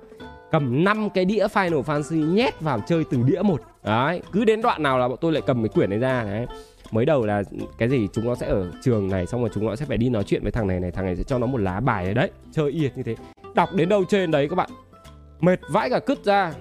cầm 0.52 0.84
5 0.84 1.10
cái 1.10 1.26
đĩa 1.26 1.48
Final 1.48 1.84
Fantasy, 1.84 2.34
nhét 2.34 2.62
vào 2.62 2.82
chơi 2.88 3.04
từng 3.12 3.26
đĩa 3.26 3.42
một. 3.42 3.62
Đấy, 3.84 4.22
cứ 4.32 4.46
đến 4.46 4.62
đoạn 4.62 4.84
nào 4.84 5.00
là 5.00 5.08
bọn 5.08 5.18
tôi 5.22 5.32
lại 5.32 5.42
cầm 5.46 5.64
cái 5.64 5.70
quyển 5.70 5.90
này 5.90 6.00
ra, 6.00 6.24
đấy. 6.24 6.46
Mới 6.92 7.06
đầu 7.06 7.26
là 7.26 7.44
cái 7.78 7.90
gì, 7.90 8.08
chúng 8.14 8.26
nó 8.26 8.36
sẽ 8.36 8.48
ở 8.48 8.72
trường 8.82 9.10
này, 9.10 9.28
xong 9.28 9.42
rồi 9.42 9.50
chúng 9.54 9.66
nó 9.66 9.76
sẽ 9.76 9.86
phải 9.86 9.98
đi 9.98 10.10
nói 10.10 10.24
chuyện 10.24 10.44
với 10.44 10.52
thằng 10.52 10.68
này 10.68 10.80
này, 10.80 10.92
thằng 10.92 11.06
này 11.06 11.16
sẽ 11.16 11.24
cho 11.24 11.38
nó 11.38 11.48
một 11.48 11.62
lá 11.62 11.80
bài 11.80 12.08
ở 12.08 12.14
đấy, 12.14 12.32
chơi 12.52 12.72
yệt 12.72 12.98
như 12.98 13.04
thế. 13.04 13.16
Đọc 13.56 13.70
đến 13.74 13.90
đâu 13.90 14.04
trên 14.10 14.32
đấy 14.32 14.48
các 14.50 14.56
bạn. 14.56 14.70
Mệt 15.40 15.60
vãi 15.70 15.90
cả 15.90 16.00
cứt 16.00 16.24
ra. 16.24 16.54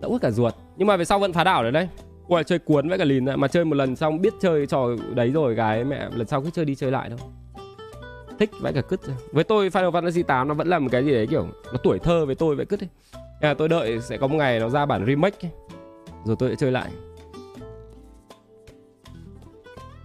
Đẫu 0.00 0.18
cả 0.22 0.30
ruột 0.30 0.54
nhưng 0.76 0.88
mà 0.88 0.96
về 0.96 1.04
sau 1.04 1.18
vẫn 1.18 1.32
phá 1.32 1.44
đảo 1.44 1.62
đấy 1.62 1.72
đấy. 1.72 1.88
Ui 2.28 2.44
chơi 2.44 2.58
cuốn 2.58 2.88
với 2.88 2.98
cả 2.98 3.04
lìn 3.04 3.24
mà 3.36 3.48
chơi 3.48 3.64
một 3.64 3.74
lần 3.74 3.96
xong 3.96 4.20
biết 4.20 4.34
chơi 4.40 4.66
trò 4.66 4.86
đấy 5.14 5.30
rồi 5.30 5.54
cái 5.56 5.84
mẹ 5.84 6.08
lần 6.14 6.26
sau 6.26 6.42
cứ 6.42 6.50
chơi 6.50 6.64
đi 6.64 6.74
chơi 6.74 6.90
lại 6.90 7.10
thôi, 7.10 7.18
thích 8.38 8.50
vãi 8.60 8.72
cả 8.72 8.80
cứt 8.80 9.00
với 9.32 9.44
tôi 9.44 9.68
Final 9.68 9.90
Fantasy 9.90 10.22
8 10.22 10.48
nó 10.48 10.54
vẫn 10.54 10.68
là 10.68 10.78
một 10.78 10.88
cái 10.92 11.04
gì 11.04 11.12
đấy 11.12 11.26
kiểu 11.26 11.46
nó 11.72 11.78
tuổi 11.82 11.98
thơ 11.98 12.26
với 12.26 12.34
tôi 12.34 12.56
vậy 12.56 12.66
cứt 12.66 12.80
ấy. 12.82 12.88
À, 13.40 13.54
tôi 13.54 13.68
đợi 13.68 14.00
sẽ 14.00 14.16
có 14.16 14.26
một 14.26 14.36
ngày 14.36 14.60
nó 14.60 14.68
ra 14.68 14.86
bản 14.86 15.06
remake 15.06 15.48
ấy. 15.48 15.50
rồi 16.24 16.36
tôi 16.38 16.50
sẽ 16.50 16.56
chơi 16.56 16.72
lại. 16.72 16.90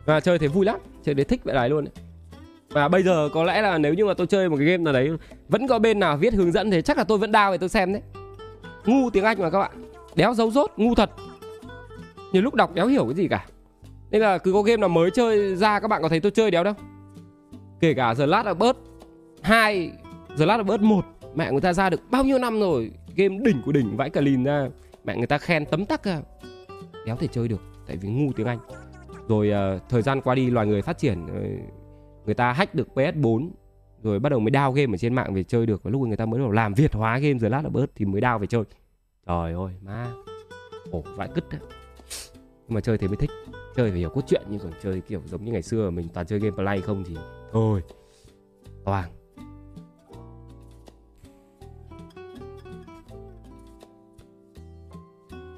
Và 0.05 0.19
chơi 0.19 0.39
thấy 0.39 0.47
vui 0.47 0.65
lắm. 0.65 0.79
Chơi 1.03 1.15
đấy 1.15 1.25
thích 1.25 1.41
vậy 1.43 1.55
đấy 1.55 1.69
luôn 1.69 1.85
ấy. 1.85 1.91
và 2.69 2.87
bây 2.87 3.03
giờ 3.03 3.29
có 3.33 3.43
lẽ 3.43 3.61
là 3.61 3.77
nếu 3.77 3.93
như 3.93 4.05
mà 4.05 4.13
tôi 4.13 4.27
chơi 4.27 4.49
một 4.49 4.55
cái 4.59 4.65
game 4.65 4.83
nào 4.83 4.93
đấy 4.93 5.09
vẫn 5.49 5.67
có 5.67 5.79
bên 5.79 5.99
nào 5.99 6.17
viết 6.17 6.33
hướng 6.33 6.51
dẫn 6.51 6.71
thế 6.71 6.81
chắc 6.81 6.97
là 6.97 7.03
tôi 7.03 7.17
vẫn 7.17 7.31
đau 7.31 7.51
để 7.51 7.57
tôi 7.57 7.69
xem 7.69 7.93
đấy. 7.93 8.01
Ngu 8.85 9.09
tiếng 9.09 9.23
anh 9.23 9.39
mà 9.41 9.49
các 9.49 9.59
bạn 9.59 9.88
đéo 10.19 10.33
dấu 10.33 10.51
rốt 10.51 10.71
ngu 10.77 10.95
thật. 10.95 11.11
Nhiều 12.33 12.41
lúc 12.41 12.53
đọc 12.53 12.73
đéo 12.73 12.87
hiểu 12.87 13.05
cái 13.05 13.15
gì 13.15 13.27
cả. 13.27 13.45
Nên 14.11 14.21
là 14.21 14.37
cứ 14.37 14.53
có 14.53 14.61
game 14.61 14.77
nào 14.77 14.89
mới 14.89 15.11
chơi 15.11 15.55
ra 15.55 15.79
các 15.79 15.87
bạn 15.87 16.01
có 16.01 16.09
thấy 16.09 16.19
tôi 16.19 16.31
chơi 16.31 16.51
đéo 16.51 16.63
đâu. 16.63 16.73
Kể 17.79 17.93
cả 17.93 18.15
giờ 18.15 18.25
lát 18.25 18.45
là 18.45 18.53
bớt 18.53 18.77
hai 19.41 19.91
giờ 20.35 20.45
lát 20.45 20.57
là 20.57 20.63
bớt 20.63 20.81
một 20.81 21.05
mẹ 21.35 21.51
người 21.51 21.61
ta 21.61 21.73
ra 21.73 21.89
được 21.89 22.01
bao 22.11 22.23
nhiêu 22.23 22.39
năm 22.39 22.59
rồi? 22.59 22.91
Game 23.15 23.37
đỉnh 23.43 23.61
của 23.65 23.71
đỉnh 23.71 23.97
vãi 23.97 24.09
cả 24.09 24.21
lìn 24.21 24.43
ra. 24.43 24.67
Mẹ 25.03 25.17
người 25.17 25.27
ta 25.27 25.37
khen 25.37 25.65
tấm 25.65 25.85
tắc 25.85 26.03
ra 26.03 26.21
đéo 27.05 27.15
thể 27.15 27.27
chơi 27.27 27.47
được 27.47 27.61
tại 27.87 27.97
vì 27.97 28.09
ngu 28.09 28.31
tiếng 28.31 28.47
anh. 28.47 28.59
Rồi 29.27 29.51
uh, 29.75 29.81
thời 29.89 30.01
gian 30.01 30.21
qua 30.21 30.35
đi 30.35 30.49
loài 30.49 30.67
người 30.67 30.81
phát 30.81 30.97
triển 30.97 31.23
uh, 31.23 32.25
người 32.25 32.35
ta 32.35 32.53
hack 32.53 32.75
được 32.75 32.87
PS4 32.95 33.49
rồi 34.03 34.19
bắt 34.19 34.29
đầu 34.29 34.39
mới 34.39 34.51
đao 34.51 34.71
game 34.71 34.93
ở 34.93 34.97
trên 34.97 35.13
mạng 35.13 35.33
về 35.33 35.43
chơi 35.43 35.65
được. 35.65 35.83
Và 35.83 35.91
lúc 35.91 36.01
người 36.01 36.17
ta 36.17 36.25
mới 36.25 36.39
đầu 36.39 36.51
làm 36.51 36.73
việt 36.73 36.93
hóa 36.93 37.17
game 37.17 37.39
giờ 37.39 37.49
lát 37.49 37.63
là 37.63 37.69
bớt 37.69 37.85
thì 37.95 38.05
mới 38.05 38.21
đao 38.21 38.39
về 38.39 38.47
chơi 38.47 38.63
trời 39.29 39.53
ơi, 39.53 39.73
má. 39.81 40.11
Ổ 40.91 41.03
vãi 41.15 41.29
cứt 41.35 41.49
đấy. 41.49 41.61
Nhưng 42.67 42.75
mà 42.75 42.81
chơi 42.81 42.97
thế 42.97 43.07
mới 43.07 43.17
thích. 43.17 43.29
Chơi 43.75 43.89
phải 43.89 43.99
hiểu 43.99 44.09
cốt 44.09 44.21
truyện, 44.27 44.41
nhưng 44.49 44.59
còn 44.59 44.71
chơi 44.83 45.01
kiểu 45.01 45.21
giống 45.25 45.45
như 45.45 45.51
ngày 45.51 45.61
xưa 45.61 45.89
mình 45.89 46.07
toàn 46.13 46.25
chơi 46.25 46.39
game 46.39 46.55
play 46.55 46.81
không 46.81 47.03
thì 47.07 47.17
thôi. 47.51 47.81
Toàn. 48.85 49.09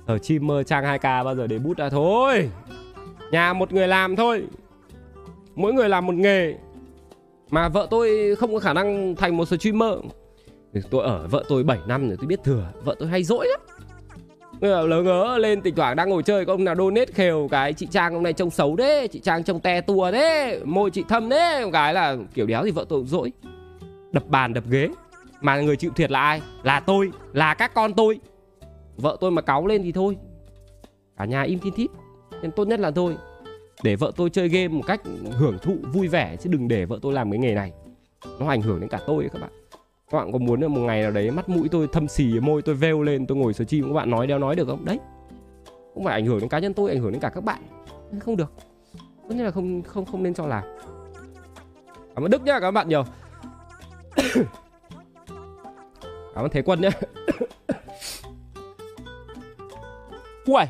Ở 0.05 0.17
chim 0.17 0.47
mơ 0.47 0.63
trang 0.63 0.83
2k 0.83 1.23
bao 1.23 1.35
giờ 1.35 1.47
để 1.47 1.59
bút 1.59 1.77
ra? 1.77 1.89
Thôi. 1.89 2.49
Nhà 3.31 3.53
một 3.53 3.73
người 3.73 3.87
làm 3.87 4.15
thôi. 4.15 4.43
Mỗi 5.55 5.73
người 5.73 5.89
làm 5.89 6.05
một 6.05 6.15
nghề. 6.15 6.55
Mà 7.49 7.69
vợ 7.69 7.87
tôi 7.91 8.35
không 8.35 8.53
có 8.53 8.59
khả 8.59 8.73
năng 8.73 9.15
thành 9.15 9.37
một 9.37 9.45
streamer 9.45 9.93
tôi 10.89 11.03
ở, 11.03 11.27
vợ 11.27 11.43
tôi 11.49 11.63
7 11.63 11.79
năm 11.87 12.07
rồi, 12.07 12.17
tôi 12.17 12.27
biết 12.27 12.39
thừa, 12.43 12.71
vợ 12.83 12.95
tôi 12.99 13.09
hay 13.09 13.23
dỗi 13.23 13.47
lắm. 13.47 13.59
Lớn 14.61 15.03
ngớ 15.03 15.37
lên 15.37 15.61
tỉnh 15.61 15.75
thoảng 15.75 15.95
đang 15.95 16.09
ngồi 16.09 16.23
chơi, 16.23 16.45
có 16.45 16.53
ông 16.53 16.63
nào 16.63 16.75
donate 16.75 17.05
khều 17.05 17.47
cái 17.51 17.73
chị 17.73 17.87
trang 17.91 18.13
hôm 18.13 18.23
nay 18.23 18.33
trông 18.33 18.49
xấu 18.49 18.75
đấy 18.75 19.07
chị 19.07 19.19
trang 19.19 19.43
trông 19.43 19.59
te 19.59 19.81
tua 19.81 20.11
đấy 20.11 20.61
môi 20.65 20.91
chị 20.91 21.03
thâm 21.09 21.29
đấy 21.29 21.65
một 21.65 21.69
cái 21.73 21.93
là 21.93 22.17
kiểu 22.33 22.45
đéo 22.45 22.63
thì 22.65 22.71
vợ 22.71 22.85
tôi 22.89 23.03
dỗi. 23.05 23.31
Đập 24.11 24.27
bàn, 24.27 24.53
đập 24.53 24.63
ghế. 24.69 24.89
Mà 25.41 25.61
người 25.61 25.75
chịu 25.75 25.91
thiệt 25.95 26.11
là 26.11 26.19
ai? 26.19 26.41
Là 26.63 26.79
tôi, 26.79 27.11
là 27.33 27.53
các 27.53 27.73
con 27.73 27.93
tôi. 27.93 28.19
Vợ 28.97 29.17
tôi 29.19 29.31
mà 29.31 29.41
cáu 29.41 29.67
lên 29.67 29.83
thì 29.83 29.91
thôi. 29.91 30.17
Cả 31.17 31.25
nhà 31.25 31.41
im 31.41 31.59
thiên 31.59 31.73
thít. 31.73 31.89
Nên 32.41 32.51
tốt 32.51 32.67
nhất 32.67 32.79
là 32.79 32.91
thôi. 32.91 33.15
Để 33.83 33.95
vợ 33.95 34.11
tôi 34.15 34.29
chơi 34.29 34.47
game 34.47 34.67
một 34.67 34.83
cách 34.87 35.01
hưởng 35.31 35.57
thụ, 35.61 35.75
vui 35.93 36.07
vẻ, 36.07 36.35
chứ 36.39 36.49
đừng 36.49 36.67
để 36.67 36.85
vợ 36.85 36.99
tôi 37.01 37.13
làm 37.13 37.31
cái 37.31 37.39
nghề 37.39 37.53
này. 37.53 37.71
Nó 38.39 38.47
ảnh 38.47 38.61
hưởng 38.61 38.79
đến 38.79 38.89
cả 38.89 38.99
tôi 39.07 39.23
ấy 39.23 39.29
các 39.33 39.41
bạn 39.41 39.51
các 40.11 40.17
bạn 40.17 40.31
có 40.31 40.37
muốn 40.37 40.73
một 40.73 40.81
ngày 40.81 41.01
nào 41.01 41.11
đấy 41.11 41.31
mắt 41.31 41.49
mũi 41.49 41.69
tôi 41.71 41.87
thâm 41.87 42.07
xì, 42.07 42.39
môi 42.39 42.61
tôi 42.61 42.75
veo 42.75 43.01
lên, 43.01 43.27
tôi 43.27 43.37
ngồi 43.37 43.53
stream 43.53 43.83
các 43.87 43.93
bạn 43.93 44.09
nói 44.09 44.27
đeo 44.27 44.39
nói 44.39 44.55
được 44.55 44.67
không? 44.67 44.85
Đấy. 44.85 44.99
Không 45.93 46.03
phải 46.03 46.13
ảnh 46.13 46.25
hưởng 46.25 46.39
đến 46.39 46.49
cá 46.49 46.59
nhân 46.59 46.73
tôi, 46.73 46.89
ảnh 46.89 46.99
hưởng 46.99 47.11
đến 47.11 47.21
cả 47.21 47.29
các 47.29 47.43
bạn. 47.43 47.61
Không 48.19 48.37
được. 48.37 48.51
Tốt 49.29 49.35
nhất 49.35 49.43
là 49.43 49.51
không 49.51 49.81
không 49.81 50.05
không 50.05 50.23
nên 50.23 50.33
cho 50.33 50.47
làm 50.47 50.63
cảm 52.15 52.25
ơn 52.25 52.31
đức 52.31 52.43
nhá 52.43 52.59
các 52.59 52.71
bạn 52.71 52.89
nhiều. 52.89 53.03
Cảm 56.35 56.45
ơn 56.45 56.49
thế 56.51 56.61
quân 56.61 56.81
nhá. 56.81 56.89
Ui 60.45 60.63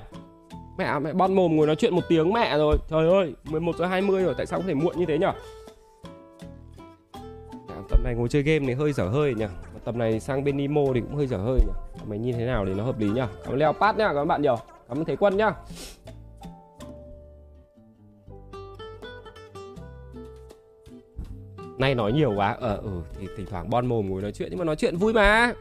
mẹ 0.78 1.00
mẹ 1.00 1.14
bon 1.14 1.34
mồm 1.36 1.56
ngồi 1.56 1.68
nói 1.68 1.76
chuyện 1.76 1.96
một 1.96 2.02
tiếng 2.10 2.34
mẹ 2.34 2.58
rồi. 2.58 2.78
Trời 2.90 3.10
ơi 3.10 3.34
11 3.44 3.76
giờ 3.76 3.86
20 3.86 4.24
rồi, 4.24 4.34
tại 4.38 4.46
sao 4.46 4.60
có 4.60 4.66
thể 4.68 4.74
muộn 4.74 5.00
như 5.00 5.06
thế 5.06 5.18
nhở? 5.18 5.34
Tầm 7.92 8.04
này 8.04 8.16
ngồi 8.16 8.30
chơi 8.30 8.42
game 8.42 8.66
thì 8.68 8.74
hơi 8.74 8.94
dở 8.94 9.08
hơi 9.08 9.36
nhỉ. 9.36 9.46
Tầm 9.84 9.98
này 9.98 10.20
sang 10.20 10.44
bên 10.44 10.58
Nemo 10.58 10.82
thì 10.94 11.02
cũng 11.02 11.16
hơi 11.16 11.28
dở 11.28 11.38
hơi 11.38 11.60
nhỉ. 11.60 12.02
Mày 12.08 12.20
nhìn 12.20 12.36
thế 12.36 12.46
nào 12.46 12.66
để 12.66 12.74
nó 12.74 12.84
hợp 12.84 13.00
lý 13.00 13.10
nhỉ? 13.10 13.22
cảm 13.44 13.54
ơn 13.54 13.60
leo 13.60 13.74
pat 13.74 13.98
nhá 13.98 14.14
các 14.14 14.26
bạn 14.26 14.42
nhiều. 14.42 14.56
Cảm 14.90 14.98
ơn 14.98 15.06
thế 15.06 15.16
quân 15.16 15.38
nhá. 15.38 15.54
Nay 21.78 21.96
nói 21.96 22.12
nhiều 22.12 22.34
quá. 22.36 22.58
Ờ 22.60 22.76
ừ 22.84 23.02
thì 23.20 23.28
thỉnh 23.38 23.46
thoảng 23.50 23.70
bon 23.70 23.86
mồm 23.86 24.10
ngồi 24.10 24.22
nói 24.22 24.32
chuyện, 24.32 24.48
nhưng 24.50 24.60
mà 24.60 24.66
nói 24.66 24.76
chuyện 24.76 24.98
vui 24.98 25.14
mà. 25.14 25.54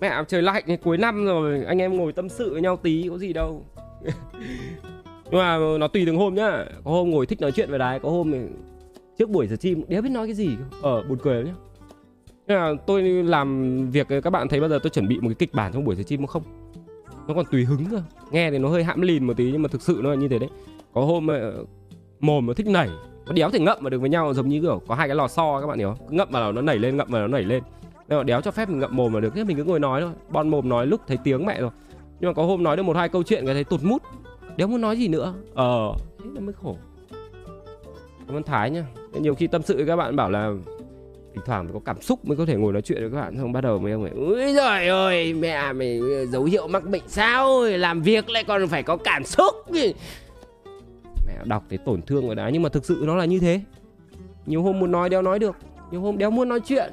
Mẹ, 0.00 0.22
trời 0.28 0.42
lạnh, 0.42 0.64
cuối 0.84 0.98
năm 0.98 1.26
rồi, 1.26 1.64
anh 1.64 1.78
em 1.78 1.96
ngồi 1.96 2.12
tâm 2.12 2.28
sự 2.28 2.52
với 2.52 2.62
nhau 2.62 2.76
tí, 2.76 3.06
có 3.10 3.18
gì 3.18 3.32
đâu. 3.32 3.64
Nhưng 5.30 5.40
mà 5.40 5.58
nó 5.78 5.88
tùy 5.88 6.02
từng 6.06 6.16
hôm 6.16 6.34
nhá. 6.34 6.64
Có 6.84 6.90
hôm 6.90 7.10
ngồi 7.10 7.26
thích 7.26 7.40
nói 7.40 7.52
chuyện 7.52 7.70
về 7.70 7.78
đái, 7.78 7.98
có 7.98 8.10
hôm 8.10 8.32
thì 8.32 8.38
trước 9.18 9.30
buổi 9.30 9.46
giờ 9.46 9.56
chim 9.56 9.82
đéo 9.88 10.02
biết 10.02 10.08
nói 10.08 10.26
cái 10.26 10.34
gì 10.34 10.48
ờ 10.82 11.02
buồn 11.02 11.18
cười 11.22 11.44
nhá. 11.44 11.54
Nhưng 12.48 12.58
mà 12.58 12.72
tôi 12.86 13.02
làm 13.02 13.90
việc 13.90 14.06
các 14.22 14.30
bạn 14.30 14.48
thấy 14.48 14.60
bao 14.60 14.68
giờ 14.68 14.78
tôi 14.82 14.90
chuẩn 14.90 15.08
bị 15.08 15.20
một 15.20 15.28
cái 15.28 15.34
kịch 15.34 15.54
bản 15.54 15.72
trong 15.72 15.84
buổi 15.84 15.96
giờ 15.96 16.02
chim 16.02 16.26
không? 16.26 16.42
Nó 17.28 17.34
còn 17.34 17.44
tùy 17.50 17.64
hứng 17.64 17.84
cơ. 17.90 18.02
Nghe 18.30 18.50
thì 18.50 18.58
nó 18.58 18.68
hơi 18.68 18.84
hãm 18.84 19.00
lìn 19.00 19.24
một 19.24 19.36
tí 19.36 19.52
nhưng 19.52 19.62
mà 19.62 19.68
thực 19.68 19.82
sự 19.82 20.00
nó 20.02 20.10
là 20.10 20.16
như 20.16 20.28
thế 20.28 20.38
đấy. 20.38 20.48
Có 20.92 21.00
hôm 21.00 21.26
mồm 22.20 22.46
nó 22.46 22.52
thích 22.52 22.66
nảy 22.66 22.90
nó 23.26 23.32
đéo 23.32 23.50
thể 23.50 23.60
ngậm 23.60 23.78
mà 23.80 23.90
được 23.90 24.00
với 24.00 24.10
nhau 24.10 24.34
giống 24.34 24.48
như 24.48 24.60
kiểu 24.60 24.82
có 24.86 24.94
hai 24.94 25.08
cái 25.08 25.16
lò 25.16 25.28
xo 25.28 25.60
các 25.60 25.66
bạn 25.66 25.78
hiểu 25.78 25.94
không? 25.98 26.16
Ngậm 26.16 26.28
vào 26.30 26.52
nó 26.52 26.62
nảy 26.62 26.78
lên 26.78 26.96
ngậm 26.96 27.08
vào 27.10 27.22
nó 27.22 27.28
nảy 27.28 27.42
lên. 27.42 27.62
Nhưng 28.08 28.18
mà 28.18 28.24
đéo 28.24 28.40
cho 28.40 28.50
phép 28.50 28.68
mình 28.68 28.78
ngậm 28.78 28.96
mồm 28.96 29.12
mà 29.12 29.20
được 29.20 29.34
thế 29.34 29.44
mình 29.44 29.56
cứ 29.56 29.64
ngồi 29.64 29.80
nói 29.80 30.00
thôi. 30.00 30.10
Bon 30.30 30.48
mồm 30.48 30.68
nói 30.68 30.86
lúc 30.86 31.00
thấy 31.06 31.18
tiếng 31.24 31.46
mẹ 31.46 31.60
rồi. 31.60 31.70
Nhưng 32.20 32.28
mà 32.30 32.34
có 32.34 32.44
hôm 32.44 32.62
nói 32.62 32.76
được 32.76 32.82
một 32.82 32.96
hai 32.96 33.08
câu 33.08 33.22
chuyện 33.22 33.46
cái 33.46 33.54
thấy 33.54 33.64
tụt 33.64 33.82
mút 33.82 34.02
đéo 34.56 34.68
muốn 34.68 34.80
nói 34.80 34.96
gì 34.96 35.08
nữa? 35.08 35.34
Ờ. 35.54 35.92
Thế 36.18 36.30
là 36.34 36.40
mới 36.40 36.52
khổ 36.62 36.76
cảm 38.26 38.36
ơn 38.36 38.42
thái 38.42 38.70
nhá. 38.70 38.84
Nhiều 39.12 39.34
khi 39.34 39.46
tâm 39.46 39.62
sự 39.62 39.84
các 39.86 39.96
bạn 39.96 40.16
bảo 40.16 40.30
là 40.30 40.52
thỉnh 41.34 41.44
thoảng 41.46 41.64
phải 41.64 41.72
có 41.72 41.80
cảm 41.84 42.00
xúc 42.00 42.24
mới 42.24 42.36
có 42.36 42.46
thể 42.46 42.56
ngồi 42.56 42.72
nói 42.72 42.82
chuyện 42.82 43.00
với 43.00 43.10
các 43.10 43.20
bạn 43.20 43.36
xong 43.36 43.52
bắt 43.52 43.60
đầu 43.60 43.78
mấy 43.78 43.92
ông 43.92 44.02
ấy 44.02 44.12
ui 44.14 44.52
giời 44.52 44.88
ơi, 44.88 45.34
mẹ 45.34 45.72
mày 45.72 45.98
ờ, 45.98 46.26
dấu 46.26 46.44
hiệu 46.44 46.68
mắc 46.68 46.84
bệnh 46.84 47.02
sao 47.06 47.62
làm 47.62 48.02
việc 48.02 48.28
lại 48.30 48.44
còn 48.44 48.68
phải 48.68 48.82
có 48.82 48.96
cảm 48.96 49.24
xúc 49.24 49.54
mẹ 51.26 51.34
đọc 51.44 51.64
thấy 51.68 51.78
tổn 51.78 52.02
thương 52.02 52.26
rồi 52.26 52.34
đấy, 52.34 52.50
nhưng 52.52 52.62
mà 52.62 52.68
thực 52.68 52.84
sự 52.84 53.02
nó 53.06 53.16
là 53.16 53.24
như 53.24 53.38
thế. 53.38 53.60
Nhiều 54.46 54.62
hôm 54.62 54.80
muốn 54.80 54.92
nói 54.92 55.08
đéo 55.08 55.22
nói 55.22 55.38
được, 55.38 55.56
nhiều 55.90 56.00
hôm 56.00 56.18
đéo 56.18 56.30
muốn 56.30 56.48
nói 56.48 56.60
chuyện. 56.60 56.92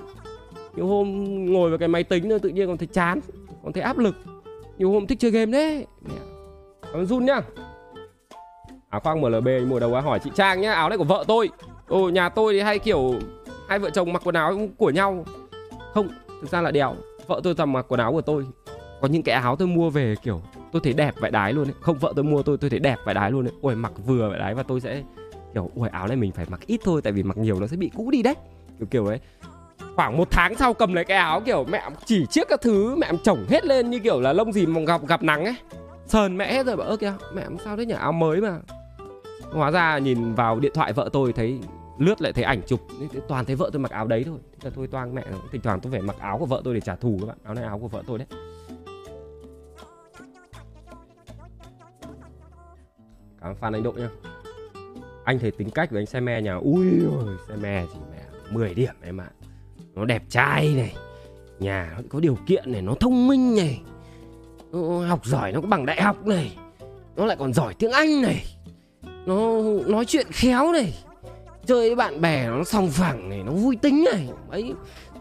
Nhiều 0.75 0.87
hôm 0.87 1.25
ngồi 1.45 1.69
vào 1.69 1.79
cái 1.79 1.87
máy 1.87 2.03
tính 2.03 2.29
nữa 2.29 2.37
tự 2.37 2.49
nhiên 2.49 2.67
còn 2.67 2.77
thấy 2.77 2.87
chán, 2.87 3.19
còn 3.63 3.73
thấy 3.73 3.83
áp 3.83 3.97
lực. 3.97 4.15
Nhiều 4.77 4.91
hôm 4.91 5.07
thích 5.07 5.19
chơi 5.19 5.31
game 5.31 5.51
đấy. 5.51 5.85
Mẹ, 6.01 6.15
cảm 6.81 6.93
ơn 6.93 7.05
run 7.05 7.25
nhá 7.25 7.41
áo 8.91 9.01
khoác 9.01 9.17
mlb 9.17 9.47
mùa 9.67 9.79
đầu 9.79 9.95
á? 9.95 10.01
Hỏi 10.01 10.19
chị 10.23 10.31
trang 10.35 10.61
nhá, 10.61 10.73
áo 10.73 10.89
này 10.89 10.97
của 10.97 11.03
vợ 11.03 11.23
tôi. 11.27 11.49
Ồ, 11.87 12.09
nhà 12.09 12.29
tôi 12.29 12.53
thì 12.53 12.59
hay 12.59 12.79
kiểu, 12.79 13.13
hai 13.67 13.79
vợ 13.79 13.89
chồng 13.89 14.13
mặc 14.13 14.21
quần 14.25 14.35
áo 14.35 14.59
của 14.77 14.89
nhau. 14.89 15.25
Không, 15.93 16.07
thực 16.41 16.49
ra 16.51 16.61
là 16.61 16.71
đèo. 16.71 16.95
Vợ 17.27 17.41
tôi 17.43 17.55
toàn 17.55 17.73
mặc 17.73 17.85
quần 17.89 17.99
áo 17.99 18.11
của 18.11 18.21
tôi. 18.21 18.45
Có 19.01 19.07
những 19.07 19.23
cái 19.23 19.35
áo 19.35 19.55
tôi 19.55 19.67
mua 19.67 19.89
về 19.89 20.15
kiểu, 20.23 20.41
tôi 20.71 20.81
thấy 20.83 20.93
đẹp 20.93 21.15
vải 21.19 21.31
đái 21.31 21.53
luôn 21.53 21.67
ấy. 21.67 21.73
Không, 21.81 21.97
vợ 21.97 22.13
tôi 22.15 22.23
mua 22.23 22.43
tôi 22.43 22.57
tôi 22.57 22.69
thấy 22.69 22.79
đẹp 22.79 22.97
vải 23.05 23.15
đái 23.15 23.31
luôn 23.31 23.45
ấy. 23.45 23.53
Ôi, 23.61 23.75
mặc 23.75 23.91
vừa 24.05 24.29
vải 24.29 24.39
đái 24.39 24.53
và 24.55 24.63
tôi 24.63 24.81
sẽ 24.81 25.03
kiểu, 25.53 25.69
ôi, 25.75 25.89
áo 25.91 26.07
này 26.07 26.17
mình 26.17 26.31
phải 26.31 26.45
mặc 26.49 26.59
ít 26.67 26.81
thôi, 26.83 27.01
tại 27.01 27.13
vì 27.13 27.23
mặc 27.23 27.37
nhiều 27.37 27.59
nó 27.59 27.67
sẽ 27.67 27.77
bị 27.77 27.91
cũ 27.97 28.11
đi 28.11 28.23
đấy. 28.23 28.35
Kiểu 28.79 28.87
kiểu 28.91 29.05
đấy. 29.09 29.19
Khoảng 29.95 30.17
một 30.17 30.27
tháng 30.31 30.55
sau 30.55 30.73
cầm 30.73 30.93
lấy 30.93 31.05
cái 31.05 31.17
áo 31.17 31.41
kiểu, 31.45 31.65
mẹ 31.69 31.89
chỉ 32.05 32.25
chiếc 32.25 32.47
các 32.49 32.61
thứ, 32.61 32.95
mẹ 32.95 33.11
chồng 33.23 33.45
hết 33.49 33.65
lên 33.65 33.89
như 33.89 33.99
kiểu 33.99 34.21
là 34.21 34.33
lông 34.33 34.53
gì 34.53 34.65
mà 34.65 34.81
gặp 34.81 35.07
gặp 35.07 35.23
nắng 35.23 35.45
ấy. 35.45 35.55
Sờn 36.05 36.37
mẹ 36.37 36.53
hết 36.53 36.65
rồi, 36.65 36.77
bảo 36.77 36.87
ơ, 36.87 36.97
kìa, 36.97 37.13
mẹ 37.33 37.43
sao 37.65 37.75
đấy 37.75 37.85
nhỉ? 37.85 37.93
Áo 37.93 38.11
mới 38.11 38.41
mà 38.41 38.59
hóa 39.51 39.71
ra 39.71 39.97
nhìn 39.97 40.33
vào 40.33 40.59
điện 40.59 40.71
thoại 40.75 40.93
vợ 40.93 41.09
tôi 41.13 41.33
thấy 41.33 41.59
lướt 41.97 42.21
lại 42.21 42.33
thấy 42.33 42.43
ảnh 42.43 42.61
chụp 42.67 42.79
toàn 43.27 43.45
thấy 43.45 43.55
vợ 43.55 43.69
tôi 43.73 43.79
mặc 43.79 43.91
áo 43.91 44.07
đấy 44.07 44.23
thôi. 44.23 44.39
Thế 44.51 44.69
là 44.69 44.71
thôi 44.75 44.87
toang 44.87 45.15
mẹ, 45.15 45.23
thỉnh 45.51 45.61
thoảng 45.61 45.79
tôi 45.79 45.91
phải 45.91 46.01
mặc 46.01 46.15
áo 46.19 46.37
của 46.39 46.45
vợ 46.45 46.61
tôi 46.63 46.73
để 46.73 46.81
trả 46.81 46.95
thù 46.95 47.17
các 47.21 47.27
bạn, 47.27 47.37
áo 47.43 47.53
này 47.53 47.63
áo 47.63 47.79
của 47.79 47.87
vợ 47.87 48.03
tôi 48.07 48.17
đấy. 48.17 48.27
Cảm 53.41 53.51
ơn 53.51 53.55
fan 53.61 53.73
anh 53.73 53.83
độ 53.83 53.91
nhá. 53.91 54.09
Anh 55.23 55.39
thấy 55.39 55.51
tính 55.51 55.69
cách 55.69 55.89
của 55.89 55.97
anh 55.97 56.05
xe 56.05 56.19
me 56.19 56.41
nhà, 56.41 56.53
ui 56.53 56.87
ôi, 57.11 57.37
xe 57.47 57.55
me 57.55 57.85
thì 57.93 57.99
mẹ 58.11 58.23
10 58.51 58.73
điểm 58.73 58.93
em 59.01 59.21
ạ. 59.21 59.29
À. 59.29 59.47
nó 59.95 60.05
đẹp 60.05 60.23
trai 60.29 60.73
này, 60.75 60.95
nhà 61.59 61.93
nó 61.97 62.03
có 62.09 62.19
điều 62.19 62.37
kiện 62.45 62.71
này, 62.71 62.81
nó 62.81 62.93
thông 62.99 63.27
minh 63.27 63.55
này, 63.55 63.81
nó 64.71 65.07
học 65.07 65.25
giỏi, 65.25 65.51
nó 65.51 65.61
có 65.61 65.67
bằng 65.67 65.85
đại 65.85 66.01
học 66.01 66.25
này, 66.25 66.57
nó 67.15 67.25
lại 67.25 67.37
còn 67.39 67.53
giỏi 67.53 67.73
tiếng 67.73 67.91
anh 67.91 68.21
này 68.21 68.45
nó 69.25 69.61
nói 69.87 70.05
chuyện 70.05 70.27
khéo 70.29 70.71
này. 70.71 70.93
Chơi 71.65 71.89
với 71.89 71.95
bạn 71.95 72.21
bè 72.21 72.47
nó 72.47 72.63
sòng 72.63 72.89
phẳng 72.89 73.29
này, 73.29 73.43
nó 73.43 73.51
vui 73.51 73.75
tính 73.75 74.05
này. 74.11 74.29
Ấy 74.49 74.73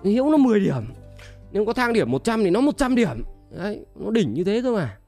hiếu 0.04 0.30
nó 0.30 0.36
10 0.36 0.60
điểm. 0.60 0.84
Nếu 1.52 1.64
có 1.64 1.72
thang 1.72 1.92
điểm 1.92 2.10
100 2.10 2.44
thì 2.44 2.50
nó 2.50 2.60
100 2.60 2.94
điểm. 2.94 3.24
Đấy, 3.50 3.84
nó 3.94 4.10
đỉnh 4.10 4.34
như 4.34 4.44
thế 4.44 4.60
cơ 4.64 4.72
mà. 4.72 4.98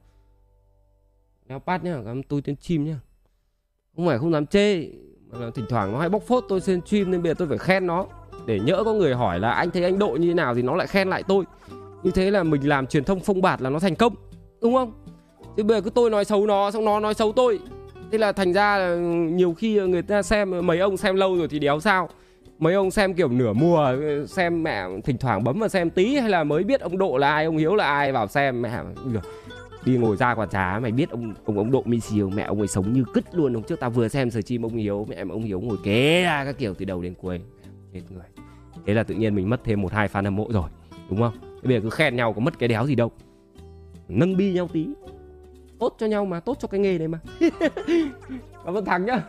Đeo 1.47 1.59
pat 1.59 1.83
nhá, 1.83 1.97
cảm 2.05 2.23
tôi 2.23 2.41
tên 2.41 2.55
chim 2.55 2.85
nhá. 2.85 2.99
Không 3.95 4.07
phải 4.07 4.19
không 4.19 4.31
dám 4.31 4.45
chê, 4.45 4.87
mà 5.31 5.39
là 5.39 5.51
thỉnh 5.55 5.65
thoảng 5.69 5.91
nó 5.91 5.99
hay 5.99 6.09
bóc 6.09 6.23
phốt 6.23 6.43
tôi 6.49 6.59
trên 6.61 6.81
stream 6.85 7.11
nên 7.11 7.23
bây 7.23 7.29
giờ 7.29 7.35
tôi 7.37 7.47
phải 7.47 7.57
khen 7.57 7.87
nó. 7.87 8.05
Để 8.45 8.59
nhỡ 8.59 8.83
có 8.83 8.93
người 8.93 9.15
hỏi 9.15 9.39
là 9.39 9.51
anh 9.51 9.71
thấy 9.71 9.83
anh 9.83 9.99
độ 9.99 10.09
như 10.09 10.27
thế 10.27 10.33
nào 10.33 10.55
thì 10.55 10.61
nó 10.61 10.75
lại 10.75 10.87
khen 10.87 11.09
lại 11.09 11.23
tôi. 11.27 11.45
Như 12.03 12.11
thế 12.11 12.31
là 12.31 12.43
mình 12.43 12.69
làm 12.69 12.87
truyền 12.87 13.03
thông 13.03 13.19
phong 13.19 13.41
bạt 13.41 13.61
là 13.61 13.69
nó 13.69 13.79
thành 13.79 13.95
công, 13.95 14.15
đúng 14.61 14.73
không? 14.73 14.93
Chứ 15.57 15.63
bây 15.63 15.77
giờ 15.77 15.81
cứ 15.81 15.89
tôi 15.89 16.09
nói 16.09 16.25
xấu 16.25 16.47
nó, 16.47 16.71
xong 16.71 16.85
nó 16.85 16.99
nói 16.99 17.13
xấu 17.13 17.31
tôi 17.31 17.59
thế 18.13 18.19
là 18.19 18.31
thành 18.31 18.53
ra 18.53 18.77
là 18.77 18.95
nhiều 19.29 19.53
khi 19.53 19.79
người 19.79 20.01
ta 20.01 20.23
xem, 20.23 20.67
mấy 20.67 20.79
ông 20.79 20.97
xem 20.97 21.15
lâu 21.15 21.37
rồi 21.37 21.47
thì 21.47 21.59
đéo 21.59 21.79
sao? 21.79 22.09
Mấy 22.59 22.73
ông 22.73 22.91
xem 22.91 23.13
kiểu 23.13 23.27
nửa 23.27 23.53
mùa, 23.53 23.95
xem 24.27 24.63
mẹ 24.63 24.85
thỉnh 25.03 25.17
thoảng 25.17 25.43
bấm 25.43 25.59
vào 25.59 25.69
xem 25.69 25.89
tí 25.89 26.15
hay 26.15 26.29
là 26.29 26.43
mới 26.43 26.63
biết 26.63 26.81
ông 26.81 26.97
độ 26.97 27.17
là 27.17 27.31
ai, 27.31 27.45
ông 27.45 27.57
hiếu 27.57 27.75
là 27.75 27.85
ai 27.85 28.11
vào 28.11 28.27
xem, 28.27 28.61
mẹ 28.61 28.79
đi 29.85 29.97
ngồi 29.97 30.17
ra 30.17 30.35
quả 30.35 30.45
trà 30.45 30.79
mày 30.79 30.91
biết 30.91 31.09
ông 31.09 31.33
ông 31.45 31.57
ông 31.57 31.71
độ 31.71 31.83
mi 31.85 31.99
siêu 31.99 32.29
mẹ 32.35 32.43
ông 32.43 32.57
ấy 32.59 32.67
sống 32.67 32.93
như 32.93 33.03
cứt 33.13 33.23
luôn 33.35 33.53
hôm 33.53 33.63
trước 33.63 33.79
tao 33.79 33.89
vừa 33.89 34.07
xem 34.07 34.31
stream 34.31 34.65
ông 34.65 34.75
hiếu, 34.75 35.07
mẹ 35.09 35.23
ông 35.29 35.43
hiếu 35.43 35.61
ngồi 35.61 35.77
kế 35.83 36.23
ra 36.23 36.45
các 36.45 36.57
kiểu 36.57 36.73
từ 36.73 36.85
đầu 36.85 37.01
đến 37.01 37.13
cuối. 37.13 37.41
Chết 37.93 38.01
người. 38.09 38.25
Thế 38.85 38.93
là 38.93 39.03
tự 39.03 39.15
nhiên 39.15 39.35
mình 39.35 39.49
mất 39.49 39.61
thêm 39.63 39.81
một 39.81 39.91
hai 39.91 40.07
fan 40.07 40.23
hâm 40.23 40.35
mộ 40.35 40.47
rồi, 40.49 40.69
đúng 41.09 41.19
không? 41.19 41.33
Bây 41.63 41.75
giờ 41.75 41.79
cứ 41.83 41.89
khen 41.89 42.15
nhau 42.15 42.33
có 42.33 42.39
mất 42.39 42.59
cái 42.59 42.69
đéo 42.69 42.85
gì 42.85 42.95
đâu. 42.95 43.11
Nâng 44.07 44.37
bi 44.37 44.53
nhau 44.53 44.69
tí 44.73 44.87
tốt 45.83 45.95
cho 45.97 46.05
nhau 46.05 46.25
mà, 46.25 46.39
tốt 46.39 46.57
cho 46.59 46.67
cái 46.67 46.79
nghề 46.79 46.97
này 46.97 47.07
mà. 47.07 47.19
Cảm 48.65 48.77
ơn 48.77 48.85
thắng 48.85 49.05
nhá. 49.05 49.21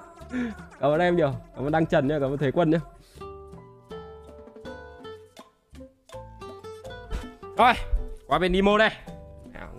Cảm 0.80 0.90
ơn 0.90 1.00
em 1.00 1.16
nhiều. 1.16 1.32
Cảm 1.56 1.64
ơn 1.64 1.72
đăng 1.72 1.86
trần 1.86 2.08
nhá. 2.08 2.18
Cảm 2.20 2.30
ơn 2.30 2.38
thế 2.38 2.50
quân 2.50 2.70
nhá. 2.70 2.80
Rồi, 7.56 7.72
qua 8.26 8.38
bên 8.38 8.52
Nemo 8.52 8.78
đây. 8.78 8.90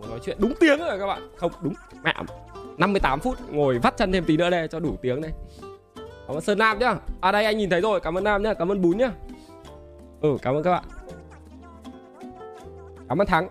Nói 0.09 0.19
chuyện 0.23 0.38
đúng 0.39 0.53
tiếng 0.59 0.80
rồi 0.80 0.99
các 0.99 1.07
bạn. 1.07 1.30
Không, 1.38 1.51
đúng. 1.61 1.73
Mẹ 2.03 2.13
58 2.78 3.19
phút 3.19 3.38
ngồi 3.51 3.80
vắt 3.80 3.97
chân 3.97 4.11
thêm 4.11 4.23
tí 4.26 4.38
nữa 4.38 4.49
đây 4.49 4.67
cho 4.67 4.80
đủ 4.80 4.95
tiếng 5.01 5.21
đây. 5.21 5.32
Cảm 6.28 6.36
ơn 6.36 6.41
sơn 6.41 6.57
nam 6.57 6.80
nhá. 6.80 6.95
À 7.21 7.32
đây, 7.32 7.45
anh 7.45 7.57
nhìn 7.57 7.69
thấy 7.69 7.82
rồi. 7.82 7.99
Cảm 7.99 8.17
ơn 8.17 8.23
nam 8.23 8.43
nhá. 8.43 8.53
Cảm 8.53 8.71
ơn 8.71 8.82
bún 8.82 8.97
nhá. 8.97 9.11
Ừ 10.21 10.38
cảm 10.41 10.55
ơn 10.55 10.63
các 10.63 10.71
bạn. 10.71 10.84
Cảm 13.09 13.21
ơn 13.21 13.28
thắng 13.28 13.47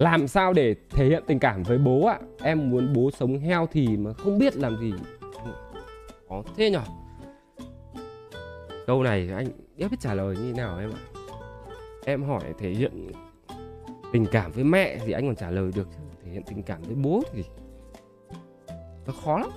làm 0.00 0.28
sao 0.28 0.52
để 0.52 0.74
thể 0.90 1.06
hiện 1.06 1.24
tình 1.26 1.38
cảm 1.38 1.62
với 1.62 1.78
bố 1.78 2.06
ạ? 2.06 2.18
À? 2.20 2.26
em 2.42 2.70
muốn 2.70 2.92
bố 2.92 3.10
sống 3.10 3.38
heo 3.38 3.68
thì 3.72 3.96
mà 3.96 4.12
không 4.12 4.38
biết 4.38 4.56
làm 4.56 4.76
gì. 4.80 4.92
Có 6.28 6.42
thế 6.56 6.70
nhở? 6.70 6.82
Câu 8.86 9.02
này 9.02 9.30
anh 9.36 9.46
biết 9.76 9.88
biết 9.90 9.96
trả 10.00 10.14
lời 10.14 10.36
như 10.36 10.52
thế 10.52 10.58
nào 10.58 10.78
em 10.78 10.90
ạ? 10.90 11.00
Em 12.04 12.22
hỏi 12.22 12.42
thể 12.58 12.70
hiện 12.70 13.10
tình 14.12 14.26
cảm 14.32 14.52
với 14.52 14.64
mẹ 14.64 14.98
thì 15.06 15.12
anh 15.12 15.26
còn 15.26 15.36
trả 15.36 15.50
lời 15.50 15.70
được 15.74 15.88
thể 16.24 16.30
hiện 16.30 16.42
tình 16.42 16.62
cảm 16.62 16.82
với 16.82 16.94
bố 16.94 17.22
thì 17.32 17.44
nó 19.06 19.12
khó 19.24 19.38
lắm. 19.38 19.50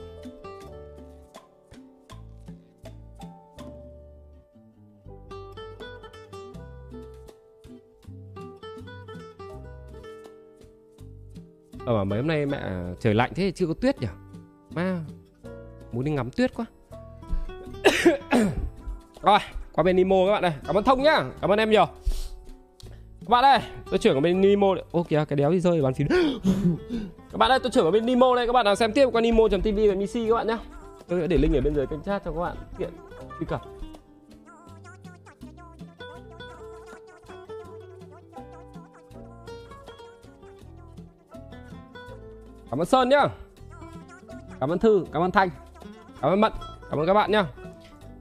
Ờ 11.86 12.04
mấy 12.04 12.20
hôm 12.20 12.28
nay 12.28 12.46
mẹ 12.46 12.60
trời 13.00 13.14
lạnh 13.14 13.32
thế, 13.36 13.52
chưa 13.52 13.68
có 13.68 13.74
tuyết 13.74 14.02
nhỉ? 14.02 14.08
Ma 14.76 15.00
muốn 15.92 16.04
đi 16.04 16.12
ngắm 16.12 16.30
tuyết 16.32 16.54
quá. 16.54 16.66
Rồi, 19.22 19.40
qua 19.74 19.84
bên 19.84 19.96
Nemo 19.96 20.16
các 20.26 20.32
bạn 20.32 20.42
đây 20.42 20.54
Cảm 20.68 20.78
ơn 20.78 20.84
Thông 20.84 21.04
nhá, 21.04 21.24
Cảm 21.42 21.52
ơn 21.52 21.60
em 21.60 21.70
nhiều. 21.70 21.86
Các 23.20 23.30
bạn 23.30 23.44
ơi, 23.44 23.60
Tôi 23.90 24.00
chuyển 24.00 24.16
qua 24.16 24.22
bên 24.22 24.42
Nemo 24.42 24.68
Ô, 24.92 25.04
kìa, 25.04 25.26
cái 25.28 25.38
đéo 25.38 25.52
đi 25.52 25.60
rơi 25.60 25.82
bàn 25.82 25.94
phím 25.94 26.08
Các 27.32 27.38
bạn 27.38 27.52
ơi, 27.52 27.60
tôi 27.64 27.72
chuyển 27.72 27.86
qua 27.86 27.92
bên 27.92 28.06
Nemo 28.06 28.36
đây, 28.36 28.48
Các 28.48 28.54
bạn 28.54 28.66
nào 28.66 28.76
xem 28.76 28.94
tiếp 28.94 29.10
qua 29.12 29.22
Nemo.tv 29.22 29.80
và 29.90 29.96
Missy 29.96 30.28
các 30.28 30.34
bạn 30.34 30.48
nhá. 30.48 30.58
Tôi 31.08 31.22
sẽ 31.22 31.28
để 31.28 31.38
link 31.38 31.56
ở 31.56 31.62
bên 31.62 31.76
dưới 31.76 31.88
kênh 31.88 32.02
chat 32.02 32.24
cho 32.26 32.32
các 32.32 32.40
bạn. 32.40 32.56
Tiện 32.78 32.90
truy 33.40 33.46
cập 33.46 33.73
Cảm 42.74 42.82
ơn 42.82 42.86
Sơn 42.86 43.10
nhá. 43.10 43.28
Cảm 44.60 44.70
ơn 44.70 44.80
Thư, 44.80 45.06
cảm 45.14 45.22
ơn 45.22 45.32
Thanh 45.32 45.50
Cảm 46.22 46.32
ơn 46.32 46.42
Mận, 46.42 46.54
cảm 46.90 47.00
ơn 47.00 47.08
các 47.08 47.14
bạn 47.14 47.32
nhá. 47.32 47.46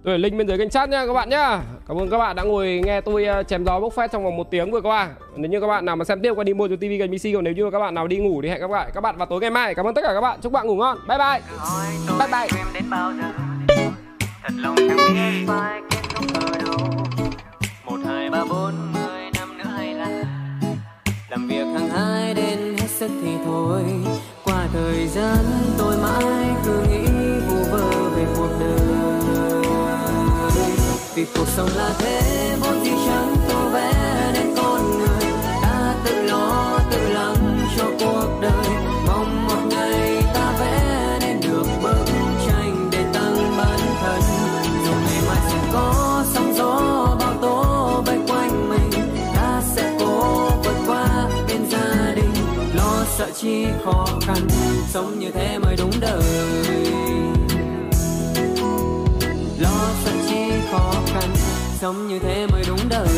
Tôi 0.04 0.18
link 0.18 0.38
bên 0.38 0.48
dưới 0.48 0.58
kênh 0.58 0.70
chat 0.70 0.88
nha 0.88 1.06
các 1.06 1.12
bạn 1.12 1.28
nhá. 1.28 1.60
Cảm 1.88 1.96
ơn 1.96 2.10
các 2.10 2.18
bạn 2.18 2.36
đã 2.36 2.42
ngồi 2.42 2.82
nghe 2.84 3.00
tôi 3.00 3.24
ờ, 3.24 3.42
chém 3.42 3.64
gió 3.64 3.80
bốc 3.80 3.92
phét 3.92 4.12
trong 4.12 4.24
vòng 4.24 4.36
một 4.36 4.50
tiếng 4.50 4.70
vừa 4.70 4.80
qua. 4.80 5.10
Nếu 5.36 5.50
như 5.50 5.60
các 5.60 5.66
bạn 5.66 5.84
nào 5.84 5.96
mà 5.96 6.04
xem 6.04 6.22
tiếp 6.22 6.32
qua 6.36 6.44
đi 6.44 6.54
mua 6.54 6.68
cho 6.68 6.76
TV 6.76 6.84
gần 6.98 7.10
BC 7.10 7.28
Còn 7.34 7.44
nếu 7.44 7.54
như 7.54 7.70
các 7.70 7.78
bạn 7.78 7.94
nào 7.94 8.06
đi 8.06 8.16
ngủ 8.16 8.42
thì 8.42 8.48
hẹn 8.48 8.60
các 8.60 8.68
bạn 8.68 8.90
các 8.94 9.00
bạn 9.00 9.16
vào 9.16 9.26
tối 9.26 9.40
ngày 9.40 9.50
mai. 9.50 9.74
Cảm 9.74 9.86
ơn 9.86 9.94
tất 9.94 10.02
cả 10.04 10.14
các 10.14 10.20
bạn, 10.20 10.40
chúc 10.42 10.52
bạn 10.52 10.66
ngủ 10.66 10.76
ngon. 10.76 10.98
Bye 11.08 11.18
bye. 11.18 11.40
Bye 12.18 12.28
bye. 12.32 12.48
Thật 14.42 14.52
lòng 14.56 14.76
chẳng 14.76 14.96
biết 14.96 15.44
phải 15.46 15.80
kết 15.90 16.02
thúc 16.14 16.26
ở 16.34 16.58
đâu. 16.64 16.88
1, 17.84 17.98
2, 18.06 18.30
3, 18.30 18.44
4 18.44 18.91
gian, 25.22 25.44
tôi 25.78 25.96
mãi 25.96 26.54
cứ 26.64 26.82
nghĩ 26.88 27.04
vu 27.48 27.64
vơ 27.70 28.10
về 28.16 28.26
cuộc 28.36 28.50
đời. 28.60 28.78
Vì 31.14 31.26
cuộc 31.34 31.48
sống 31.56 31.68
là 31.76 31.94
thế, 31.98 32.56
vốn 32.60 32.84
dĩ 32.84 32.90
chi 53.42 53.66
khó 53.84 54.06
khăn, 54.20 54.36
sống 54.88 55.18
như 55.18 55.30
thế 55.30 55.58
mới 55.58 55.76
đúng 55.76 55.90
đời. 56.00 56.22
Lo 59.58 59.90
sợ 60.04 60.10
chi 60.28 60.50
khó 60.70 60.92
khăn, 61.06 61.30
sống 61.80 62.08
như 62.08 62.18
thế 62.18 62.46
mới 62.52 62.62
đúng 62.68 62.88
đời. 62.88 63.08